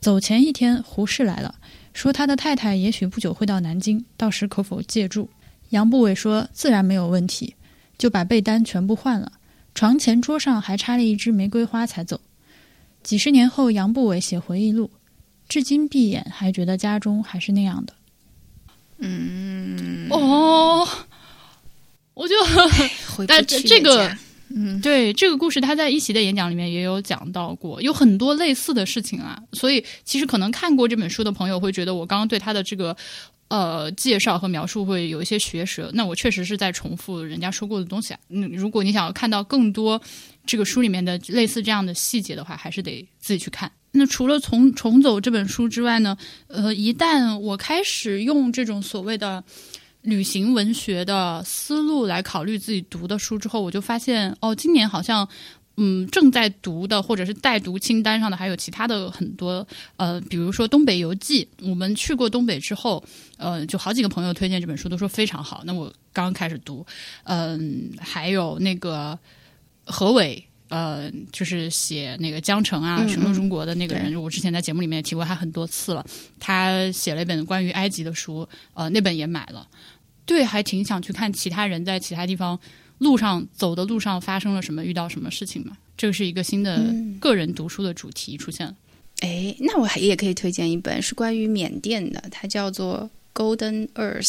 [0.00, 1.54] 走前一天，胡适来了，
[1.94, 5.30] 说他的太太也许不久会到南京，到时可否借住？
[5.70, 7.54] 杨步伟说自然没有问题，
[7.98, 9.32] 就把被单全部换了，
[9.74, 12.20] 床前桌上还插了一支玫瑰花才走。
[13.02, 14.90] 几十年后，杨步伟写回忆录。
[15.48, 17.94] 至今闭眼还觉得家中还是那样的。
[18.98, 20.88] 嗯，哦，
[22.14, 22.34] 我就，
[23.28, 24.10] 但这这个
[24.48, 29.40] 嗯，对这个故事，他在一席的演讲里面也有讲到过，有很多类似的事情啊。
[29.52, 32.96] 所以其实可能看过这本书的朋友会觉得，我刚刚对他的这个
[33.48, 35.90] 呃介绍和描述会有一些学舌。
[35.94, 38.20] 那我确实是在重复人家说过的东西啊。
[38.28, 40.00] 嗯，如果你想要看到更多
[40.44, 43.70] 这个书里面的类似这样的细节的话，还是得自己去看。
[43.92, 46.16] 那除了从重走这本书之外呢，
[46.48, 49.42] 呃，一旦我开始用这种所谓的
[50.02, 55.26] 旅行文学的思路来考虑自己读的书之后，我就发现哦，今年好像
[55.76, 59.66] 嗯正在读的或者是待读清单上的还有其他的很多
[59.96, 63.02] 呃，比如说《东北游记》，我们去过东北之后，
[63.36, 65.62] 呃，就好几个朋友推荐这本书，都说非常好。
[65.64, 66.86] 那我刚开始读，
[67.24, 69.18] 嗯、还有那个
[69.84, 70.42] 何伟。
[70.68, 76.04] 呃，就是写那个江城啊，嗯《寻路中国》的那个人，我之前在节目里面也提过他很多次了。
[76.40, 79.64] 他写了一本关于埃及的书，呃，那本也买了。
[80.24, 82.58] 对，还挺想去看其他人在其他地方
[82.98, 85.76] 路上走的路上发生了什么，遇到什么事情吗。
[85.96, 88.74] 这个是一个新的嗯个人读书的主题出现了。
[89.20, 94.22] 哎，那我还也可以推荐一本是关于缅甸的，它叫做《Golden Earth》。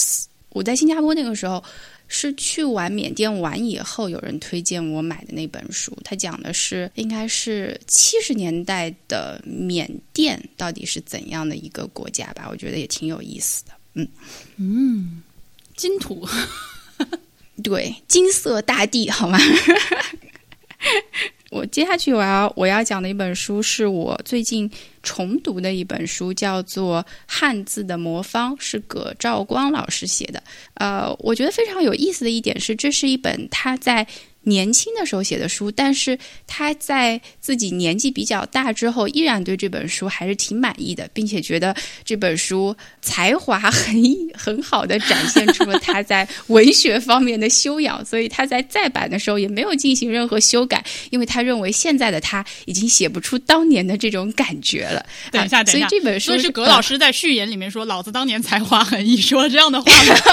[0.50, 1.62] 我在新加坡那个时候
[2.08, 5.96] 是去完缅甸玩以后，有人推荐我买的那本书。
[6.06, 12.48] 它讲的是应该是七十年代的缅甸到底是怎样的一个国家吧？
[12.50, 13.72] 我觉得也挺有意思的。
[13.96, 14.08] 嗯
[14.56, 15.22] 嗯
[15.76, 16.26] 金土，
[17.64, 19.40] 对，金色大地，好吗？
[21.50, 24.70] 我接下去我要我要讲的一本书是我最近
[25.02, 30.44] 重读的一本书，叫做《汉字的魔方》，是葛兆光老师写的。
[30.76, 34.06] 呃，我觉得非常有意思的一点是，这是一本他在
[34.48, 36.18] 年轻的时候写的书，但是
[36.48, 41.76] 他在自己年纪比较大之后，依然对这本书还是挺满意的，并且觉得
[42.06, 44.02] 这本书才华很
[44.34, 55.06] 很好的展现出了他在文学方面的修养，所以他在再版的时候也没有进行任何修改，因为他认为现在的他已经写不出当年的这种感觉了。
[55.32, 60.16] 等一下，啊等一下，所以这本书是葛老师在序言里面说：“老子当年才华横溢。”说了这样的话吗？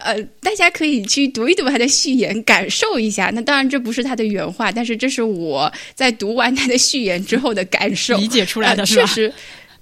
[0.00, 3.30] 呃，大家可以去读一读他的序言，感受一下。
[3.34, 9.32] 那当然这不是他的原话，但是这是我在读完他的序言之后的感受，理解出来的呃是吧确实。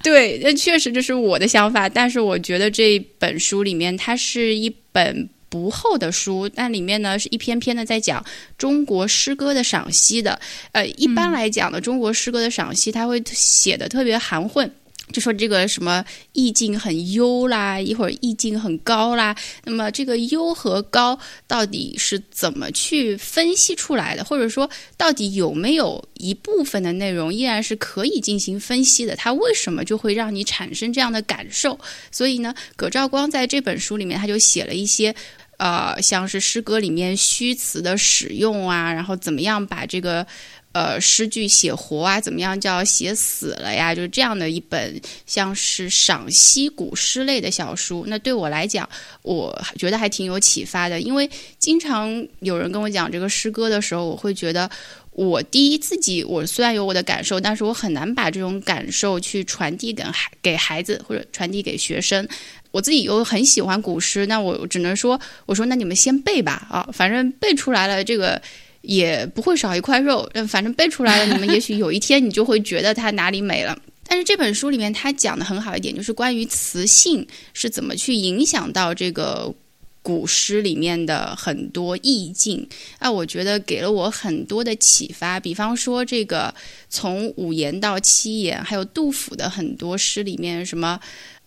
[0.03, 8.25] 对，那确实这是我的想法，但是我觉得这本书里面它是一本不厚的书，但里面呢是一篇篇的在讲
[8.57, 10.39] 中国诗歌的赏析的。
[10.73, 14.71] 呃，一般来讲呢，中国诗歌的赏析，它会写的特别含混。
[15.13, 24.25] 就说这个什么意境很幽啦，一会儿意境很高啦，那么这个优和高到底是怎么去分析出来的？
[24.25, 29.17] 或者说，到底有没有一部分的内容依然是可以进行分析的？
[29.17, 31.79] 它为什么就会让你产生这样的感受？
[32.11, 35.15] 所以呢，葛兆光在这本书里面他就写了一些。
[35.59, 40.25] 呃，像是诗歌里面虚词的使用啊，然后怎么样把这个
[40.73, 43.95] 呃诗句写活啊，怎么样叫写死了呀？
[43.95, 48.05] 就是这样的一本像是赏析古诗类的小书。
[48.07, 48.89] 那对我来讲，
[49.23, 54.71] 我觉得还挺有启发的，因为经常有人跟我讲这个诗歌的时候，我会觉得。
[55.11, 62.25] 我第一自己，我虽然有我的感受，但是我很难把这种感受去传递给孩给孩子或者传递给学生。
[62.71, 68.41] 我自己又很喜欢古诗，那我只能说，我说那你们先背吧，啊，反正背出来了，这个
[68.83, 70.29] 也不会少一块肉。
[70.35, 73.79] 嗯反正背出来了，你们也许有一天你就会觉得它哪里美了。
[74.11, 79.55] 但是这本书里面它讲的很好一点，就是关于词性是怎么去影响到这个
[80.03, 82.67] 古诗里面的很多意境
[82.99, 85.39] 啊，我觉得给了我很多的启发。
[85.39, 86.55] 比方说这个
[86.89, 90.99] 从五言到七言，还有杜甫的很多诗里面什么。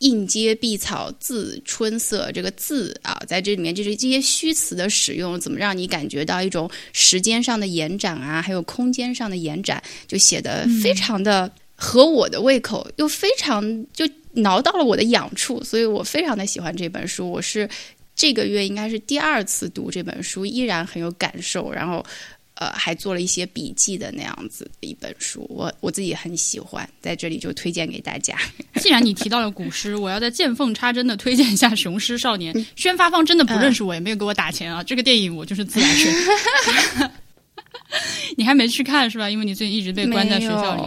[0.01, 17.29] 应接碧草自春色，这个“字”啊，在这里面就是这些虚词的使用，怎么让你感觉到一种时间上的延展啊，还有空间上的延展，就写的非常的合我的胃口，又非常就挠到了我的痒处，所以我非常的喜欢这本书。
[17.31, 17.69] 我是
[18.15, 22.05] 这个月应该是第二次读这本书，依然很有感受，然后。
[22.61, 28.37] 呃，还做了一些笔记的那样子的一本书，我我自己很喜欢，在这里就推荐给大家。
[28.79, 32.53] 既然你提到了古诗，我要在见缝插针的推荐一下《雄狮少年》。
[32.75, 34.83] 宣发方真的不认识我，也没有给我打钱啊。
[34.83, 36.13] 这个电影我就是自来水。
[38.37, 39.27] 你还没去看是吧？
[39.27, 40.83] 因为你最近一直被关在学校里。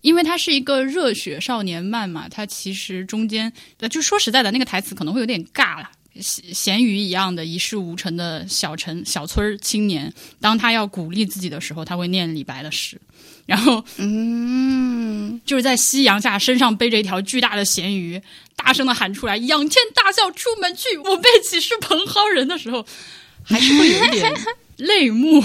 [0.00, 5.90] 因为它是一个热血少年漫嘛，它其实中间，呃，就说实在的，那个台词可能会有点尬了。
[6.22, 13.00] 咸鱼一样的一事无成的小城小村青年，当他要鼓励自己的时候，他会念李白的诗，
[13.46, 18.20] 然后，嗯，就是在夕阳下，身上背着一条巨大的咸鱼，
[18.56, 22.86] 大声的喊出来：“仰天大笑出门去，我辈岂是蓬蒿人”的时候，
[23.42, 24.32] 还是会有一点
[24.78, 25.42] 泪目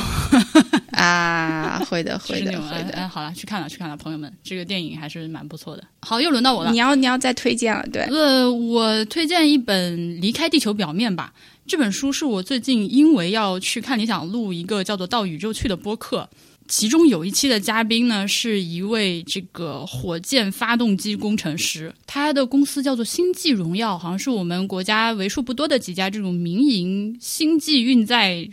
[0.95, 2.91] 啊，会的，会的，是那种会的。
[2.91, 5.83] 哎，好了，去看了，去看了，朋友们，这个电影还是蛮不错的。
[6.01, 6.77] 好，又轮到我了你。
[6.77, 11.33] 要你要再推荐了，对，呃，我推荐一本《离开地球表面》吧。
[11.67, 16.29] 这本书是我最近因为要去看理想录一个叫做《到宇宙去》的播客，
[16.67, 28.47] 其中有一期的嘉宾呢是一位这个火箭发动机工程师，他的公司叫做星际荣耀，好像是我们国家为数不多的几家这种民营星际运载、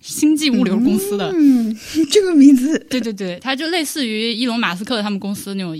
[0.00, 1.32] 星际物流公司的。
[1.34, 1.74] 嗯，
[2.10, 5.74] 这个名字，对 对对，它就类似于伊隆马斯克他们公司那种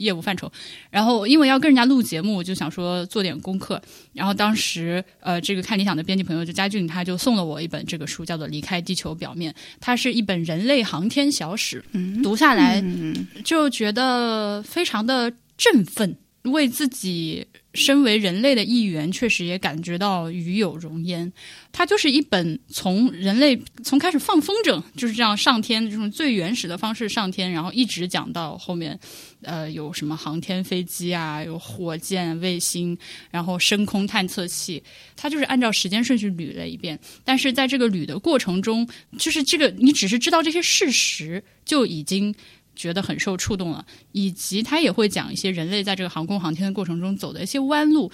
[0.00, 0.50] 业务范畴。
[0.90, 3.80] 然后因为要跟人家录节目，我就想说做点功课。
[4.12, 11.84] 然后当时呃，这个看理想的编辑朋友就佳俊，他就送了我一本这个书，叫做《离开地球表面》，它是一本人类航天小史。
[11.92, 21.32] 嗯读下来嗯就觉得非常的振奋，为自己身为人类的一员，确实也感觉到与有荣焉。
[21.72, 28.98] 它就是一本从人类从开始放风筝，就是这样上天这种最原始的方式上天，然后一直讲到后面，
[29.42, 32.98] 呃，有什么航天飞机啊，有火箭、卫星，
[33.30, 34.82] 然后深空探测器，
[35.14, 36.98] 它就是按照时间顺序捋了一遍。
[37.24, 42.34] 但是在这个捋的过程中，就是这个你只是知道这些事实，就已经
[42.80, 43.84] 觉得很受触动了。
[44.12, 48.10] 以及他也会讲一些人类在这个航空航天的过程中走的一些弯路。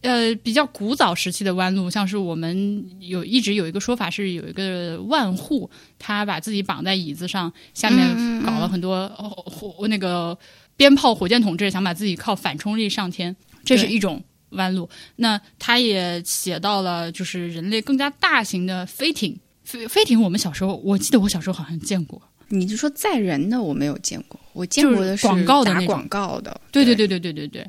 [0.00, 10.36] 呃，比较古早时期的弯路，像是我们有一直有一个说法是有一个万户，他把自己绑在椅子上，下面搞了很多哦火那个
[10.76, 14.90] 鞭炮、火箭筒，这想把自己靠反冲力上天，这是一种弯路。
[15.14, 19.38] 那他也写到了，就是人类更加大型的飞艇。
[19.62, 22.20] 飞飞艇，我们小时候，我记得我小时候好像见过。
[22.54, 27.66] 你就说载人的我没有见过，我见过的是广告的那种打广告的，对对对对对对对。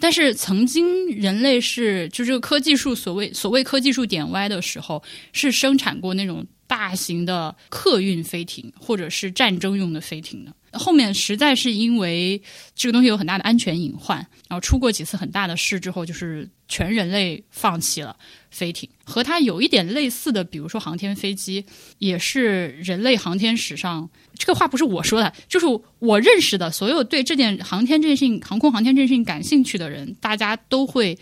[0.00, 5.02] 但是曾经人类是就这个科技树所谓所谓科技树点歪的时候，
[5.32, 10.52] 是生产过那种大型的客运飞艇或者是战争用的飞艇的。
[10.78, 12.40] 后面实在是因为
[12.74, 14.18] 这个东西有很大的安全隐患，
[14.48, 18.16] 然后出过几次很大的事之后，就是全人类放弃了
[18.50, 18.88] 飞艇。
[19.04, 21.64] 和它有一点类似的，比如说航天飞机，
[21.98, 25.66] 也是人类航天史上这个话不是我说的，就是
[26.00, 31.16] 我认识的所有对这件航天这件事情、航空航天这件事情感兴趣的人，大家都会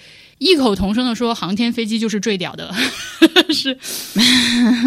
[0.44, 2.70] 异口同声的说，航天飞机就是最屌的，
[3.50, 3.76] 是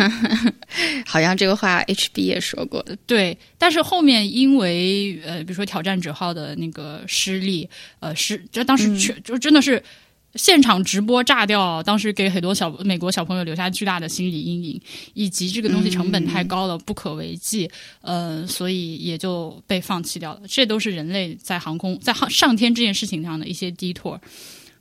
[1.03, 3.35] 好像这个话 HB 也说过，对。
[3.57, 7.67] 但是后面因为呃，比如说挑战者号的那个失利，
[7.99, 9.83] 呃，失这当时全、就真的是。
[10.35, 14.79] 现场直播炸掉，当时给很多小美国小朋友留下巨大的心理阴影，
[15.15, 17.67] 以及这个东西成本太高了，不可为继，
[18.01, 20.41] 呃，所以也就被放弃掉了。
[20.47, 24.19] 这都是人类在航空在航上天这件事情上的一些 detour。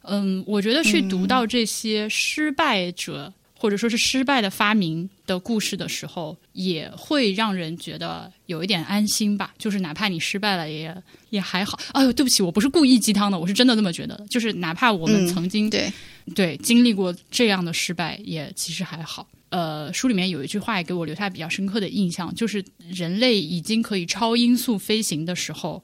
[0.09, 3.33] 嗯，我觉得去读到这些失败者。
[3.59, 9.55] 或者说是失败的发明的故事的时候，也会让人觉得有一点安心吧。
[9.57, 10.95] 就是哪怕你失败了也，
[11.31, 11.81] 也还好。
[11.93, 14.27] 哎呦，对不起，我不是故意鸡汤的，我是真的这么觉得的。
[14.29, 15.91] 就是哪怕我们嗯曾经、对，
[16.35, 19.27] 对经历过这样的失败，也其实还好。
[19.49, 25.83] 呃，书里面有一句话也给我留下比较深刻的印象，就是人类已经可以超音速飞行的时候，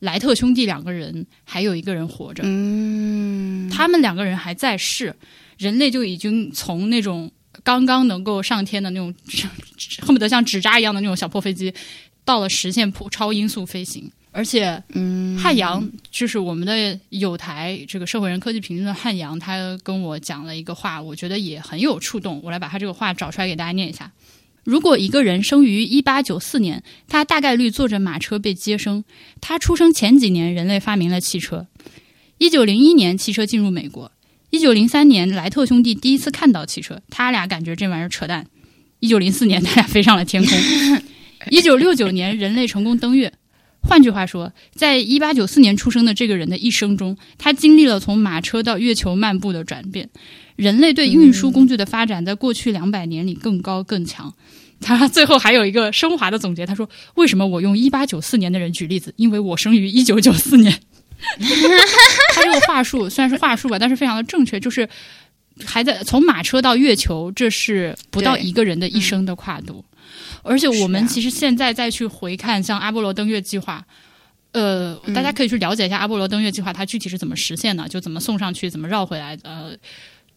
[0.00, 5.14] 莱特兄弟两个人还有一个人活着，嗯，他们两个人还在世，
[5.56, 7.30] 人类就已经从那种
[7.62, 9.12] 刚刚能够上天的那种
[10.00, 11.72] 恨不得像纸扎一样的那种小破飞机，
[12.24, 14.10] 到了实现普超音速飞行。
[14.30, 22.40] 而且，嗯，汉阳就是我们的有台这个社会人科技评论的汉阳，他跟我讲了一个话，我觉得也很有触动。
[22.44, 24.12] 我来把他这个话找出来给大家念一下。
[24.68, 29.02] 如果一个人生于一八九四年，他大概率坐着马车被接生。
[29.40, 31.66] 他出生前几年，人类发明了汽车。
[32.36, 34.12] 一九零一年，汽车进入美国。
[34.50, 38.46] 一九零三年，莱特兄弟第一次看到汽车，他俩感觉这玩意儿扯淡。
[39.00, 40.58] 一九零四年，他俩飞上了天空。
[41.48, 43.32] 一九六九年，人类成功登月。
[43.80, 50.10] 换句话说，在一八九四年出生的这个人的一生中，他经历了从马车到月球漫步的转变。
[50.58, 54.34] 人类对运输工具的发展，在过去两百年里更高更强。
[54.80, 59.14] 他最后还有一个升华的总结，他说：“为什么我用一八九四年的人举例子？
[59.16, 60.80] 因为我生于一九九四年。
[62.34, 64.88] ”他这个话术虽然是话术吧，但是非常的正确，就是
[65.64, 69.84] 还在从马车到月球，这是不到一个人的一生的跨度。
[70.42, 73.84] 而且我们其实现在再去回看，像阿波罗登月计划，
[74.52, 79.72] 呃，大家可以去了解一下阿波罗登月计划它具体是怎么实现的，就怎么送上去，怎么绕回来，呃，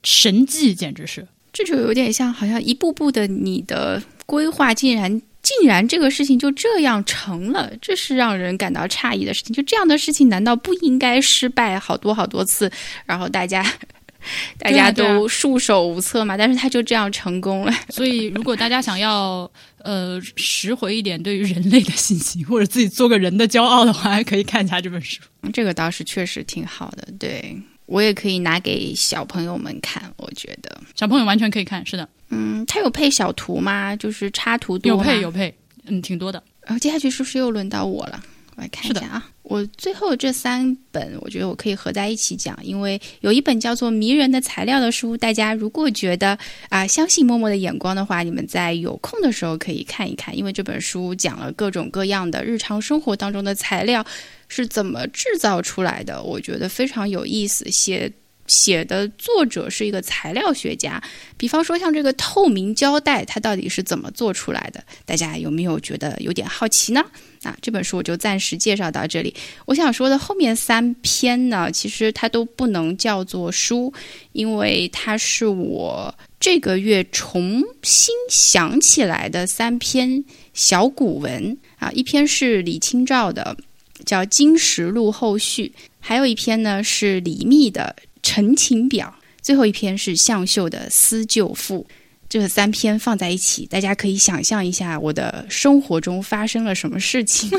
[0.04, 1.28] 神迹简直是。
[1.54, 9.54] 这就有点像，好像一步步的你的规划竟然竟然这个事情就这样成了，这是让人感到诧异的事情。
[9.54, 12.72] 就这样的事情，难道不应该失败好多好多次，
[13.06, 13.66] 然后大家
[14.58, 16.38] 大家都束手无策嘛。
[16.38, 17.74] 但是他就这样成功了。
[17.90, 25.20] 所以，如果大家想要呃拾回一点对于人类的信心，或者自己做个人的骄傲的话，可以看一下这本书。
[25.52, 27.06] 这个倒是确实挺好的。
[27.20, 27.60] 对
[27.92, 31.86] 我也可以拿给小朋友们看，我觉得小朋友完全可以看。
[31.86, 33.94] 是的，嗯，它有配小图吗？
[33.98, 35.54] 就是插图多有配有配，
[35.86, 36.42] 嗯，挺多的。
[36.62, 38.24] 然后接下去是不是又轮到我了？
[38.56, 39.30] 我来看一下啊。
[39.44, 46.38] 我最后这三本，我觉得我可以合在一起讲，因为有一本叫做《迷人的材料》的书，大家如果觉得
[46.70, 54.06] 啊相信默默的眼光的话，你们在有空的时候可以看一看，因为这本书讲了各种各样的日常生活当中的材料
[54.48, 57.70] 是怎么制造出来的，我觉得非常有意思。
[57.70, 58.10] 写
[58.48, 61.02] 写的作者是一个材料学家，
[61.36, 64.82] 比方说像这个透明胶带，它到底是怎么做出来的？
[65.06, 67.04] 大家有没有觉得有点好奇呢？
[67.44, 69.34] 啊，这本书我就暂时介绍到这里。
[69.66, 73.92] 我想说的后面三篇呢，其实它都不能叫做书，
[74.34, 80.24] 因为它是我这个月重新想起来的三篇
[80.54, 81.90] 小古文啊。
[81.92, 83.58] 一篇是李清照的，
[84.06, 91.88] 叫《金石录后续》，还有一篇呢是李密的《陈情表》，最后一篇是向秀的《思旧赋》。
[92.32, 97.50] 这三篇放在一起，大家可以想象一下我的生活中发生了什么事情。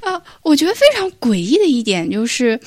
[0.00, 2.58] 啊， 我觉得非常诡异的一点就是，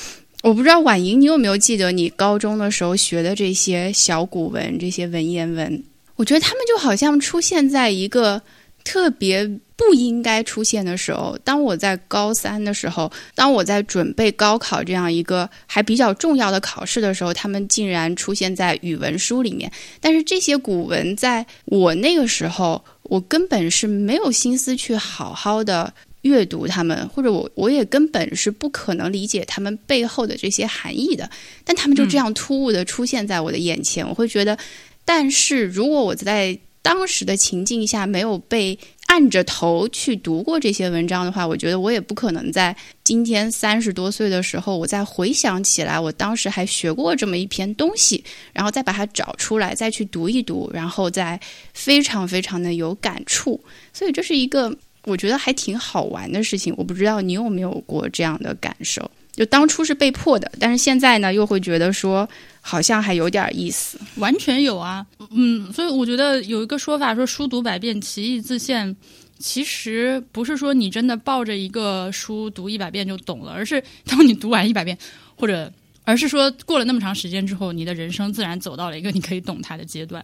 [0.44, 5.84] 我不知道婉莹你有没有记得你高中的时候学的这些小古文、这些文言文？
[6.16, 8.40] 我觉得他们就好像出现在一个
[8.84, 9.50] 特别。
[9.78, 19.72] 不应该出现的时候，当我在高三的时候，当我在准备高考这样一个还比较重要的考试的时候，他们竟然出现在语文书里面。
[20.02, 31.30] 但是这些古文在我那个时候，我根本是没有心思去好好的阅读他们，或者我我也根本是不可能理解他们背后的这些含义的。
[31.64, 34.58] 但他们就这样突兀的出现在我的眼前，我会觉得，
[35.06, 38.80] 但是如果我在当时的情境下没有被。
[39.18, 48.24] 按着头去读过这些文章的话，我觉得我也不可能在今天三十多岁的时候，我再回想起来，我当时还学过这么一篇东西，
[48.54, 51.40] 然后再把它找出来，再去读一读，然后再
[51.74, 53.60] 非常非常的有感触。
[53.92, 54.72] 所以这是一个
[55.06, 56.72] 我觉得还挺好玩的事情。
[56.78, 59.10] 我不知道你有没有过这样的感受？
[59.38, 62.28] 就当初是被迫的，但是现在呢，又会觉得说。
[62.60, 68.94] 好像还有点意思，完全有啊，嗯，所以我觉得有一个说法说“书读百遍，其义自现”，
[69.40, 74.98] 其实不是说你真的抱着一个书读一百遍就懂了，而是当你读完一百遍，
[75.38, 75.72] 或者
[76.04, 80.22] 而是说过了那么长时间之后，你的人生自然走到了一个你可以懂它的阶段。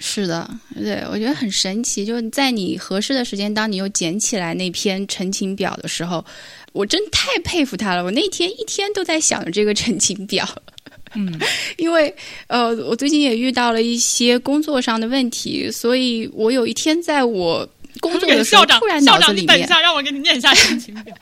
[0.00, 6.24] 是的，对我觉得很神奇，就是在你合适的时间，当你又捡起来那篇陈情表的时候，
[6.72, 8.04] 我真太佩服他了。
[8.04, 10.48] 我那天一天都在想着这个陈情表。
[11.16, 11.40] 嗯，
[11.78, 12.14] 因为
[12.46, 17.68] 呃，我最近也遇到了一些工作上的问题，所以我有一天在我
[17.98, 21.12] 工作的时候，突然脑子里面，等一下，让我给你念一下陈情表。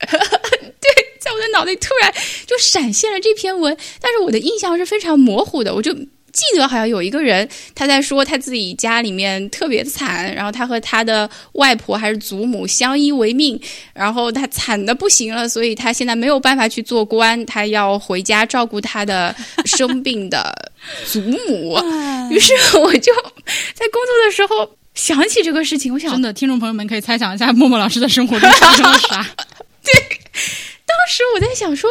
[0.10, 2.12] 对，在我的脑袋突然
[2.46, 5.96] 就闪现了这篇文，但是我的印象是非常模糊的，我就。
[6.36, 13.58] 记得好像有一个人，他在说他自己家里面特别惨，然后他和他的外婆还是祖母相依为命，
[13.94, 19.34] 然后他惨的不行了，所以他现在没有办法去做官，他要回家照顾他的
[19.64, 20.54] 生病的
[21.06, 21.78] 祖母。
[22.30, 23.12] 于是我就
[23.72, 29.26] 在工作的时候想起这个事情，我想真的，听众朋友们可以猜想一下默默老师的生活中发生了啥？
[29.82, 29.92] 对，
[30.84, 31.90] 当时我在想说。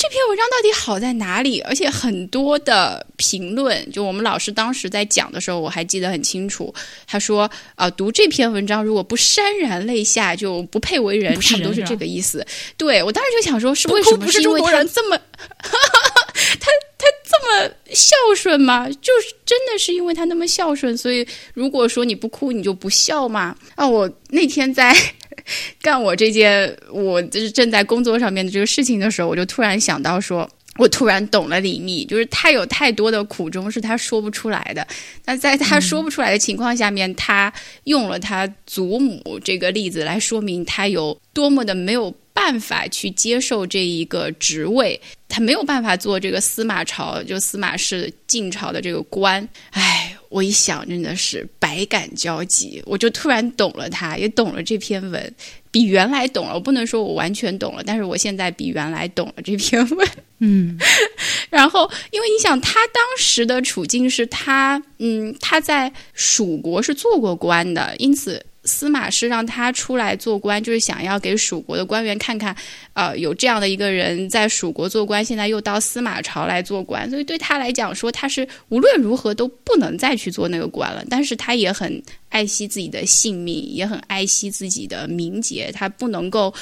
[0.00, 1.60] 这篇文章到底好在哪里？
[1.60, 6.74] 而且很多的评论，就我们老师当时在讲的时候，我还记得很清楚。
[7.06, 12.42] 他说：“啊，读这篇文章如果不潸然泪下，就不配为人。”差不多是这个意思。
[12.78, 14.26] 对我当时就想说，是为什么？
[14.32, 18.88] 是因为 他这么，他他这么孝顺吗？
[18.88, 23.54] 就是真的是因为他那么孝顺，所以如果说你不哭，你就不孝吗？
[23.74, 24.96] 啊，我那天在。
[25.80, 34.86] 干我这件我就是正在工作上面的这个事情的时候，我就突然想到，说我突然懂了李密，就是他有太多的苦衷是他说不出来的。
[35.24, 37.52] 那在他说不出来的情况下面，他
[37.84, 49.46] 用了他祖母这个例子来说明他有多么的没有办法去接受这一个职位，他没有办法做这个司马朝就司马氏晋朝的这个官。
[49.70, 50.09] 唉。
[50.30, 55.34] 我一想，真的是百感交集，我就突然懂了他，也懂了这篇文，
[55.72, 56.54] 比原来懂了。
[56.54, 60.08] 我不能说我完全懂了，但是我现在比原来懂了这篇文。
[60.38, 60.78] 嗯，
[61.50, 72.54] 然后，因为你想，他当时的处境是他，嗯，他在蜀国是做过官的，因此司马师让他出来做官，就是想要给蜀国的官员看看，
[72.92, 81.04] 呃，有这样的一个人在蜀国做官，现在又到司马朝来做官，所以对他来讲说，他是无论如何都不能再去做那个官了。
[81.08, 86.52] 但是他也很爱惜自己的性命，也很爱惜自己的名节，他不能够。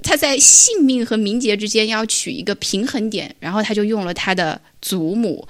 [0.00, 5.44] 他在性命和名节之间要取一个平衡点，然后他就用了他的祖母，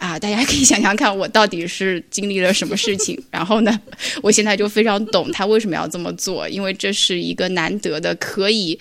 [0.00, 3.22] 啊，大家可以想想看，我到底是经历了什么事情。
[3.30, 3.80] 然后呢，
[4.22, 8.78] 我现在就非常懂他为什么要这么做，因为这是一个难得的可以，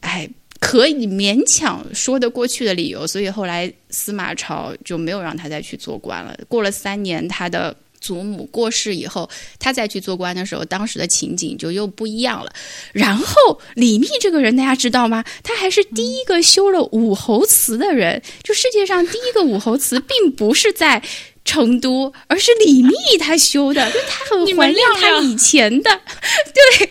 [0.00, 0.28] 哎，
[0.58, 3.06] 可以勉强说得过去的理由。
[3.06, 6.36] 所以后来司马朝就没有让他再去做官了。
[6.48, 7.74] 过了三年，他的。
[8.00, 9.28] 祖母过世以后，
[9.58, 12.52] 他再去做官的时候，当时的情景就又不一样了。
[12.92, 15.24] 然后李密这个人，大家知道吗？
[15.42, 18.22] 他还是第一个修了武侯祠的人。
[18.42, 21.02] 就世界上第一个武侯祠，并不是在
[21.44, 23.90] 成都，而是李密他修的。
[23.90, 26.86] 就 他很怀念他以前的，对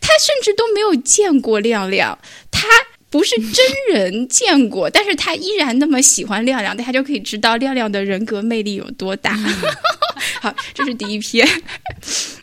[0.00, 2.18] 他甚至都没有见过亮亮，
[2.50, 2.66] 他。
[3.10, 9.36] 不是真人见过， 但是他依然那么喜欢亮亮，大家就可以知道亮亮的人格魅力有多大。
[10.40, 11.46] 好，这是第一篇，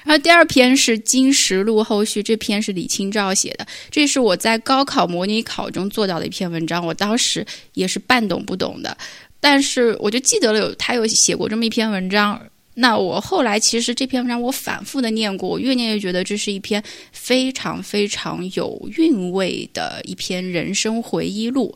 [0.03, 8.95] 然后第二篇是《金石录》后续，这篇是李清照写的，这是我在高考模拟考中做到的一篇文章，我当时也是半懂不懂的，
[9.39, 12.39] 但是我就记得了有他有写过这么一篇文章。
[12.79, 16.81] 那我后来其实这篇文章我反复的念过，我越念越觉得这是一篇
[17.11, 21.75] 非常非常有韵味的一篇人生回忆录。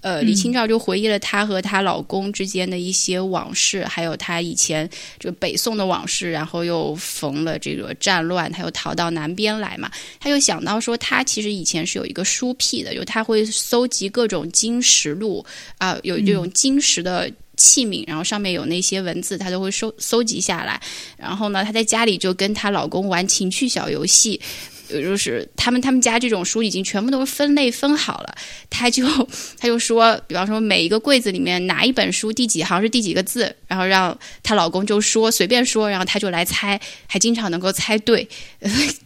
[0.00, 4.88] 呃，李清照就回忆了她和她老公之间的一些往事，还有她以前
[5.20, 9.88] 这个北宋的往事，然后又逢了这个战乱，她又逃到南边来嘛。
[10.18, 15.46] 她又想到说，她其实以前是有一个书癖的，就她会搜集各种金石录
[15.78, 17.30] 啊，有这种金石的。
[17.60, 20.80] 器皿，然后上面有那些文字，她都会收搜集下来。
[21.18, 24.40] 然后呢，她在家里就跟她老公玩情趣小游戏。
[24.90, 28.34] 就是他们他们家这种书已经全部都是分类分好了，
[28.68, 29.06] 他就
[29.56, 38.28] 他就说，比方说每一个柜子里面哪一本书第几行是第几个字，然后让她老公就说随便说，然后他就来猜，还经常能够猜对。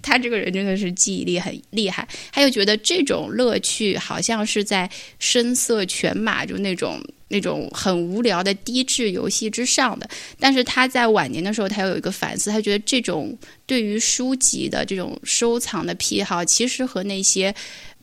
[0.01, 6.99] 他这个人真的是记忆力很厉害，他又觉得这种乐趣好像是在声色犬马就那种。
[7.35, 10.09] 那种很无聊的低质游戏之上的，
[10.39, 13.36] 但是他在晚年的时候，他又有一个反思，他觉得这种
[13.66, 17.52] 对于书籍的这种收藏的癖好，其实和那些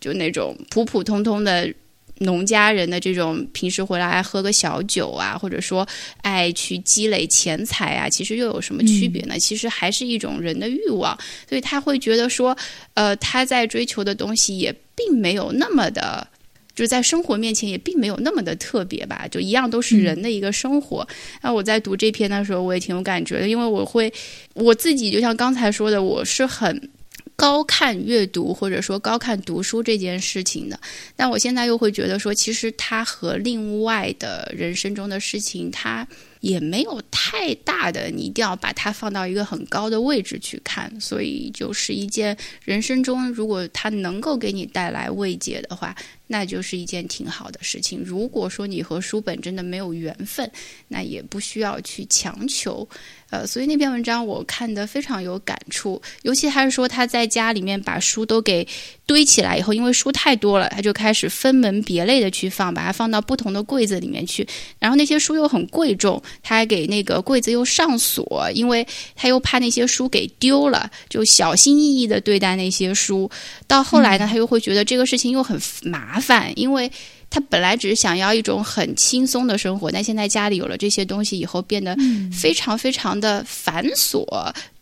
[0.02, 1.74] 就那种普普通通的
[2.20, 5.88] 农家人的这种平时回来爱喝个小酒啊，或者说
[6.22, 9.40] 爱去积累钱财啊，其实又有什么区别呢？
[9.40, 11.18] 其实还是一种人的欲望，
[11.48, 12.58] 所以他会觉得说，
[12.96, 16.28] 呃，他在追求的东西也并没有那么的。
[16.76, 21.08] 就在生活面前也并没有那么的特别吧，就一样都是人的一个生活。
[21.42, 24.12] 那我在读这篇的时候，我也挺有感觉的，因为我会
[24.54, 26.90] 我自己就像刚才说的，我是很
[27.36, 30.80] 高看阅读或者说高看读书这件事情的。
[31.16, 36.08] 但我现在又会觉得说，其实它和另外的人生中的事情，它。
[36.42, 42.36] 也没有太大的，你一定要把它放到一个很高的位置去看，所以就是一件
[42.66, 45.96] 人生中，如果它能够给你带来慰藉的话，
[46.32, 48.02] 那就是一件挺好的事情。
[48.06, 50.50] 如果说你和书本真的没有缘分，
[50.88, 52.88] 那也不需要去强求。
[53.30, 58.68] 呃，所以那篇文章我看得非常有感触，尤其他是说他在家里面把书都给
[59.06, 64.46] 堆起来以后，因为书太多了，他就开始分门别类的去放，把它放到不同的柜子里面去，
[64.80, 66.22] 然后那些书又很贵重。
[66.44, 68.86] 他还给那个柜子又上锁，因为
[69.16, 73.30] 他又怕那些书给丢了，就小心翼翼的对待那些书。
[73.66, 76.90] 到后来呢，他又会觉得这个事情又很麻烦，因为
[77.30, 81.98] 他本来只是想要一种很轻松的生活，但现在家里有了这些东西以后，变得
[82.32, 84.26] 非常非常的繁琐。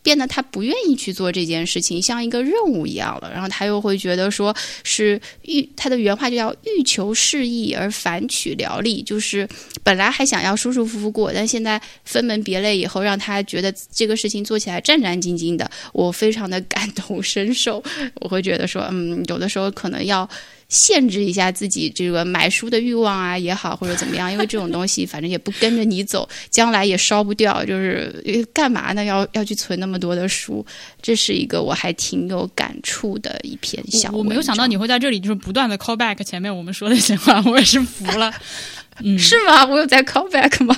[0.01, 3.29] 变得他不愿意去做这件事情，像一个任务一样了。
[3.31, 9.47] 然后他又会觉得说，是欲他的原话就叫“欲求适意而反取劳力”，就是
[9.83, 15.69] 本来还想要舒舒服服过，但现在分门别类以后，让他觉得这个事情做起来战战兢兢的。
[15.91, 17.83] 我非常的感同身受，
[18.21, 20.27] 我会觉得说，嗯，有的时候可能要。
[20.69, 29.03] 限制一下自己这个买书的欲望啊也好，或者怎么样，因为这种东西反正也不跟着你走，将来也烧不掉，就是干嘛呢？
[29.03, 30.65] 要要去存那么多的书，
[31.01, 38.31] 这是一个我还挺有感触的一篇小我没有想到你会在这里就是不断的 call back 前面我们说的些话，我也是服了。
[39.03, 39.65] 嗯， 是吗？
[39.65, 40.77] 我有在 call back 吗？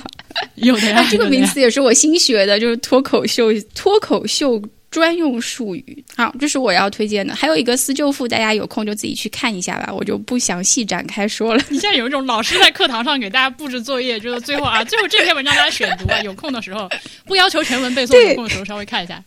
[0.54, 4.62] 有的呀，这个名词也是我新学的，就是脱口秀，脱口秀。
[4.92, 7.34] 专用术语，好，这是我要推荐的。
[7.34, 11.64] 还有一个私舅父，大家有空就自己去看一下吧，我就不详细展开说了。
[11.70, 16.86] 你现在有一种老师在课堂上给大家布置作业，就是最后啊， 最后这篇文章大家选读啊，有空的时候
[17.24, 19.24] 不要求全文背诵，有空的时候稍微看一下。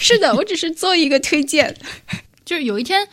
[0.00, 1.72] 是的，我只是做一个推荐。
[2.44, 3.06] 就是有一天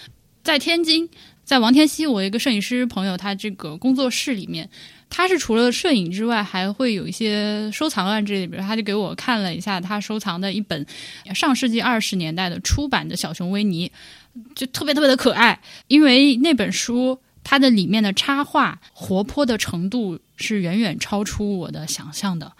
[0.43, 1.07] 在天津，
[1.45, 4.67] 在王天熙，我一个摄影师朋友，他这个工作室里面，
[5.09, 8.47] 他是除了摄影之外，还会有一些收藏啊之类的。
[8.47, 10.85] 比如，他就给我看了一下他收藏的一本
[11.33, 13.91] 上世纪二十年代的出版的小熊维尼，
[14.55, 15.59] 就特别特别的可爱。
[15.87, 22.51] 因为那本书它的里面的插画活泼的程度是远远超出我的想象的。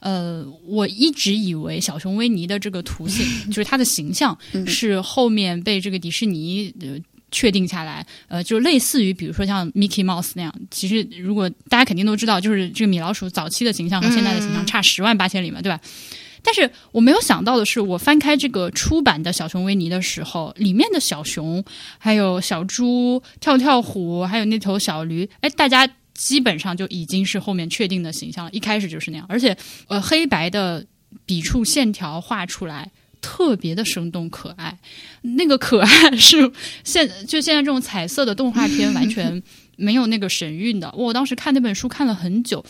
[0.00, 6.98] 呃，我一直以为小熊维尼的这个图形， 就是它的形象，是后面被这个迪士尼呃
[7.34, 10.54] 确定下来，呃，就类似于比如说像 Mickey Mouse 那样。
[10.70, 15.80] 其实如果大家肯定都知道，就是这个米老鼠早期的形象和现在的形象差十万八千里嘛，对吧？
[16.42, 21.62] 但是我没有想到的是，我翻开这个出版的小熊维尼的时候，里面的小熊、
[21.98, 25.86] 还有小猪、跳跳虎，还有那头小驴，哎，大家。
[26.14, 29.56] 基本上就已经是后面确定的形象了，一开始就是那样，而且
[29.88, 30.86] 呃黑白的
[31.26, 32.88] 笔触线条画出来
[33.24, 34.78] 特别的生动可爱，
[35.22, 36.52] 那个可爱是
[36.84, 39.42] 现就现在这种彩色的动画片完全
[39.76, 40.92] 没有那个神韵的。
[40.94, 42.62] 我当时看那本书看了很久，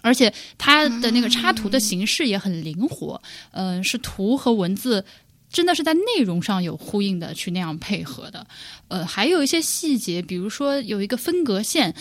[0.00, 3.20] 而且它的那个插图的形式也很灵活，
[3.50, 5.04] 嗯，是图和文字。
[5.50, 8.46] 真的是在内容上有呼应的去那样配合的，
[8.88, 11.94] 呃，还有一些细节，比如说有一个分隔线，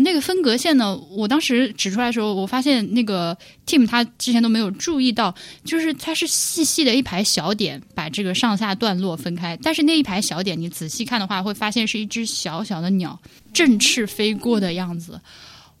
[0.00, 3.36] 那个分隔线呢，我当时指出来的时候，我发现那个
[3.66, 13.20] Tim 他之前都没有注意到，就是它是细细的一排小点把这个上下段落分开，但是那一排小点你仔细看的话，会发现是一只小小的鸟
[13.52, 15.20] 振翅飞过的样子，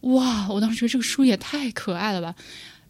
[0.00, 0.46] 哇！
[0.50, 2.34] 我当时觉得这个书也太可爱了吧。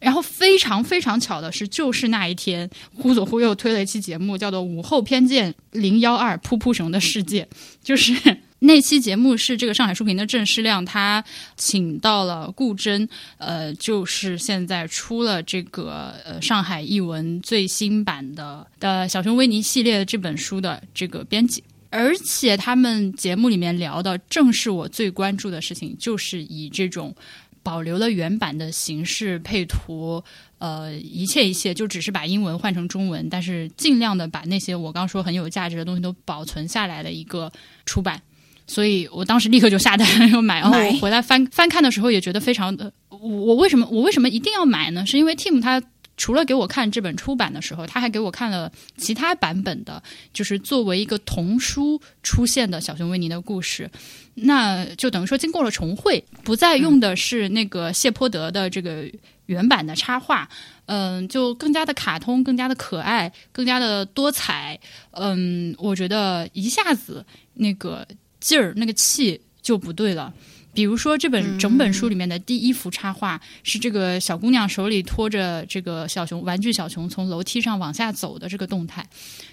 [0.05, 7.43] 然后非常非常巧的是，就是那一天，忽左忽右推了一期节目，叫做《午后偏见零幺二噗噗熊的世界》。
[7.83, 8.13] 就是
[8.61, 11.25] 那期节目是这个上海书评的郑世亮，他
[11.57, 13.09] 请到了顾真，
[13.39, 27.17] 呃，就是现在出了这个呃上海译文最新版的的小熊维尼系列的这本书的这个编辑，而且他们节目里面聊的正是我最关注的事情，就是以这种。
[27.65, 30.23] 保留了原版的形式、配图，
[30.59, 37.51] 呃，一切一切，就只是把英文换成中文，但是尽量的把那些我刚说很有价值的东西都保存下来的一个
[37.85, 38.23] 出版。
[38.67, 42.93] 所以我当时立刻就下单要买，然后我回来翻翻看的时候也觉得非常的。
[43.09, 45.05] 我为什么我为什么一定要买呢？
[45.05, 45.83] 是因为 Tim 他。
[46.17, 53.91] 除了给我看这本出版的时候，他还给我看了其他版本的，就是作为一个童书出现的小熊维尼的故事。
[54.35, 59.09] 那就等于说，经过了重绘，不再用的是那个谢泼德的这个
[59.47, 60.49] 原版的插画，
[60.87, 64.79] 嗯，就更加的卡通，更加的可爱，更加的多彩。
[65.13, 67.25] 嗯，我觉得一下子
[67.55, 68.07] 那个
[68.41, 70.33] 劲儿、那个气就不对了。
[70.75, 79.07] 比如说，这本整本书里面的第一幅插画是这个小姑娘手里拖着这个小熊玩具小熊从楼梯上往下走的这个动态，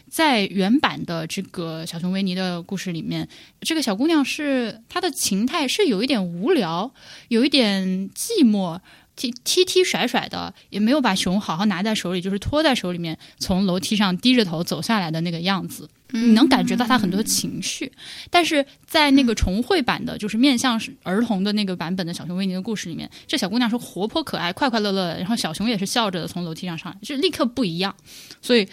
[0.10, 3.27] 在原版的这个小熊维尼的故事里面，
[3.61, 6.91] 这个小姑娘是她的情态是有一点无聊，
[7.27, 8.80] 有一点寂寞。
[9.14, 17.92] 踢踢踢甩甩的，也没有把熊好好拿在手里，就是托在手里面，从楼梯上低着头走下来的那个样子，你能感觉到他很多情绪。
[18.30, 27.96] 但是在那个重绘版的，就是面向儿童的那个版本的小熊维尼的故事里面，这小姑娘是活泼可爱、快快乐乐的，然后小熊也是笑着的从楼梯上上来，就立刻不一样。
[28.42, 28.68] 所以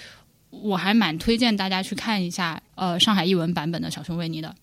[0.51, 4.55] 我还蛮推荐大家去看一下，呃，上海译文版本的小熊维尼的。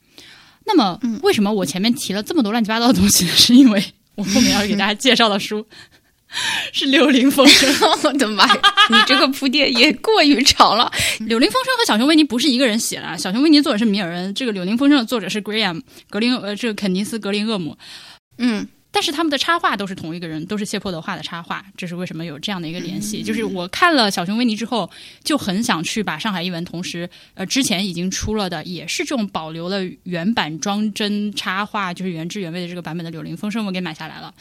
[0.66, 3.32] 那么，为什么我前面提了这么多乱七八糟的东西呢？
[3.32, 3.84] 是因为。
[4.16, 5.68] 我后面要给大家介绍的书
[6.74, 7.72] 是《柳林风声》，
[8.08, 8.62] 我的妈呀！
[8.90, 10.92] 你这个铺垫也过于长了。
[11.26, 17.78] 《柳林风声》和《小熊维尼》不是一个人写的，《小熊维尼》作者是米尔恩，这个《柳林风声》的作者是 Graham 格林，呃，这个肯尼斯格林厄姆。
[18.38, 18.68] 嗯。
[18.92, 23.22] 但是他们的插画都是同一个人，都是谢泼德画的插画，这是为什么有这样的一个联系？
[23.22, 24.90] 就是我看了《小熊维尼》之后，
[25.22, 34.34] 就很想去把上海译文同时呃之前已经出了的，也是这种保留了原版装帧插画，就是原汁原味的这个版本的《柳林风声》，我给买下来了，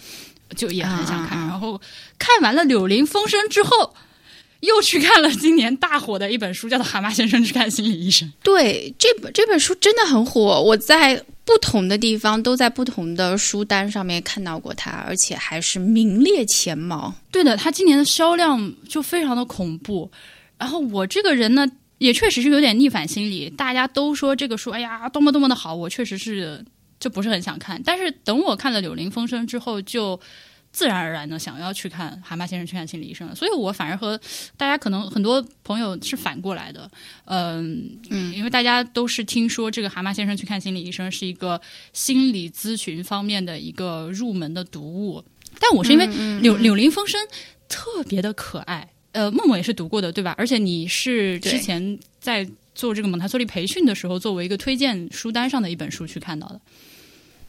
[0.57, 1.39] 就也很想看。
[1.49, 1.81] 然后
[2.19, 3.95] 看完了《柳林风声》之后，
[4.61, 8.29] 又去看了今年大火的一本书，叫做《蛤蟆先生去看心理医生》。
[8.43, 11.25] 对，这本这本书真的很火，我在。
[11.47, 17.13] 不同的地方都在不同的书单上面看到过它，而且还是名列前茅。
[17.31, 20.11] 对的，它今年的销量就非常的恐怖。
[20.57, 21.67] 然后我这个人呢，
[21.99, 23.51] 也确实是有点逆反心理。
[23.51, 26.65] 大家都说这个书，哎呀，多么多么的好，我确实是
[27.05, 27.83] 就不是很想看。
[27.85, 30.19] 但是等我看了《柳林风声》之后，就。
[30.77, 34.21] 自然而然的想要去看《蛤蟆先生去看心理医生》了，所以我反而和
[34.57, 36.91] 大家可能很多朋友是反过来的，
[37.27, 41.61] 嗯嗯，因为大家都是听说这个《蛤蟆先生去看心理医生》是一个
[41.93, 45.23] 心理咨询方面的一个入门的读物，
[45.61, 46.09] 但我是因为
[46.41, 47.25] 《柳柳林风声》
[47.69, 50.35] 特别的可爱，呃，默默也是读过的，对吧？
[50.37, 52.45] 而且你是之前在
[52.75, 56.61] 做这个蒙台梭利培训的时候，作为一个推荐书单上的一本书去看到的。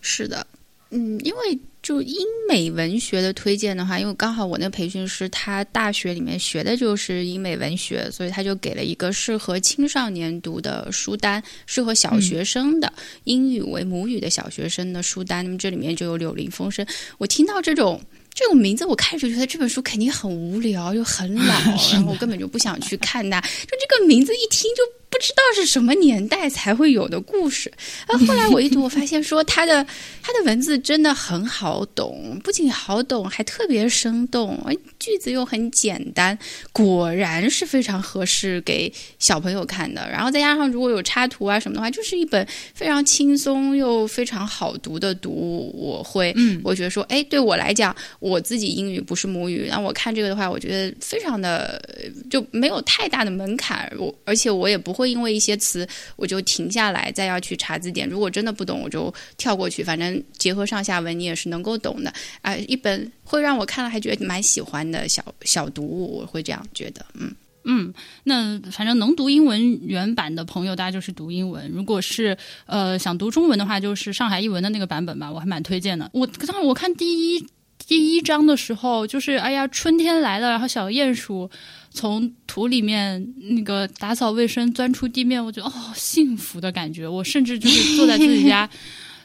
[0.08, 0.46] 是的，
[0.92, 2.16] 嗯，因为就英
[2.48, 15.44] 美文学的推荐的话，因为刚好我那培训师他大学里面学的就是英美文学，所以他就给了一个适合青少年读的书单，适合小学生的、英语为母语的小学生的书单。
[15.44, 16.86] 那么这里面就有《柳林风声》，
[17.18, 18.00] 我听到这种。
[18.38, 21.54] 这种名字我开始就觉得这本书肯定很无聊又很老，
[21.94, 23.40] 然后我根本就不想去看它。
[23.40, 23.48] 就
[23.80, 27.72] 这个名字一听就不知道是什么年代才会有的故事。
[28.08, 29.84] 啊 后后来我一读，我发现说他的
[30.22, 34.62] 他的文字真的很好懂，不仅好懂，还特别生动，
[35.00, 36.38] 句子又很简单，
[36.74, 40.08] 果然是非常合适给小朋友看的。
[40.10, 45.72] 然后再加上如果有插图啊什么的话，就是一本非常轻松又非常好读的读物。
[45.76, 51.82] 我会，嗯，我觉得说，哎，对我来讲，我自己英语不是母语，那我看这个的话，我觉得非常的
[52.30, 53.92] 就没有太大的门槛。
[53.98, 58.08] 我而且我也不会因为一些词我就停下来再要去查字典。
[58.08, 67.36] 如果真的不懂，我就跳过去，反正结合上下文，你也是能够懂的啊、一本会让我看了还觉得蛮喜欢的小小读物，我会这样觉得，嗯。
[67.68, 67.92] 嗯，
[68.26, 76.08] 那反正能读英文原版的朋友，大家就是读英文；如果是呃想读中文的话，就是上海译文的那个版本吧，我还蛮推荐的。
[76.14, 77.44] 我当时我看第一
[77.88, 81.50] 第一章的时候，就是哎呀，春天来了，然后小鼹鼠
[81.96, 87.08] 从土里面那个打扫卫生钻出地面，我觉得哦，幸福的感觉。
[87.08, 88.70] 我甚至就是坐在自己家。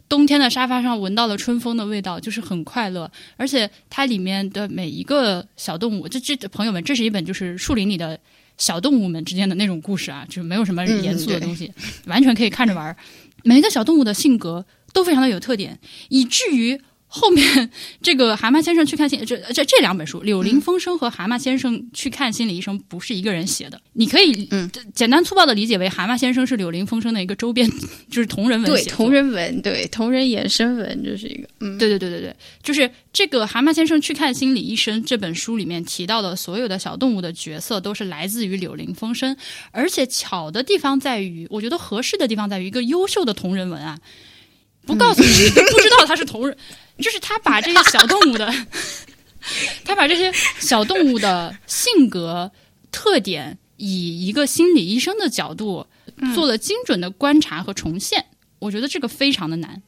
[0.08, 3.08] 冬天的沙发上闻到了春风的味道，就是很快乐。
[3.36, 8.18] 而且它里面的每一个小动物，这这朋友们，这是一本就是树林里的
[8.58, 11.70] 小动物们之间的那种故事啊，就没有什么严肃的东西，
[12.06, 12.96] 完全可以看着玩儿。
[13.44, 15.78] 每一个小动物的性格都非常的有特点，
[16.08, 16.80] 以至于
[17.12, 17.70] 后面
[18.00, 24.70] 这个蛤蟆先生去看心这这这两本书《柳林风声》和《蛤蟆先生去看心理医生》不是一个人写的，你可以嗯。
[24.94, 27.68] 简单粗暴的理解为蛤蟆先生是《柳林风声》的一个周边，
[28.10, 39.34] 就是同人文对，同人文，对同人衍生文，这是一个，嗯，对对对对对，就是这个《蛤蟆先生去看心理医生》这本书里面提到的所有的小动物的角色都是来自于《柳林风声》，
[39.72, 43.98] 而且巧的地方在于，我觉得合适的地方在于一个优秀的同人文啊，
[44.86, 46.56] 不告诉你、不知道它是同人，
[46.98, 48.52] 就是他把这些小动物的，
[49.84, 52.50] 他把这些小动物的性格
[52.90, 55.86] 特点以一个心理医生的角度
[56.34, 58.26] 做了精准的观察和重现，
[58.58, 59.82] 我觉得这个非常的难。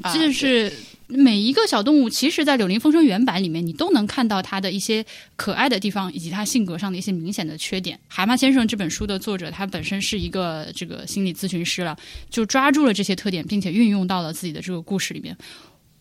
[0.00, 0.72] 啊就是
[1.08, 5.04] 每一个小动物，其实，在《柳林风声》原版里面，你都能看到它的一些
[5.36, 7.96] 可爱的地方，以及它性格上的一些明显的缺点。
[8.08, 11.94] 《蛤蟆先生》这本书的作者，他本身是一个这个心理咨询师了，
[12.30, 15.36] 就抓住了这些特点，并且运用到了自己的这个故事里面，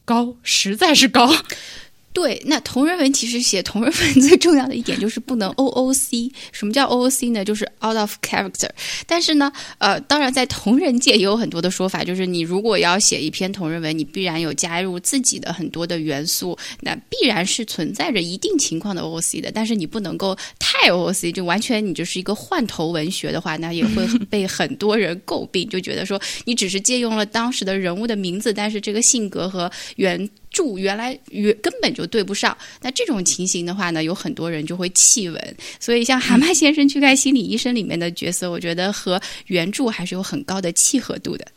[0.05, 1.30] 高，实在是高。
[2.13, 6.29] 对，那同人文其实写同人文最重要的一点就是不能 OOC。
[6.51, 7.45] 什么叫 OOC 呢？
[7.45, 8.69] 就是 out of character。
[9.07, 19.49] 但是呢，呃，当然在同人界也有很多的说法，就是你如果要写一篇同人文，你必然有加入自己的很多的元素，那必然是存在着一定情况的 OOC 的。
[19.51, 32.55] 但是你不能够太 OOC，就完全你就是一个换头文学的话，那也会被很多人诟病，就觉得说你只是借用了当时的人物的名字，但是这个性格和原著原来原根本就对不上。
[32.81, 35.57] 那这种情形的话呢，有很多人就会弃文。
[35.79, 41.47] 所以像《蛤蟆先生去看心理医生》里面的角色，我觉得和原著还是有很高的契合度的。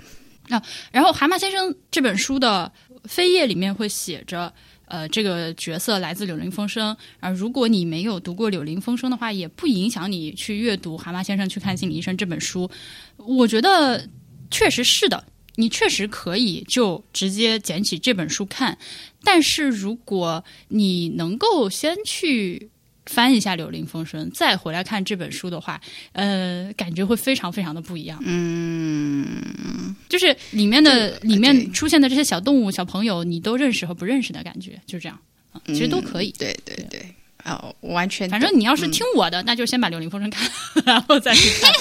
[0.49, 2.73] 那然后，《蛤蟆先生》这本书的
[3.09, 4.53] 扉页里面会写着。
[4.87, 7.31] 呃，这个角色来自《柳林风声》啊。
[7.31, 12.71] 如果你没有读过《柳林风声》的话，也不影响你去阅读《蛤蟆先生去看心理医生》这本书。
[13.17, 14.07] 我觉得
[14.51, 15.25] 确实是的，
[15.57, 18.77] 你确实可以就直接捡起这本书看。
[19.23, 22.69] 但是如果你能够先去
[23.07, 25.81] 翻一下《柳林风声》，再回来看这本书的话，
[26.13, 28.19] 呃，感觉会非常非常的不一样。
[28.25, 35.19] 嗯，就是里面的里面出现的这些小动物、小朋友，你都认识和不认识的感觉，就这样，
[35.53, 36.33] 啊其实都可以。
[36.39, 37.15] 对对对，
[37.45, 38.29] 哦，完全。
[38.29, 40.51] 反正你要是嗯听我的，那就先把《柳林风声》看，
[40.85, 41.73] 然后再去看。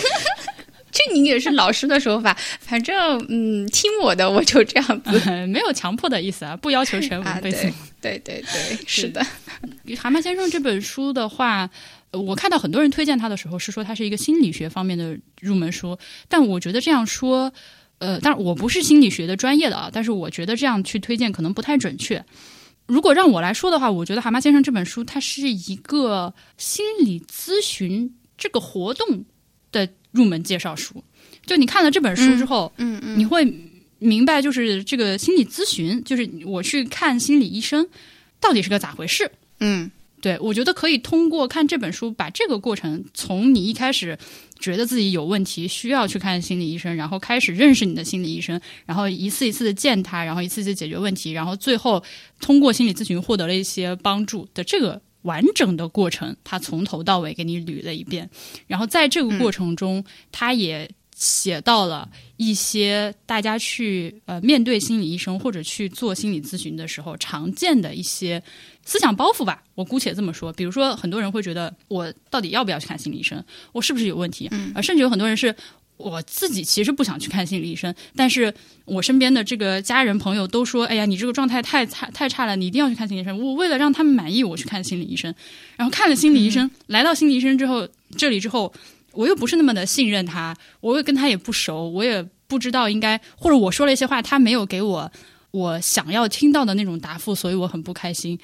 [0.94, 2.38] 这你也是老师的说法。
[2.62, 2.96] 反正
[3.28, 7.34] 嗯，听我的，我就这样子呃 没有强迫的意思啊，不要求全啊。
[7.34, 7.74] 文背诵。
[8.00, 9.22] 对对对对，是的。
[10.00, 11.70] 《蛤蟆先生》这本书的话，
[12.12, 15.98] 呃我看到很多人推荐它的时候是说它是一个心理学方面的入门书，
[16.30, 17.52] 但我觉得这样说，
[17.98, 22.24] 呃，当然我不是心理学的专业的啊，但是我觉得这样去推荐可能不太准确。
[22.86, 29.24] 如果让我来说的话，我觉得《蛤蟆先生》这本书它是一个心理咨询这个活动的
[30.14, 31.04] 入门介绍书。
[31.46, 33.46] 就你看了这本书之后，嗯嗯，你会
[34.00, 37.86] 明白，就是这个心理咨询，就是我去看心理医生，
[38.40, 39.30] 到底是个咋回事？
[39.60, 39.92] 嗯
[40.22, 44.18] 对，我觉得可以通过看这本书，把这个过程从你一开始
[44.58, 52.02] 觉得自己有问题，需要去看心理医生，然后开始认识你的心理医生，然后一次一次的见他，然后一次一次解决问题，然后最后
[52.40, 58.30] 通过心理咨询获得了一些帮助的这个完整的过程，他从头到尾给你捋了一遍。
[58.68, 68.42] 然后在这个过程中，他也写到了一些大家去呃面对心理医生或者去做心理咨询的时候常见的一些。
[68.86, 70.52] 思想包袱吧，我姑且这么说。
[70.52, 73.42] 比如说，很多人会觉得我到底要不要去看心理医生？
[73.72, 74.50] 我是不是有问题？
[74.52, 75.56] 嗯，而甚至有很多人是
[75.98, 78.54] 我自己其实不想去看心理医生，但是
[78.86, 85.34] 我身边的这个家人朋友都说：“哎呀，你这个状态太差太差了，你一定要去看心理医生。”我为了让他们满意，我去看心理医生。
[85.78, 87.88] 然后看了心理医生，来到心理医生之后，
[88.18, 88.74] 这里之后，
[89.12, 95.12] 我又不是那么的信任他，我又跟他也不熟，我也不知道应该，或者我说了一些话，他没有给我
[95.52, 98.38] 我想要听到的那种答复，所以我很不开心。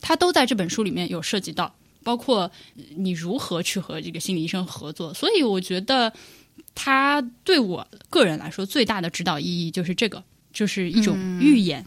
[0.00, 2.50] 他都在这本书里面有涉及到，包括
[2.96, 5.12] 你如何去和这个心理医生合作。
[5.12, 6.12] 所以我觉得，
[6.76, 10.22] 他对我个人来说最大的指导意义就是这个，
[10.52, 11.84] 就是一种预演，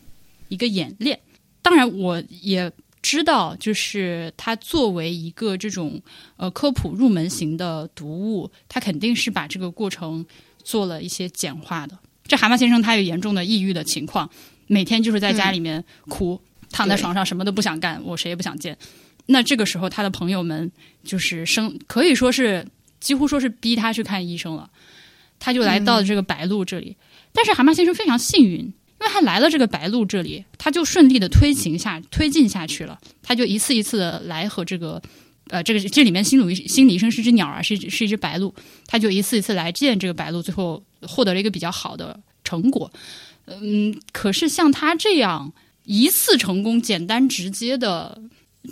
[0.50, 1.18] 一个演练。
[1.62, 2.70] 当然，我也
[3.02, 6.02] 知道，就是他作为一个这种
[6.36, 10.26] 呃科普入门型的读物，他肯定是把这个过程
[10.64, 11.98] 做了一些简化的。
[12.26, 14.30] 这蛤蟆先生他有严重的抑郁的情况，
[14.68, 16.42] 每天就是在家里面哭。
[16.72, 18.78] 躺在床上什么都不想干，我谁也不想见。
[19.26, 20.72] 那这个时候，他的朋友们
[21.04, 22.64] 就是生，可以说是
[23.00, 24.70] 几乎说是逼他去看医生了。
[25.40, 26.96] 他就来到了这个白鹿这里，
[27.32, 33.00] 但是蛤蟆先生非常幸运，因为他来了这个白鹿这里，他就顺利的推行下推进下去了。
[33.24, 35.02] 他就一次一次的来和这个
[35.50, 38.54] 呃，这个这里面心理心理医生是只鸟啊，是是一只白鹿，
[38.86, 42.92] 他就一次一次来见这个白鹿，最后获得了一个比较好的成果。
[43.46, 45.54] 嗯，可是像他这样。
[45.86, 48.22] 一次成功、简单直接的，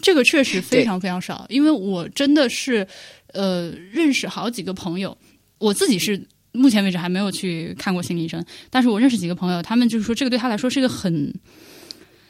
[0.04, 1.48] 这个确实非常非常少。
[1.50, 2.88] 因为我真的是，
[3.34, 5.18] 呃，认识好几个朋友，
[5.58, 6.28] 我自己是
[6.58, 11.34] 目前为止还没有去看过心理医生，但是我认识几个朋友，他们就是说这个对他来说是一个很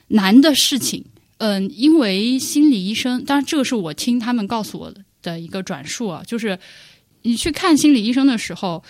[0.09, 1.03] 难的事情。
[1.37, 6.59] 嗯，因为心理医生，当然这个是我听他们告诉我的一个转述啊，就是
[7.21, 8.83] 你去看心理医生的时候。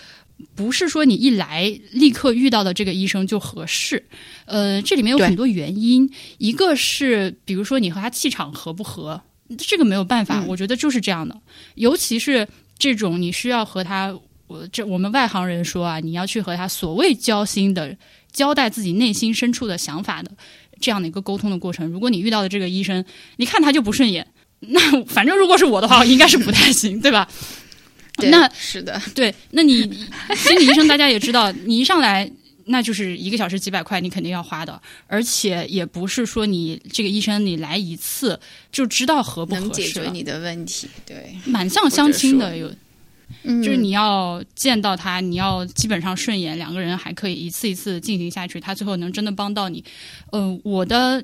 [0.54, 4.00] 不是说你一来立刻遇到的这个医生就合适，
[4.44, 6.08] 呃，这里面有很多原因。
[6.38, 9.20] 一个是，比如说你和他气场合不合，
[9.58, 11.36] 这个没有办法，我觉得就是这样的。
[11.74, 12.46] 尤其是
[12.78, 14.16] 这种你需要和他，
[14.48, 17.96] 我这我们外行人说啊，你要去和他所谓交心的，
[18.32, 20.32] 交代自己内心深处的想法的
[20.80, 21.86] 这样的一个沟通的过程。
[21.86, 23.04] 如果你遇到的这个医生，
[23.36, 24.26] 你看他就不顺眼，
[24.60, 27.28] 那反正如果是我的话，应该是不太行，对吧？
[28.20, 29.82] 那是的，对，那你
[30.34, 32.28] 心理医生大家也知道，你一上来
[32.64, 38.40] 那就是一个小时几百块，你肯定要花的，而且也不是说你这个医生你来一次
[38.72, 42.68] 就知道合不合适，能解决你的问题，对，蛮像相亲的，有，
[43.42, 49.84] 嗯就是你要见到他，你要基本上顺眼，两个人还可以一次一次进行下去，他最后能真的帮到你。
[50.30, 51.22] 呃，我的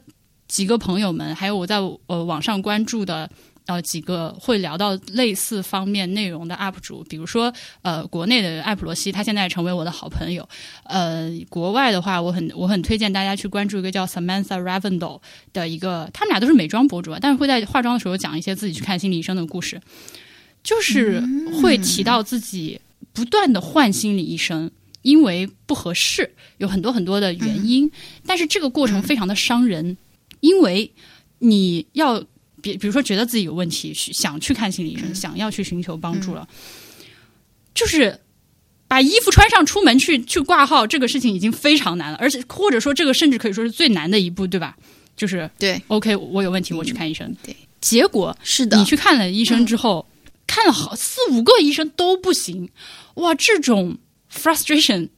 [0.48, 1.76] 几个朋友们，还有我在
[2.06, 3.30] 呃网上关注的。
[3.66, 7.50] 呃，几个会聊到类似方面内容的 UP 主，比如说
[7.80, 10.46] 呃，国内的艾普罗西，他现在成为我的好朋友。
[10.82, 15.18] 呃，国外的话，我很我很推荐大家去关注一个叫 Samantha Ravenel
[15.54, 19.80] 的一个，他们俩都是美妆博主啊，但是会在化妆的时候讲一些自己去看心理医生的故事，
[20.64, 21.22] 就是
[21.62, 22.80] 会提到自己
[23.12, 24.68] 不断的换心理医生，
[25.02, 27.88] 因为不合适，有很多很多的原因，
[28.26, 29.96] 但是这个过程非常的伤人，
[30.40, 30.90] 因为
[31.38, 32.24] 你要。
[32.62, 36.48] 比比如说，觉得自己有问题，想去看心理医生，想要去寻求帮助了，
[37.74, 38.18] 就是
[38.88, 44.74] 把衣服穿上出门去去挂号，这个事情已经非常难了，而且或者说这个甚至可以说是最难的一步，对吧？
[45.14, 47.36] 就是对，OK，我有问题，我去看医生。
[47.44, 50.06] 对，结果是的，你去看了医生之后，
[50.46, 52.68] 看了好四五个医生都不行，
[53.14, 53.96] 哇，这种
[54.32, 55.08] frustration，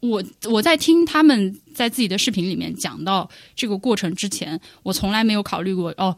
[0.00, 6.16] 我我在听他们在自己的视频里面讲到这个过程之前，我从来没有考虑过哦。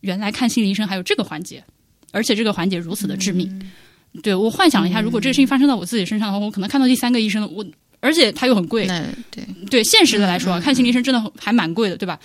[0.00, 1.64] 原来看心理医生还有这个环节，
[2.12, 3.70] 而且这个环节如此的致命。
[4.22, 7.66] 对我幻想了一下，如果这个事情发生到我自己身上的话，我可能看到第三个医生，我
[7.98, 8.86] 而且他又很贵。
[8.86, 12.18] 对对，现实的来说，看心理医生真的还蛮贵的，对吧？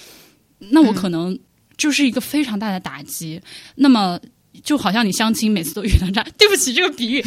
[0.60, 1.38] 那我可能
[1.76, 3.41] 就是一个非常大的打击。
[3.76, 4.19] 那么
[4.64, 7.23] 就好像你相亲每次都遇到渣，对不起这个比喻，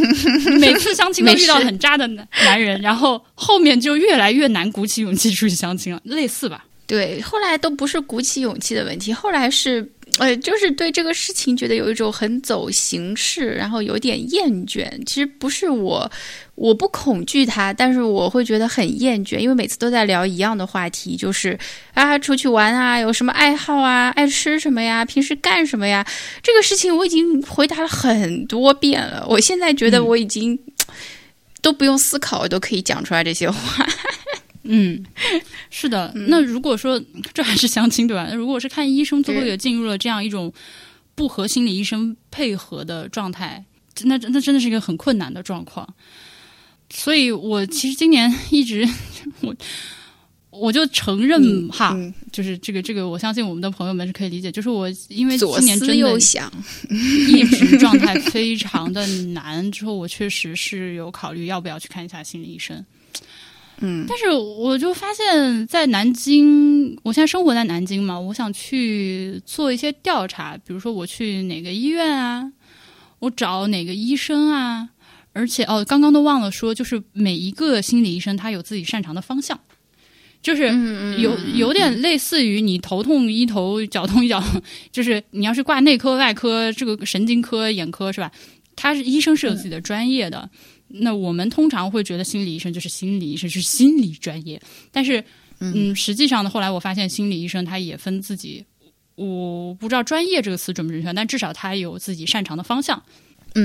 [0.58, 6.64] 每次相亲都遇到很渣的男人，然后后面就越来越难鼓起勇气出去相亲了，类似吧？
[6.86, 9.86] 对，后来都不是鼓起勇气的问题，后来是
[10.18, 14.88] 呃，就是对这个事情觉得有一种很走形式，然后有点厌倦。
[15.06, 16.10] 其实不是我，
[16.56, 21.58] 我不恐惧它，但是我会觉得很厌倦，因为每次都在聊一样的话题，就是
[21.94, 26.06] 啊，出去玩啊，有什么爱好啊，爱吃什么呀，平时干什么呀？
[26.42, 30.58] 这个事情我已经回答了很多遍了，我现在觉得我已经
[31.62, 33.86] 都不用思考，我都可以讲出来这些话。
[34.70, 35.02] 嗯，
[35.70, 36.12] 是的。
[36.14, 38.26] 那如果说这还是相亲对吧？
[38.28, 40.52] 那 如果是看医生，最后也进入了这样一种
[41.14, 43.64] 不和心理医生配合的状态，
[44.04, 45.88] 那那真的是一个很困难的状况。
[46.90, 48.86] 所以我其实今年一直
[49.40, 49.56] 我
[50.50, 51.96] 我就承认哈，
[52.30, 54.52] 就是这个这个，我相信我们的朋友们是可以理解。
[54.52, 56.52] 就是我因为今年真的想
[56.90, 62.84] 一直状态非常的难，之后我确实是有考虑要不要去看一下心理医生。
[63.80, 72.52] 嗯，但是我就发现，在南京，我现在生活在南京嘛，我想去做一些调查，比如说我去哪个医院啊，
[73.20, 74.88] 我找哪个医生啊，
[75.32, 79.60] 而且哦，刚刚都忘了说，就是每一个心理医生他有自己擅长的方向，
[80.42, 80.66] 就是
[81.18, 84.42] 有有点类似于你头痛医头，脚痛医脚，
[84.90, 88.32] 就是你要是挂内科、外科，这个神经科、眼科是吧？
[88.74, 90.50] 他是医生是有自己的专业的。
[90.88, 94.60] 那我们通常会觉得心理医生就是心理医生，是心理专业。
[94.90, 95.22] 但是，
[95.60, 98.64] 嗯，实际上呢，后来我发现心理医生他也分自己，
[99.14, 103.02] 我不知道“专业”这个词准不准确，但至少他有自己擅长的方向。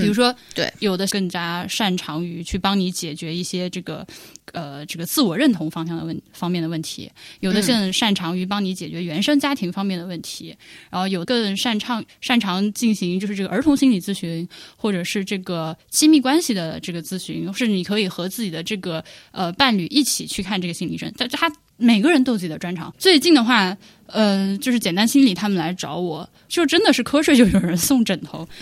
[0.02, 4.06] 比如说，对，有的更加擅长于去帮你解决一些这个
[4.52, 10.56] 呃这个自我认同方向的问方面的问题，有的更擅长于帮你解决原生家庭方面的问题，
[10.90, 22.94] 然后有更擅长擅长进行就是这个儿童心理咨询，或者是这个亲密关系的这个咨询，甚至你可以和自己的这个呃伴侣一起去看这个心理医生，但他每个人都有自己的专长。
[22.98, 23.76] 最近的话，
[24.06, 28.48] 呃，就是简单心理他们来找我，就真的是瞌睡就有人送枕头。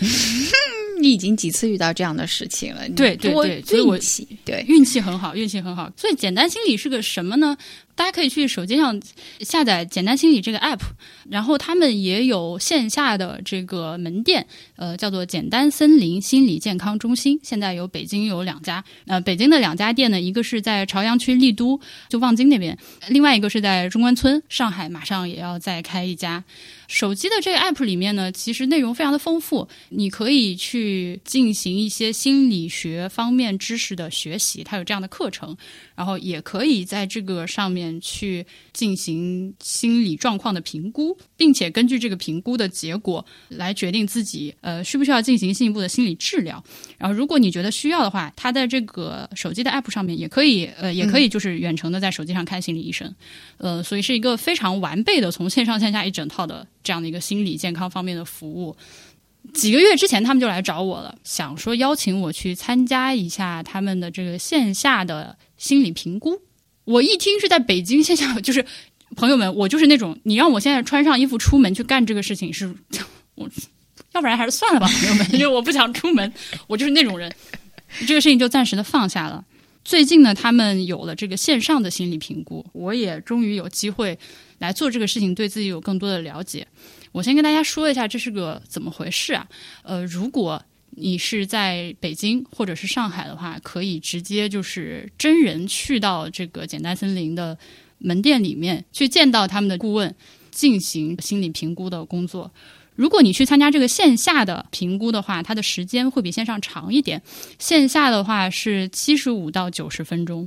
[1.02, 2.88] 你已经几次遇到这样的事情了？
[2.90, 3.98] 对对对，所以我
[4.44, 5.90] 对运气很好，运气很好。
[5.96, 7.56] 所以简单心理是个什么呢？
[7.94, 8.98] 大家可以去手机上
[9.40, 10.80] 下载“简单心理”这个 app，
[11.28, 14.46] 然后他们也有线下的这个门店，
[14.76, 17.38] 呃，叫做“简单森林心理健康中心”。
[17.44, 22.74] 现在有北京有两家，呃，北京的两家店呢，一个是在朝阳区丽都，就望京那边；
[23.08, 24.42] 另外一个是在中关村。
[24.48, 26.42] 上海马上也要再开一家。
[26.92, 35.56] 手机的这个 app 里面呢，其实内容非常的丰富，你可以去进行一些心理学方面知识的学习，它有这样的课程，
[36.02, 46.60] 然后也可以在这个上面去进行心理状况的评估，并且根据这个评估的结果来决定自己呃需不需要进行进一步的心理治疗。
[46.98, 53.14] 然后如果你觉得需要的话，它在这个手机的 app 上面也可以呃也可以就是远程的在手机上看心理医生，
[53.58, 56.66] 呃，所以是一个非常完备的从线上线下一整套的。
[56.82, 58.76] 这样的一个心理健康方面的服务，
[59.54, 66.42] 几个月之前他们就来找我了，想说邀请我去参加一下他们的这个线下的心理评估。
[66.84, 68.66] 我一听是在北京线下， 就是
[69.14, 72.74] 朋友们，我就是那种你让我现在穿上衣服出门去干这个事情，是
[73.36, 73.48] 我
[74.10, 76.30] 要不然还是算了吧， 朋友们，因为我不想出门，
[76.66, 77.32] 我就是那种人，
[78.08, 79.44] 这个事情就暂时的放下了。
[79.84, 84.18] 最近呢，他们有了这个线上的心理评估，我也终于有机会
[84.58, 86.66] 来做这个事情，对自己有更多的了解。
[87.12, 89.46] 我先跟大家说一下这是个怎么回事啊？
[89.82, 90.60] 呃，如果
[90.94, 97.58] 你是在北京或者是上海的话，可以直接就是真人去到这个简单森林的
[97.98, 100.14] 门店里面去见到他们的顾问，
[100.50, 102.52] 进行心理评估的工作。
[102.94, 107.22] 如果你去参加这个线下的评估的话，它的时间会比线上长一点。
[107.58, 110.46] 线下的话是七十五到九十分钟，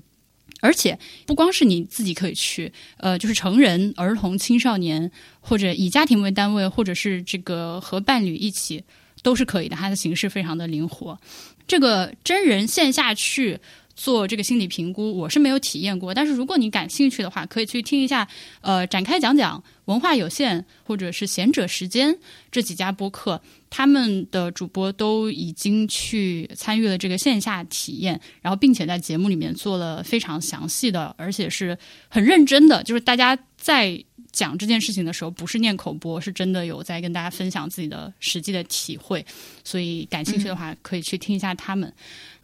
[0.61, 8.83] 而且不光是你自己可以去，呃，就是成人、儿童、青少年，或者以家庭为单位，或者是这个和伴侣一起，
[9.25, 9.75] 都是可以的。
[9.75, 11.19] 它的形式非常的灵活。
[11.65, 13.59] 这个真人线下去。
[13.97, 16.13] 做这个心理评估，我是没有体验过。
[16.13, 18.27] 但是如果你感兴趣的话，可以去听一下，
[18.59, 22.13] 呃，展开讲讲文化有限或者是贤者时间
[22.51, 31.77] 这几家播客，他们的主播都已经去参与了这个线下体验，然后并且在节目里面做了非常详细的，而且是
[32.09, 34.03] 很认真的，就是大家在
[34.35, 39.25] 讲这件事情的时候，不是念口播，是真的有在跟大家分享自己的实际的体会。
[39.63, 41.91] 所以感兴趣的话，可以去听一下他们。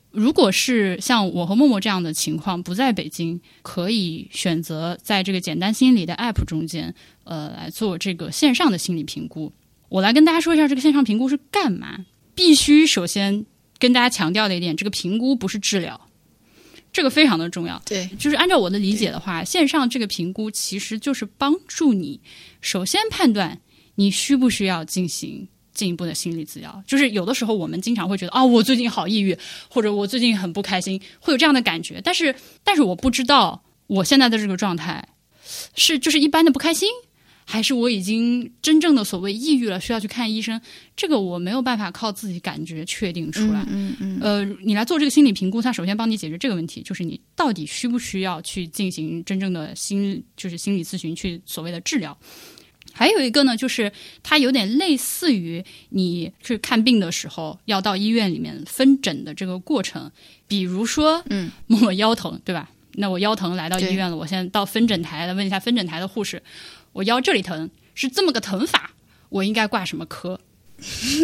[0.09, 6.93] 如果是像我和默默这样的情况不在北京，可以选择在这个简单心理的 App 中间，
[7.23, 9.51] 呃，来做这个线上的心理评估。
[9.89, 12.05] 我来跟大家说一下这个线上评估是干嘛。
[12.33, 13.45] 必须首先
[13.77, 16.09] 跟大家强调的一点，这个评估不是治疗，
[16.93, 17.81] 这个非常的重要。
[17.85, 22.19] 对，就是按照我的理解的话，线上这个评估其实就是帮助你
[22.59, 23.59] 首先判断
[23.95, 26.83] 你需不需要进行进一步的心理治疗？
[26.85, 29.37] 就是有的时候我们经常会觉得啊，我最近好抑郁，
[29.69, 32.01] 或者我最近很不开心，会有这样的感觉。
[32.03, 35.07] 但是，但是我不知道我现在的这个状态
[35.75, 36.89] 是就是一般的不开心。
[37.51, 40.61] 还是我已经真正的所谓抑郁了，需要去看医生。
[40.95, 43.65] 这个我没有办法靠自己感觉确定出来。
[43.67, 44.19] 嗯嗯。
[44.21, 52.17] 呃，你来做这个心理评估，它首先帮你解决这个问题，就是你到底需不需要去进行真正的心，就是心理咨询，去所谓的治疗。
[52.93, 53.91] 还有一个呢，就是
[54.23, 60.09] 它有点类似于你去看病的时候要到医院里面分诊的这个过程。
[60.47, 62.69] 比如说，嗯，我腰疼，对吧？
[62.95, 66.41] 那我腰疼来到医院了，我现在到分诊台来，问一下分诊台的护士。
[66.93, 68.91] 我腰这里疼，是这么个疼法，
[69.29, 70.39] 我应该挂什么科？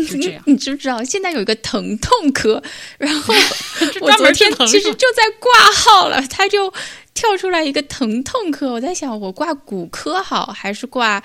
[0.09, 2.61] 就这样， 你知不知道现在有一个疼痛科？
[2.97, 3.33] 然后
[4.01, 6.71] 我专门天其实就在挂号了，他就
[7.13, 8.71] 跳出来一个疼痛科。
[8.71, 11.23] 我在想，我挂骨科好还是挂？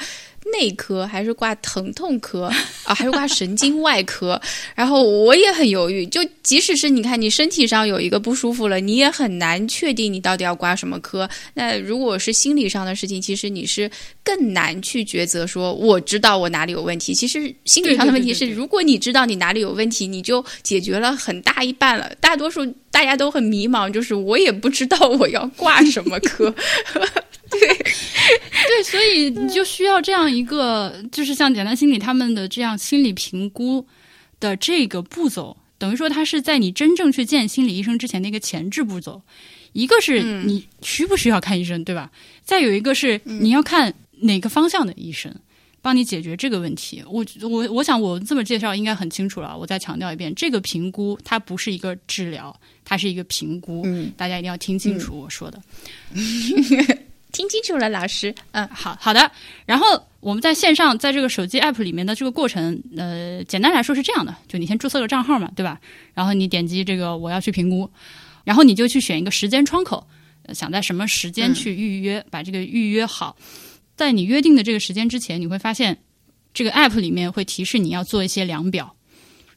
[0.50, 2.44] 内科还是挂疼痛科
[2.84, 4.40] 啊，还是挂神经外科？
[4.74, 6.04] 然后我也很犹豫。
[6.06, 11.28] 就即使是你看你身体上有一个不舒服了，你也很难确定你到底要挂什么科。
[11.54, 13.90] 那如果是心理上的事情，其实你是
[14.24, 15.46] 更难去抉择。
[15.46, 17.14] 说我知道我哪里有问题。
[17.14, 22.12] 其实心理上的问题是，如果你知道你哪里有问题，你就解决了很大一半了。
[22.20, 26.54] 大多数大家都很迷茫，就是我也不知道我要挂什么科。
[27.60, 33.86] 对， 对，所以你就需要这样一个，就是像简单心理他们的这样心理评估
[34.40, 39.22] 的这个步骤，等于说它是在你真正去见心理医生之前的一个前置步骤。
[39.72, 42.10] 一个是你需不需要看医生，对吧？
[42.44, 45.34] 再有一个是你要看哪个方向的医生
[45.80, 47.02] 帮你解决这个问题。
[47.10, 49.56] 我我我想我这么介绍应该很清楚了。
[49.56, 52.54] 我再强调一遍，这个评估它不是一个治疗，
[52.84, 53.80] 它是一个评估。
[53.86, 55.58] 嗯，大家一定要听清楚我说的。
[57.32, 58.32] 听清楚了，老师。
[58.52, 59.30] 嗯，好好的。
[59.66, 59.86] 然后
[60.20, 65.80] 我们在线上，在这个手机 app 里面的这个过程，呃，简单来说是这样的：就你先注册个账号嘛，对吧？
[66.14, 67.90] 然后你点击这个我要去评估，
[68.44, 70.06] 然后你就去选一个时间窗口，
[70.52, 73.36] 想在什么时间去预约，把这个预约好。
[73.96, 75.98] 在你约定的这个时间之前，你会发现
[76.52, 78.94] 这个 app 里面会提示你要做一些量表。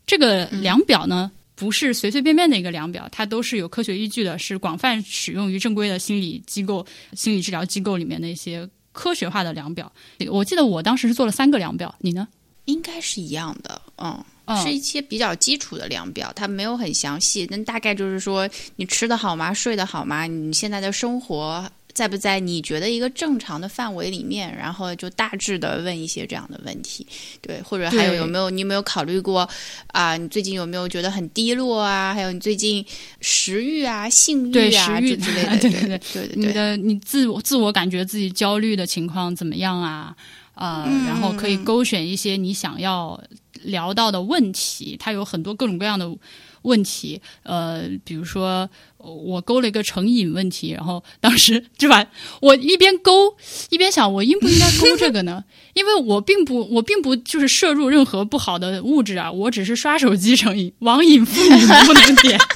[0.05, 1.31] 这个量表呢？
[1.55, 9.91] 不是随随便便的一个量表，它都是有科学依据的，是广泛使用于正规的心理机构、心理治疗机构里面的一些科学化的量表。
[10.29, 12.27] 我记得我当时是做了三个量表，你呢？
[12.65, 14.23] 应该是一样的，嗯，
[14.63, 19.53] 是一些比较基础的量表，它没有很详细，但大概就是说你吃的好吗？
[19.53, 20.25] 睡得好吗？
[20.25, 21.71] 你现在的生活。
[21.95, 27.07] 在不在你觉得一个正常的范围里面，然后就大致的问一些这样的问题，
[27.41, 29.49] 对，或者还有有没有你有没有考虑过
[29.87, 30.17] 啊？
[30.17, 32.13] 你最近有没有觉得很低落啊？
[32.13, 32.85] 还有你最近
[33.21, 40.13] 食欲啊、性欲啊之类的， 对对对对对，你的你自我自我感觉自己焦虑的情况怎么样啊？
[40.53, 43.17] 啊，然后可以勾选一些你想要
[43.63, 46.13] 聊到的问题，它有很多各种各样的。
[46.65, 52.05] 问题，呃，比如说我勾了一个成瘾问题，然后当时对吧？
[52.41, 53.35] 我一边勾
[53.69, 55.43] 一边想，我应不应该勾这个呢？
[55.73, 62.39] 因为我并不，我并不就是摄入任何不好的物质啊，我只是刷手机成瘾，网瘾妇女不能点。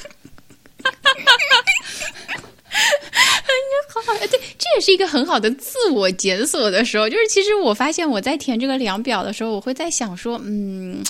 [3.92, 7.10] 好好，对，这也是一个很好的自我检索的时候。
[7.10, 11.04] 就是其实我发现我在填这个量表的时候，我会在想说，嗯。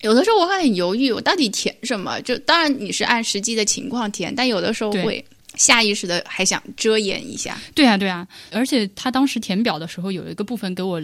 [0.00, 2.20] 有的时候我会很犹豫，我到底填什么？
[2.22, 5.24] 就当然你是按实际的情况填，但有的时候会
[5.56, 7.58] 下意识的还想遮掩一下。
[7.74, 11.00] 对啊，对啊，而且他当时填表的时候有一个部分给我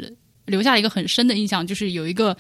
[0.47, 2.36] 留下了一个很深的印象，就是有一个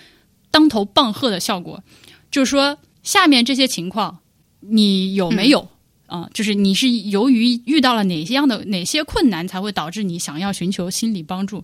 [0.50, 1.82] 当头棒喝的效果，
[2.30, 4.18] 就是说下面这些情况
[4.60, 5.68] 你有没有
[6.06, 6.28] 啊？
[6.32, 11.62] 就是你是由于遇到了哪些样的哪些困难才会导致你想要寻求心理帮助？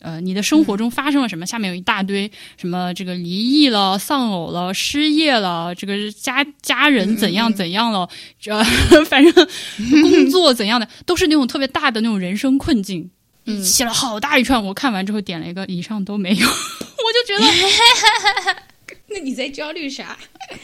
[0.00, 1.44] 呃，你的生活中发生了什么？
[1.46, 8.08] 下面有一大堆什么，这个离异了、丧偶了、失业了，这个家家人怎样怎样了，
[8.40, 8.62] 这
[9.06, 9.32] 反正
[10.02, 13.10] 工作怎样的， 都是那种特别大的那种人生困境，
[13.46, 14.64] 嗯写了好大一串。
[14.64, 18.56] 我看完之后点了一个以上都没有， 我就觉得，
[19.08, 20.16] 那你在焦虑啥？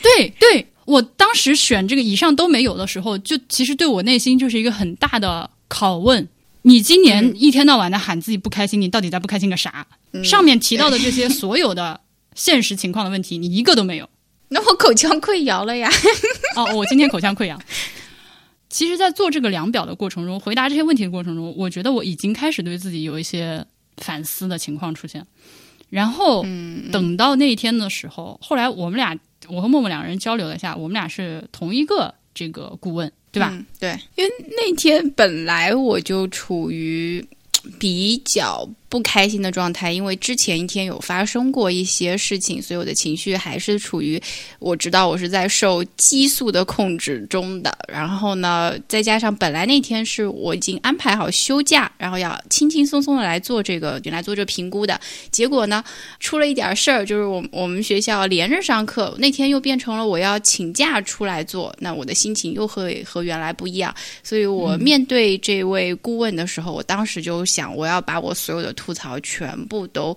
[0.02, 6.28] 对对，我当时选这个以上都没有的时候，就其实对我内心就是一个很大的拷问。
[6.66, 9.86] 你今年一天到晚的喊自己不开心，你到底在不开心个啥？
[10.24, 12.01] 上面提到的这些所有的
[12.35, 14.09] 现实情况的问题，你一个都没有。
[14.49, 15.91] 那我口腔溃疡了呀！
[16.57, 17.61] 哦，我今天口腔溃疡。
[18.70, 23.66] 其实，在做这个量表的过程中，回答这些问题的过程中，我觉得我已经开始对自己有一些
[23.99, 25.27] 反思的情况出现。
[25.91, 26.43] 然后，
[26.91, 29.15] 等到那一天的时候，后来我们俩，
[29.49, 33.12] 我和默默两人交流了一下，我们俩是同一个这个顾问。
[33.35, 33.52] 对吧？
[33.81, 37.23] 对，因为那天本来我就处于
[37.78, 44.23] 比较不开心的状态，因为之前一天有发生过一些事情，所以我的情绪还是处于
[44.61, 47.77] 我知道我是在受激素的控制中的。
[47.89, 55.01] 然后呢，再加上本来那天是我已经安排好休假，然后要轻轻松松的来做这个，来做这评估的。
[55.33, 55.83] 结果呢，
[56.21, 63.93] 出了一点事儿，就是我我们学校连着上课，那天又变成了我要请假出来做，那我的心情又和和原来不一样。
[64.23, 70.15] 所以我面对这位顾问的时候，我当时就想，我要把我所有的吐槽全部都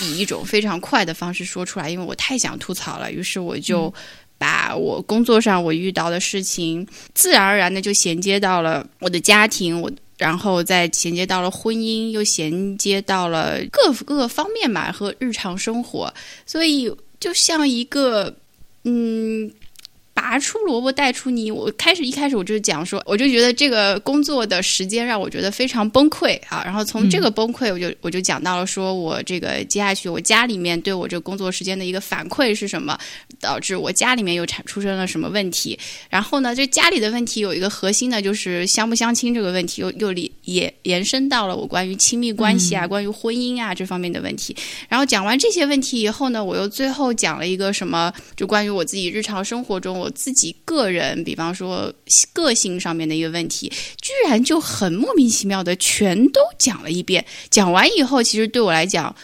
[0.00, 3.12] 以一种非常快的方式说出来，因为我太想吐槽了。
[3.12, 3.92] 于是我就
[4.38, 16.10] 把我工作上我遇到的事情，自然而然的就衔接到了我的家庭，我然后再衔接到了婚姻，又衔接到了各各个方面嘛和日常生活，
[16.46, 16.90] 所以
[17.20, 18.34] 就像一个
[18.84, 19.52] 嗯。
[20.18, 21.48] 拔出萝卜带出泥。
[21.48, 26.60] 我开始一开始我就讲说，我就觉得这个工作的时间让我觉得非常崩溃啊。
[26.64, 32.98] 然后从这个崩溃，我就我就讲到了说我这个接下去我家里面对我这个工作时间的一个反馈是什么，
[33.40, 35.78] 导致我家里面又产出生了什么问题。
[36.10, 44.56] 然后呢，这家里的问题有一个核心呢就是相不相亲这个问题，又又里也延伸到了我关于亲密关系啊、关于婚姻啊这方面的问题。
[44.88, 50.07] 然后讲完这些问题以后呢，我又最后讲了一个什么，就关于我自己日常生活中我。
[50.10, 51.92] 自己个人，比方说
[52.32, 57.24] 个性上面的一个问题，居然就很莫名其妙的全都讲了一遍。
[57.50, 59.14] 讲完以后，其实对我来讲，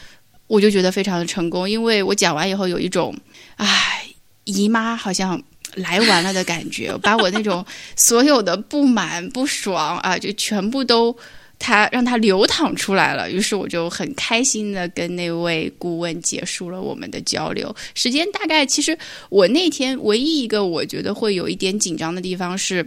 [0.47, 3.15] 我就觉得非常的成功，因为我讲完以后有一种，
[3.57, 4.07] 唉，
[4.45, 5.43] 姨妈好像
[5.75, 7.65] 来完了的感觉，把我那种
[7.97, 11.17] 所有的不满、不爽啊，就全部都。
[11.65, 17.75] 他让他流淌出来了，于是我就很开心的跟那位顾问结束了我们的交流。
[17.95, 18.97] 时间大概，其实
[19.31, 22.87] 我那天唯一一个我觉得会有一点紧张的地方是，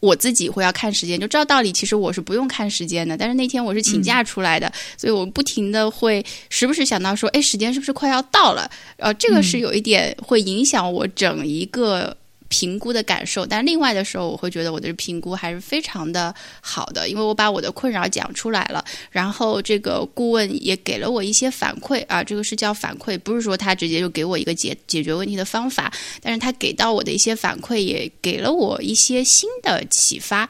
[0.00, 1.20] 我自己会要看时间。
[1.20, 8.68] 就照道理，其实我是不用看时间的，但是那天我是请假出来的，所以我不停的会时不时想到说，哎，时间是不是快要到了？
[8.96, 12.16] 呃，这个是有一点会影响我整一个。
[12.48, 30.48] 评估的感受，但另外的时候，我会觉得我的评估还是非常的好的，因为我把我的困扰讲出来了，然后这个顾问也给了我一些反馈啊，这个是叫反馈，不是说他直接就给我一个解解决问题的方法，但是他给到我的一些反馈，也给了我一些新的启发。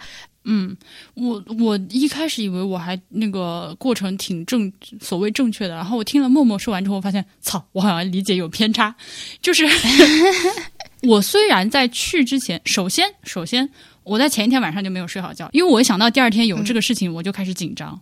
[0.49, 0.77] 嗯，
[1.15, 8.95] 我我一开始以为我还那个过程挺正，所谓正确的，然后我听了默默说完之后，发现操，我好像理解有偏差，
[9.43, 9.67] 就是。
[11.03, 13.69] 我虽然在去之前，首先首先
[14.03, 18.01] 我在前一天晚上就没有睡好觉，因为我一想到第二天有这个事情，我就开始紧张。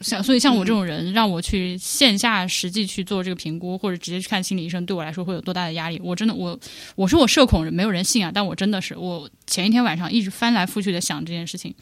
[0.00, 5.98] 像所以像我这种人，让我去线下实际去做这个评估，或者直接去看心理医生，对我来说会有多大的压力？
[6.04, 6.58] 我真的我
[6.96, 11.74] 我说我社恐，没有人信啊，但我真的是我前一天晚上一直翻来覆去的想这件事情。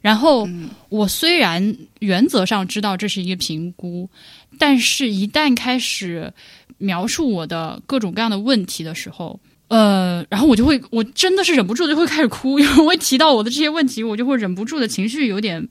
[0.00, 0.48] 然后
[0.88, 4.08] 我虽然原则上知道这是一个评估，
[4.56, 6.32] 但是一旦开始
[6.78, 9.40] 描述我的各种各样的问题的时候。
[9.70, 15.68] 呃，然后我就会，我真的是忍不住就会开始哭，因为提到我的这些问题，我就会忍不住的情绪有点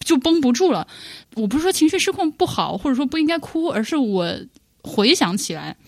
[0.00, 0.86] 就绷不住了。
[1.34, 4.36] 我不是说情绪失控不好，或者说不应该哭，而是我
[4.82, 5.78] 回想起来，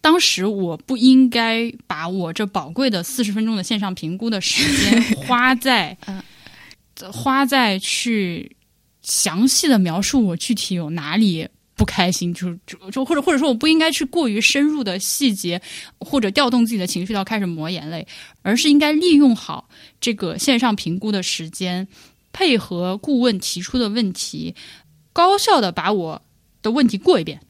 [0.00, 5.98] 当时我不应该把我这宝贵的四十分钟的线上评估的时间 花在
[7.12, 8.54] 花在去
[9.02, 11.48] 详细的描述我具体有哪里。
[11.78, 15.62] 不开心，就就就或者或者说，我不应该去过于深入的细节，
[16.00, 18.04] 或者调动自己的情绪到开始抹眼泪，
[18.42, 19.68] 而是应该利用好
[20.00, 21.86] 这个线上评估的时间，
[22.32, 24.52] 配合顾问提出的问题，
[25.12, 26.20] 高效的把我
[26.60, 27.40] 的问题过一遍。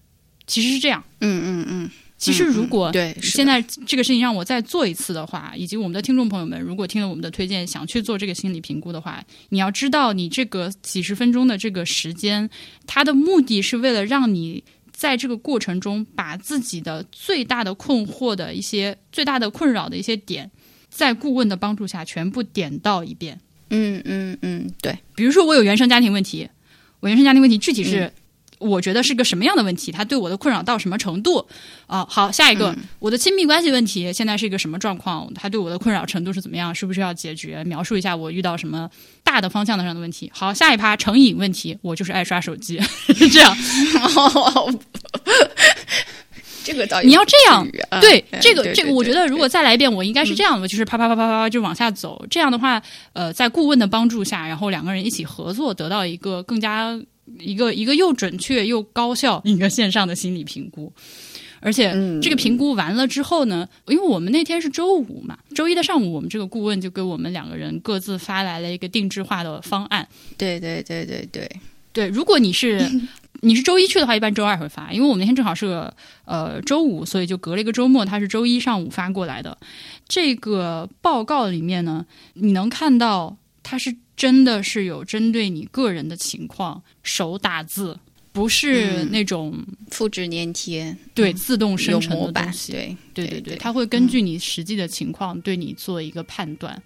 [0.47, 1.91] 其实是这样，嗯嗯嗯。
[2.19, 12.51] 其实，如果对现在这个事情让我再做一次的话，以及我们的听众朋友们，如果听了我们的推荐想去做这个心理评估的话，你要知道，你这个几十分钟的这个时间，
[12.89, 20.51] 它的目的是为了让你在这个过程中把自己的最大的困惑的一些、最大的困扰的一些点，
[20.91, 23.39] 在顾问的帮助下全部点到一遍。
[23.71, 24.99] 嗯嗯嗯，对。
[25.15, 26.49] 比如说，我有原生家庭问题，
[26.99, 28.13] 我原生家庭问题具体是。
[28.59, 29.93] 我觉得是个什么样的问题？
[29.93, 31.47] 他对我的困扰到什么程度？
[31.87, 35.33] 啊，好，下一个，我的亲密关系问题现在是一个什么状况？
[35.35, 36.75] 他对我的困扰程度是怎么样？
[36.75, 37.63] 是不是要解决？
[37.65, 38.89] 描述一下我遇到什么
[39.23, 40.31] 大的方向上的问题。
[40.35, 42.81] 好，下一趴成瘾问题，我就是爱刷手机，
[43.33, 43.57] 这样。
[46.65, 47.67] 这个倒你要这样，
[48.01, 52.23] 对这个这个，我觉得如果再来一遍，我应该是这样的，就是啪啪啪啪啪就往下走。
[52.29, 52.83] 这样的话，
[53.15, 57.01] 呃，在顾问的帮助下，然后两个人一起合作，得到一个更加。
[57.39, 60.93] 一个一个又准确又高效一个线上的心理评估，
[61.61, 61.93] 而且
[62.23, 70.07] 这个评估完了之后呢，因为我们那天是周五嘛，周一的上午，我们这个顾问就给我们两个人各自发来了一个定制化的方案。
[70.37, 71.51] 对对对对对
[71.93, 72.89] 对，如果你是
[73.43, 75.95] 你是周一去的话，一般周二会发，因为我们那天正好是个
[76.25, 79.57] 呃周五，所以就隔了一个周末，他是周一上午发过来的。
[80.09, 87.97] 这个报告里面呢，你能看到它是真的是有针对你个人的情况手打字，
[88.33, 89.57] 不是那种
[89.93, 92.73] 复制粘贴，对自动生成的东，西。
[92.73, 96.83] 对对对对，它会根据你实际的情况对你做一个判断，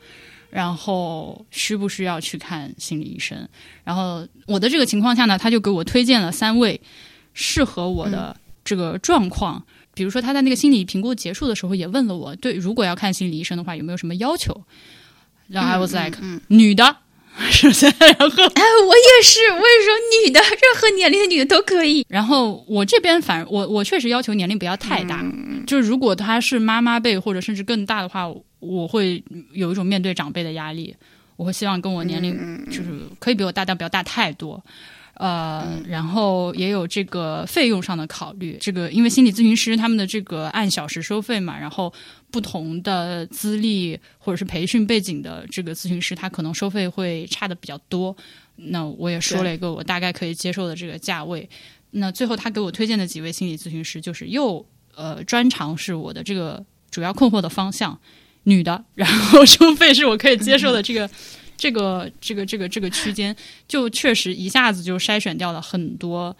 [0.51, 3.49] 然后需不需要去看心理医生。
[3.83, 6.79] 然后我的这个情况下呢，他就给我推荐了三位
[7.33, 9.65] 适合我的这个状况。
[9.95, 14.63] 比如说，他在那个心理评估结束的时候也问了我，对，如果要看心理医生的话，有没有什么要求？
[15.49, 16.19] 然后 I was like，、
[16.49, 16.97] 女的，
[17.51, 22.05] 首先，然后哎，我也是，我也说女的，任何年龄的女的都可以。
[22.09, 25.25] 然后我这边反我我确实要求年龄不要太大，
[25.67, 29.23] 就是如果她是妈妈辈或者甚至更大的话，我会
[29.53, 30.95] 有一种面对长辈的压力，
[31.37, 34.63] 我会希望跟我年龄就是可以比我大，但不要大太多。
[35.15, 41.93] 呃，然后也有这个费用上的考虑，这个因为心理咨询师他们的这个按小时收费嘛，然后
[42.31, 48.17] 不同的资历或者是培训背景的这个咨询师，他可能收费会差的比较多。
[48.57, 51.49] 那我也说了一个我大概可以接受的这个价位。
[51.91, 58.01] 那最后他给我推荐的几位心理咨询师，就是又呃专长是我的这个主要困惑的方向，
[58.45, 61.09] 女的，然后收费是我可以接受的这个。
[61.63, 63.37] 这个这个这个这个区间，
[63.69, 66.37] 就确实一下子就筛选掉了很多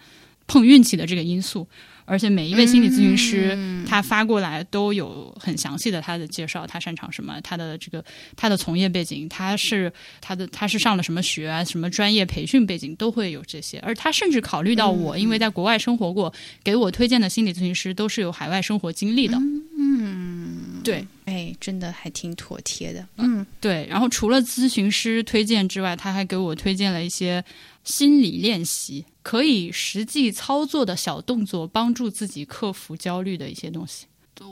[0.47, 1.65] 碰运气的这个因素，
[2.05, 3.57] 而且每一位心理咨询师、
[3.87, 8.03] 他发过来都有很详细的他的介绍，他擅长什么，他的这个
[8.35, 19.37] 他的从业背景，他是他的他是上了什么学啊，什么专业培训背景都会有这些，而他甚至考虑到我，因为在国外生活过，给我推荐的心理咨询师都是有海外生活经历的，
[19.77, 21.05] 嗯，对。
[21.25, 23.07] 哎，真的还挺妥帖的。
[23.15, 23.87] 嗯，对。
[23.89, 27.41] 然后除了咨询师推荐之外，他还给我推荐了一些
[27.85, 34.05] 心理练习，可以实际操作的小动作，帮助自己克服焦虑的一些东西。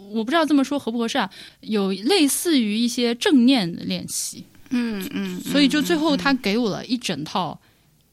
[0.10, 1.30] 我不知道这么说合不合适啊？
[1.60, 4.46] 有类似于一些正念的练习。
[4.70, 7.60] 嗯嗯，所以就最后他给我了一整套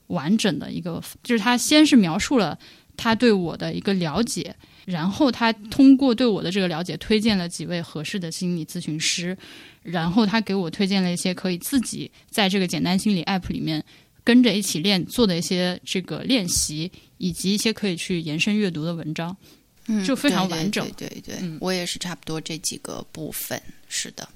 [0.09, 2.59] 完整的一个，就是他先是描述了
[2.97, 4.55] 他对我的一个了解。
[4.87, 9.37] 然后他通过对我的这个了解，推荐了几位合适的心理咨询师，
[9.83, 13.85] 然后他给我推荐了一些可以自己在这个简单心理 app 里面
[14.29, 19.35] 跟着一起练做的一些这个练习，以及一些可以去延伸阅读的文章，
[19.87, 20.87] 嗯就非常完整。
[20.99, 23.59] 对对对对嗯我也是差不多这几个部分。
[23.89, 24.29] 是的，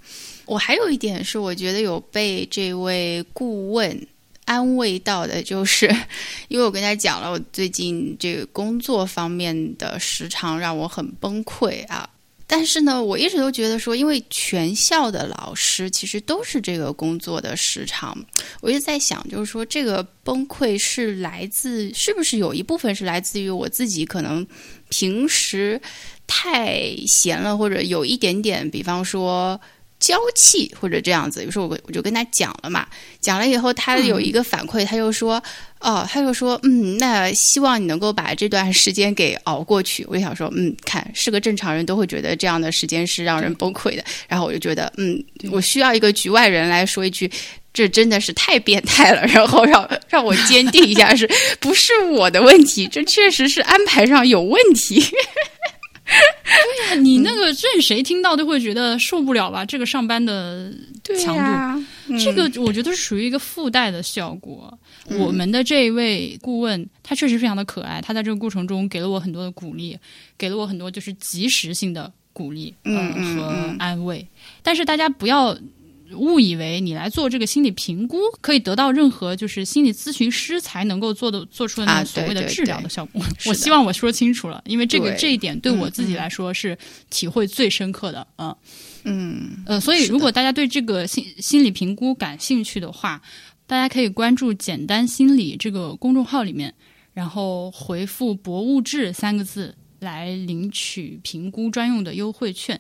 [0.47, 4.09] 我还有一点是，我觉得有被这位顾问。
[4.45, 5.87] 安慰到的就是，
[6.49, 12.09] 因为我跟他讲了，我最近这个工作方面的时长让我很崩溃啊。
[12.55, 18.15] 但是呢，我一直都觉得说，因为全校的老师其实都是这个工作的时长，
[18.61, 24.47] 我就在想，就是说这个崩溃是来自，是不是有一部分是来自于我自己可能
[24.91, 25.81] 平时
[26.27, 29.59] 太闲了，或者有一点点，比方说。
[30.03, 32.85] 娇气或者这样子，有时候我我就跟他讲了嘛，
[33.21, 35.41] 讲了以后他有一个反馈，他就说，
[35.79, 40.05] 哦，他就说，嗯，那希望你能够把这段时间给熬过去。
[40.09, 44.05] 我就想说，嗯，看是个正常人都会觉得这样的时间是让人崩溃的。
[44.27, 47.31] 然后我就觉得，嗯，我需要一个局外人来说一句，
[47.73, 49.25] 这真的是太变态了。
[49.31, 51.31] 然后让让我坚定一下，是
[51.61, 52.89] 不是我的问题？
[52.89, 55.01] 这确实是安排上有问题。
[57.01, 59.65] 你那个任谁听到都会觉得受不了吧？
[59.65, 60.73] 这个上班的
[61.19, 61.87] 强度，呀
[62.19, 64.79] 这个我觉得是属于一个附带的效果。
[65.19, 69.99] 我们的这一位顾问，他确实非常的可爱，他在这个过程中给了我很多的鼓励，
[70.37, 74.27] 给了我很多就是及时性的鼓励，嗯嗯和嗯安慰。
[74.63, 75.57] 但是大家不要。
[76.15, 83.23] 误以为你来做这个心理评估，可以得到任何就是心理咨询师才能够做的做出的那啊种所谓的治疗的效果。
[83.47, 86.77] 我希望我说清楚了，因为这个这一点对我嗯自己嗯来说是
[87.11, 88.27] 体会最深刻的。
[88.39, 88.57] 嗯
[89.05, 93.21] 嗯呃，所以如果大家对这个心心理评估感兴趣的话，
[93.67, 96.73] 大家可以关注“简单心理”这个公众号里面，
[97.13, 102.79] 然后回复“博物志”三个字来领取评估专用的优惠券。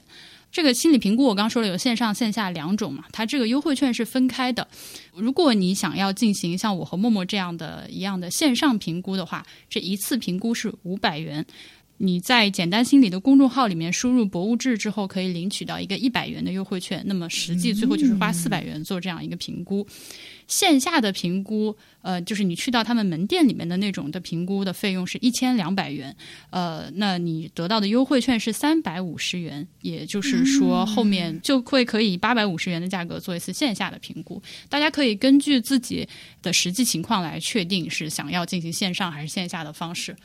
[0.52, 4.68] 这个心理评估我刚说了有线上线下两种嘛，它这个优惠券是分开的。
[5.14, 11.44] 如果你想要进行像我和默默这样的一样的线上评估的话，这一次评估是五百元。
[11.98, 17.00] 你在简单心理的公众号里面输入“博物志”之后，可以领取到一个一百元的优惠券。
[17.06, 19.86] 那么实际最后就是花四百元做这样一个评估。
[20.46, 26.14] 线下的评估，呃，就是你去到他们门店里面的那种的评估的费用是一千两百元，
[26.50, 34.42] 呃，那你得到的优惠券是三百五十元，也就是说后面就会可以八百五十元的价格做一次线下的评估。
[34.68, 36.08] 大家可以根据自己
[36.42, 40.16] 的实际情况来确定是想要进行线上还是线下的方式。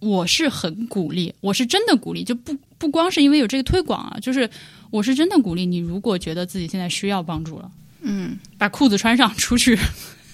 [0.00, 4.50] 我是很鼓励，我是真的鼓励，就不不光是因为有这个推广啊，就是
[4.90, 7.70] 我是真的鼓励你，如果觉得自己现在需要帮助了。
[8.02, 9.78] 嗯，把裤子穿上出去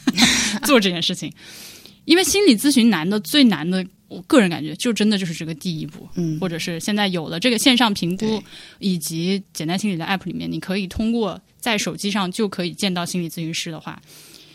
[0.65, 1.33] 做这件事情，
[2.05, 8.43] 因为心理咨询难的最难的，我个人感觉就真的就是这个第一步，嗯，或者是现在有了这个线上评估
[8.79, 14.01] 以及简单心理的 app 里面，你可以通过在手机上就可以见到心理咨询师的话，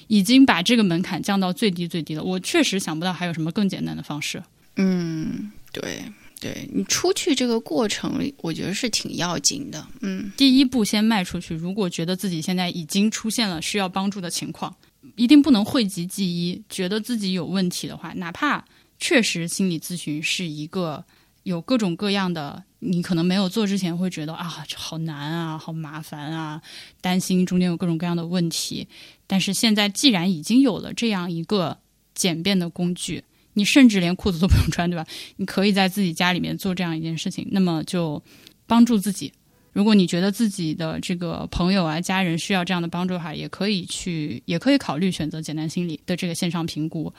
[0.08, 2.24] 已经把这个门槛降到最低最低了。
[2.24, 4.42] 我确实想不到还有什么更简单的方式。
[4.78, 6.04] 嗯，对。
[6.44, 9.88] 对你出去这个过程，我觉得是挺要紧的。
[10.02, 11.56] 嗯，第一步先迈出去。
[11.56, 14.76] 如果觉得自己现在已经出现了需要帮助的情况，
[15.16, 16.62] 一定不能讳疾忌医。
[16.68, 18.66] 觉得自己有问题的话，哪怕
[19.00, 21.06] 确实心理咨询是一个
[21.44, 26.62] 有各种各样的，你可能没有做之前会觉得啊，这好难啊，好麻烦啊，
[27.00, 28.86] 担心中间有各种各样的问题。
[29.26, 31.78] 但是现在既然已经有了这样一个
[32.14, 33.24] 简便的工具。
[33.54, 35.06] 你甚至连裤子都不用穿，对吧？
[35.38, 38.22] 你可以在自己家里面做这样一件事情，那么就
[38.66, 39.32] 帮助自己。
[39.72, 47.12] 如果你觉得自己的这个朋友啊、家人需要这样的帮助的话，也可以去，也可以考虑选择简单心理的这个线上评估。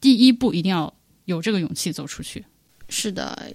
[0.00, 0.92] 第一步一定要
[1.24, 2.44] 有这个勇气走出去。
[2.90, 3.50] 是的，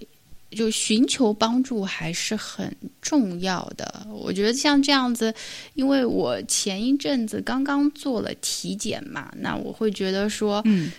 [0.50, 4.04] 就寻求帮助还是很重要的。
[4.10, 5.32] 我觉得像这样子，
[5.74, 10.90] 因为我前一阵子刚刚做了体检嘛，那我会觉得说，嗯。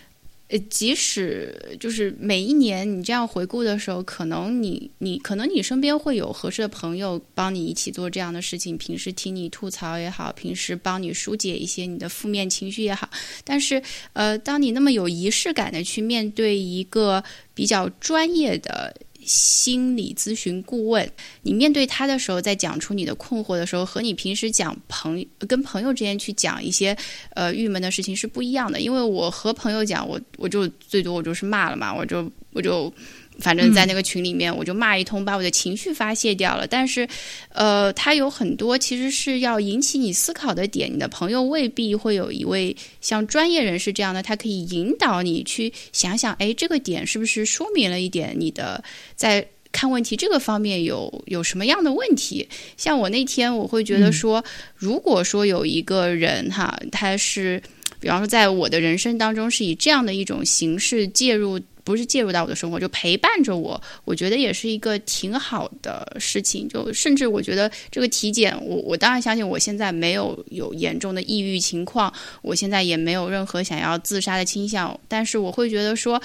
[0.69, 13.09] 即使就是每一年你这样回顾的时候，可能你你可能你身边会有合适的朋友帮你一起做这样的事情，平时听你吐槽也好，平时帮你疏解一些你的负面情绪也好，
[13.43, 13.81] 但是
[14.13, 17.23] 呃，当你那么有仪式感的去面对一个
[17.53, 18.93] 比较专业的。
[19.25, 21.09] 心理咨询顾问，
[21.43, 26.95] 你面对他的时候，在讲出你的困惑的时候，和你平时讲朋跟朋友之间去讲一些
[27.35, 28.79] 呃郁闷的事情是不一样的。
[28.79, 32.93] 因为我和朋友讲，我我就最多我就是骂了嘛，我就我就。
[33.41, 36.67] 反正，在那个群里面，我就骂一通，把我的情绪发泄掉了。
[36.67, 37.07] 但是，
[37.49, 40.93] 呃，他有很多其实是要引起你思考的点。
[40.93, 48.83] 你的朋友未必会有一位像专业人士这样的，他可以引导你去想想，哎，这个点是不是说明了一点你的
[49.15, 52.47] 在看问题这个方面有有什么样的问题？
[52.77, 54.43] 像我那天，我会觉得说，
[54.75, 57.61] 如果说有一个人哈，他是，
[57.99, 61.59] 比方说，在我的人生当中是以这样的一种形式介入。
[61.83, 66.67] 不是介入到我的生活，就陪伴着我，我觉得也是一个挺好的事情。
[66.67, 74.99] 就甚至我觉得这个体检，我我当然相信我现在没有有严重的抑郁情况，我现在也没有任何想要自杀的倾向。
[75.07, 76.21] 但是我会觉得说，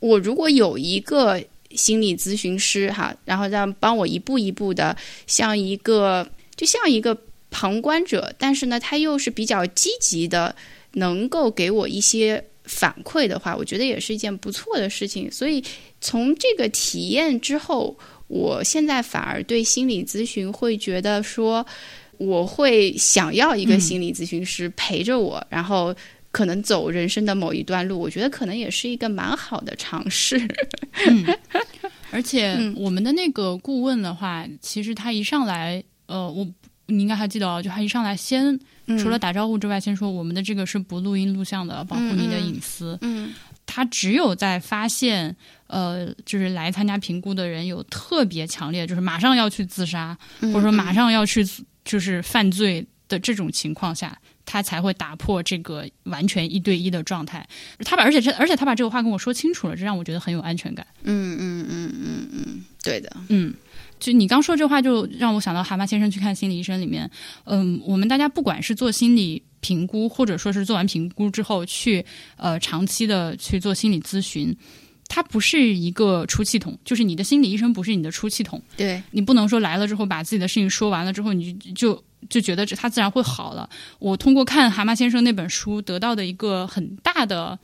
[0.00, 4.96] 我如果有一个心理咨询师哈，然后让帮我一步一步的，
[5.26, 7.16] 像一个就像一个
[7.50, 10.54] 旁观者，但是呢，他又是比较积极的，
[10.92, 12.44] 能够给我一些。
[12.70, 15.30] 反馈的话，我觉得也是一件不错的事情。
[15.30, 15.62] 所以
[16.00, 17.98] 从这个体验之后，
[18.28, 21.66] 我现在反而对心理咨询会觉得说，
[22.16, 25.92] 我会想要一个心理咨询师陪着我，然后
[26.30, 27.98] 可能走人生的某一段路。
[27.98, 30.38] 我觉得可能也是一个蛮好的尝试。
[31.08, 31.26] 嗯，
[32.12, 36.46] 而且我们的那个顾问的话，其实他一上来，呃，我
[36.90, 38.58] 你应该还记得哦，就他一上来先。
[38.98, 42.98] 除了打招呼之外，先说我们的这个是不录音录像的，保护你的隐私。
[43.02, 43.32] 嗯，
[43.64, 45.36] 他只有在发现
[45.68, 51.46] 呃，就是来参加评估的人有特别强烈，就是马上要去自杀，或者说马上要去
[51.84, 57.46] 就是犯罪的这种情况下，他才会打破这个完全一对一的状态。
[57.84, 60.84] 他把而且这而且他把这个话跟我说清楚了，这让我觉得很有安全感。
[61.04, 63.54] 嗯嗯嗯嗯嗯，对的，嗯。
[64.00, 67.08] 就你刚说这话，就让我想到蛤蟆先生去看心理医生里面，
[67.44, 72.04] 嗯，我们大家不管是做心理评估，或者说是做完评估之后去
[72.36, 74.56] 呃长期的去做心理咨询，
[75.06, 83.68] 它不是一个出气筒，就是你的心理医生不是你的出气筒，对你不能说来了之后把自己的事情说完了之后，你就就就觉得这他自然会好了。
[83.98, 87.58] 我通过看蛤蟆先生那本书得到的一个很大的。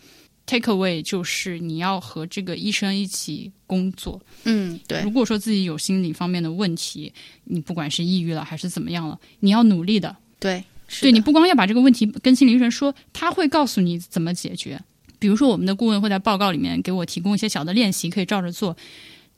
[0.46, 4.20] Take away 就是你要和这个医生一起工作。
[4.44, 5.02] 嗯，对。
[5.02, 7.12] 如果说自己有心理方面的问题，
[7.44, 10.16] 你不管是抑郁了还是怎么样了，你要努力的。
[10.38, 10.62] 对，
[11.00, 14.80] 对你不光要把这个问题跟心理医生说，他会告诉你怎么解决。
[15.18, 18.76] 比如说，我们的顾问会在报告里面给我提供一些小的练习，可以照着做。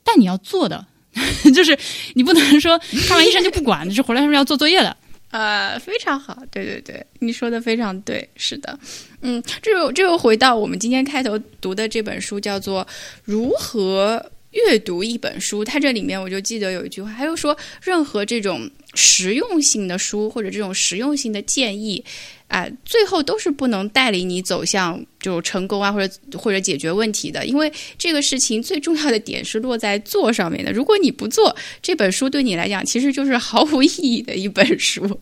[0.03, 0.85] 但你要做的，
[1.55, 1.75] 就是
[2.13, 2.77] 你不能说
[3.07, 4.95] 看完医生就不管， 就是回来是要做作业的。
[5.31, 8.79] 呃，非常好，对对对，你说的非常对，是的，
[9.21, 12.83] 嗯，这又这又回到我们今天开头读的这本书，叫做
[13.23, 15.61] 《如何阅读一本书》。
[15.65, 22.03] 它这里面我就记得有一句话，还有说，任何这种实用性的书或者这种实用性的建议。
[22.49, 30.71] 啊，最后都是不能带领你走向就成功啊，或者或者解决问题的，因为这个事情最重要的点是落在做上面的。
[30.71, 35.19] 如果你不做，这本书对你来讲其实就是毫无意义的一本书。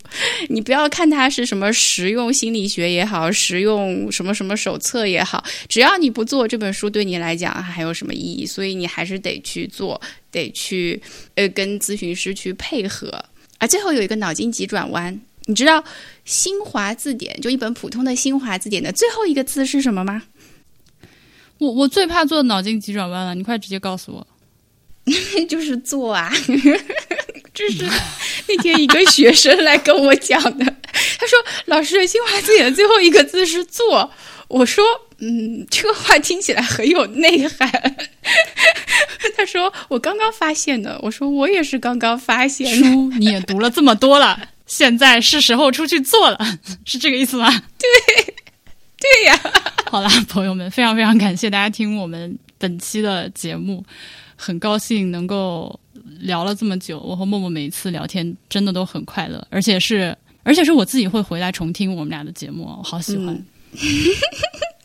[0.48, 8.46] 你不要看它是什么实用心理学也好，实用什么什么手册也好，只要你不做，这本书对你来讲还有什么意义？
[8.46, 10.00] 所以你还是得去做，
[10.32, 11.02] 得去
[11.36, 13.10] 呃跟咨询师去配合。
[13.58, 15.20] 啊，最后有一个脑筋急转弯。
[15.50, 15.82] 你知道
[16.28, 20.22] 新华字典就一本普通的新华字典的最后一个字是什么吗？
[21.58, 24.28] 我我最怕做脑筋急转弯了，你快直接告诉我。
[25.48, 26.30] 就是做啊！
[27.54, 27.86] 这是
[28.50, 30.66] 那天一个学生来跟我讲的，
[31.18, 34.12] 他说：“老师，新华字典的最后一个字是做。”
[34.50, 34.84] 我说
[35.20, 37.72] ：“嗯，这个话听起来很有内涵。
[39.38, 44.50] ”他说：“我刚刚发现的。”我说：“我也是刚刚发现的。”书你也读了这么多了。
[44.68, 46.38] 现在是时候出去做了，
[46.86, 47.50] 是这个意思吗？
[47.50, 48.36] 对，
[49.00, 49.40] 对呀。
[49.90, 53.84] 好啦，朋友们，非常非常感谢大家听我们本期的节目，
[54.36, 55.80] 很高兴能够
[56.20, 57.00] 聊了这么久。
[57.00, 63.46] 我和默默每一次聊天真的都很快乐，而且是而且是我自己会回来重听我们俩的节目，我好喜欢。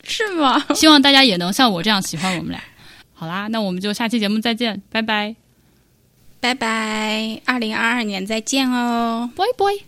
[0.05, 0.65] 是吗？
[0.73, 2.63] 希望大家也能像我这样喜欢我们俩。
[3.13, 5.42] 好啦，那我们就下期节目再见，拜拜。
[6.43, 9.85] 拜拜，二零二二年再见哦，拜拜。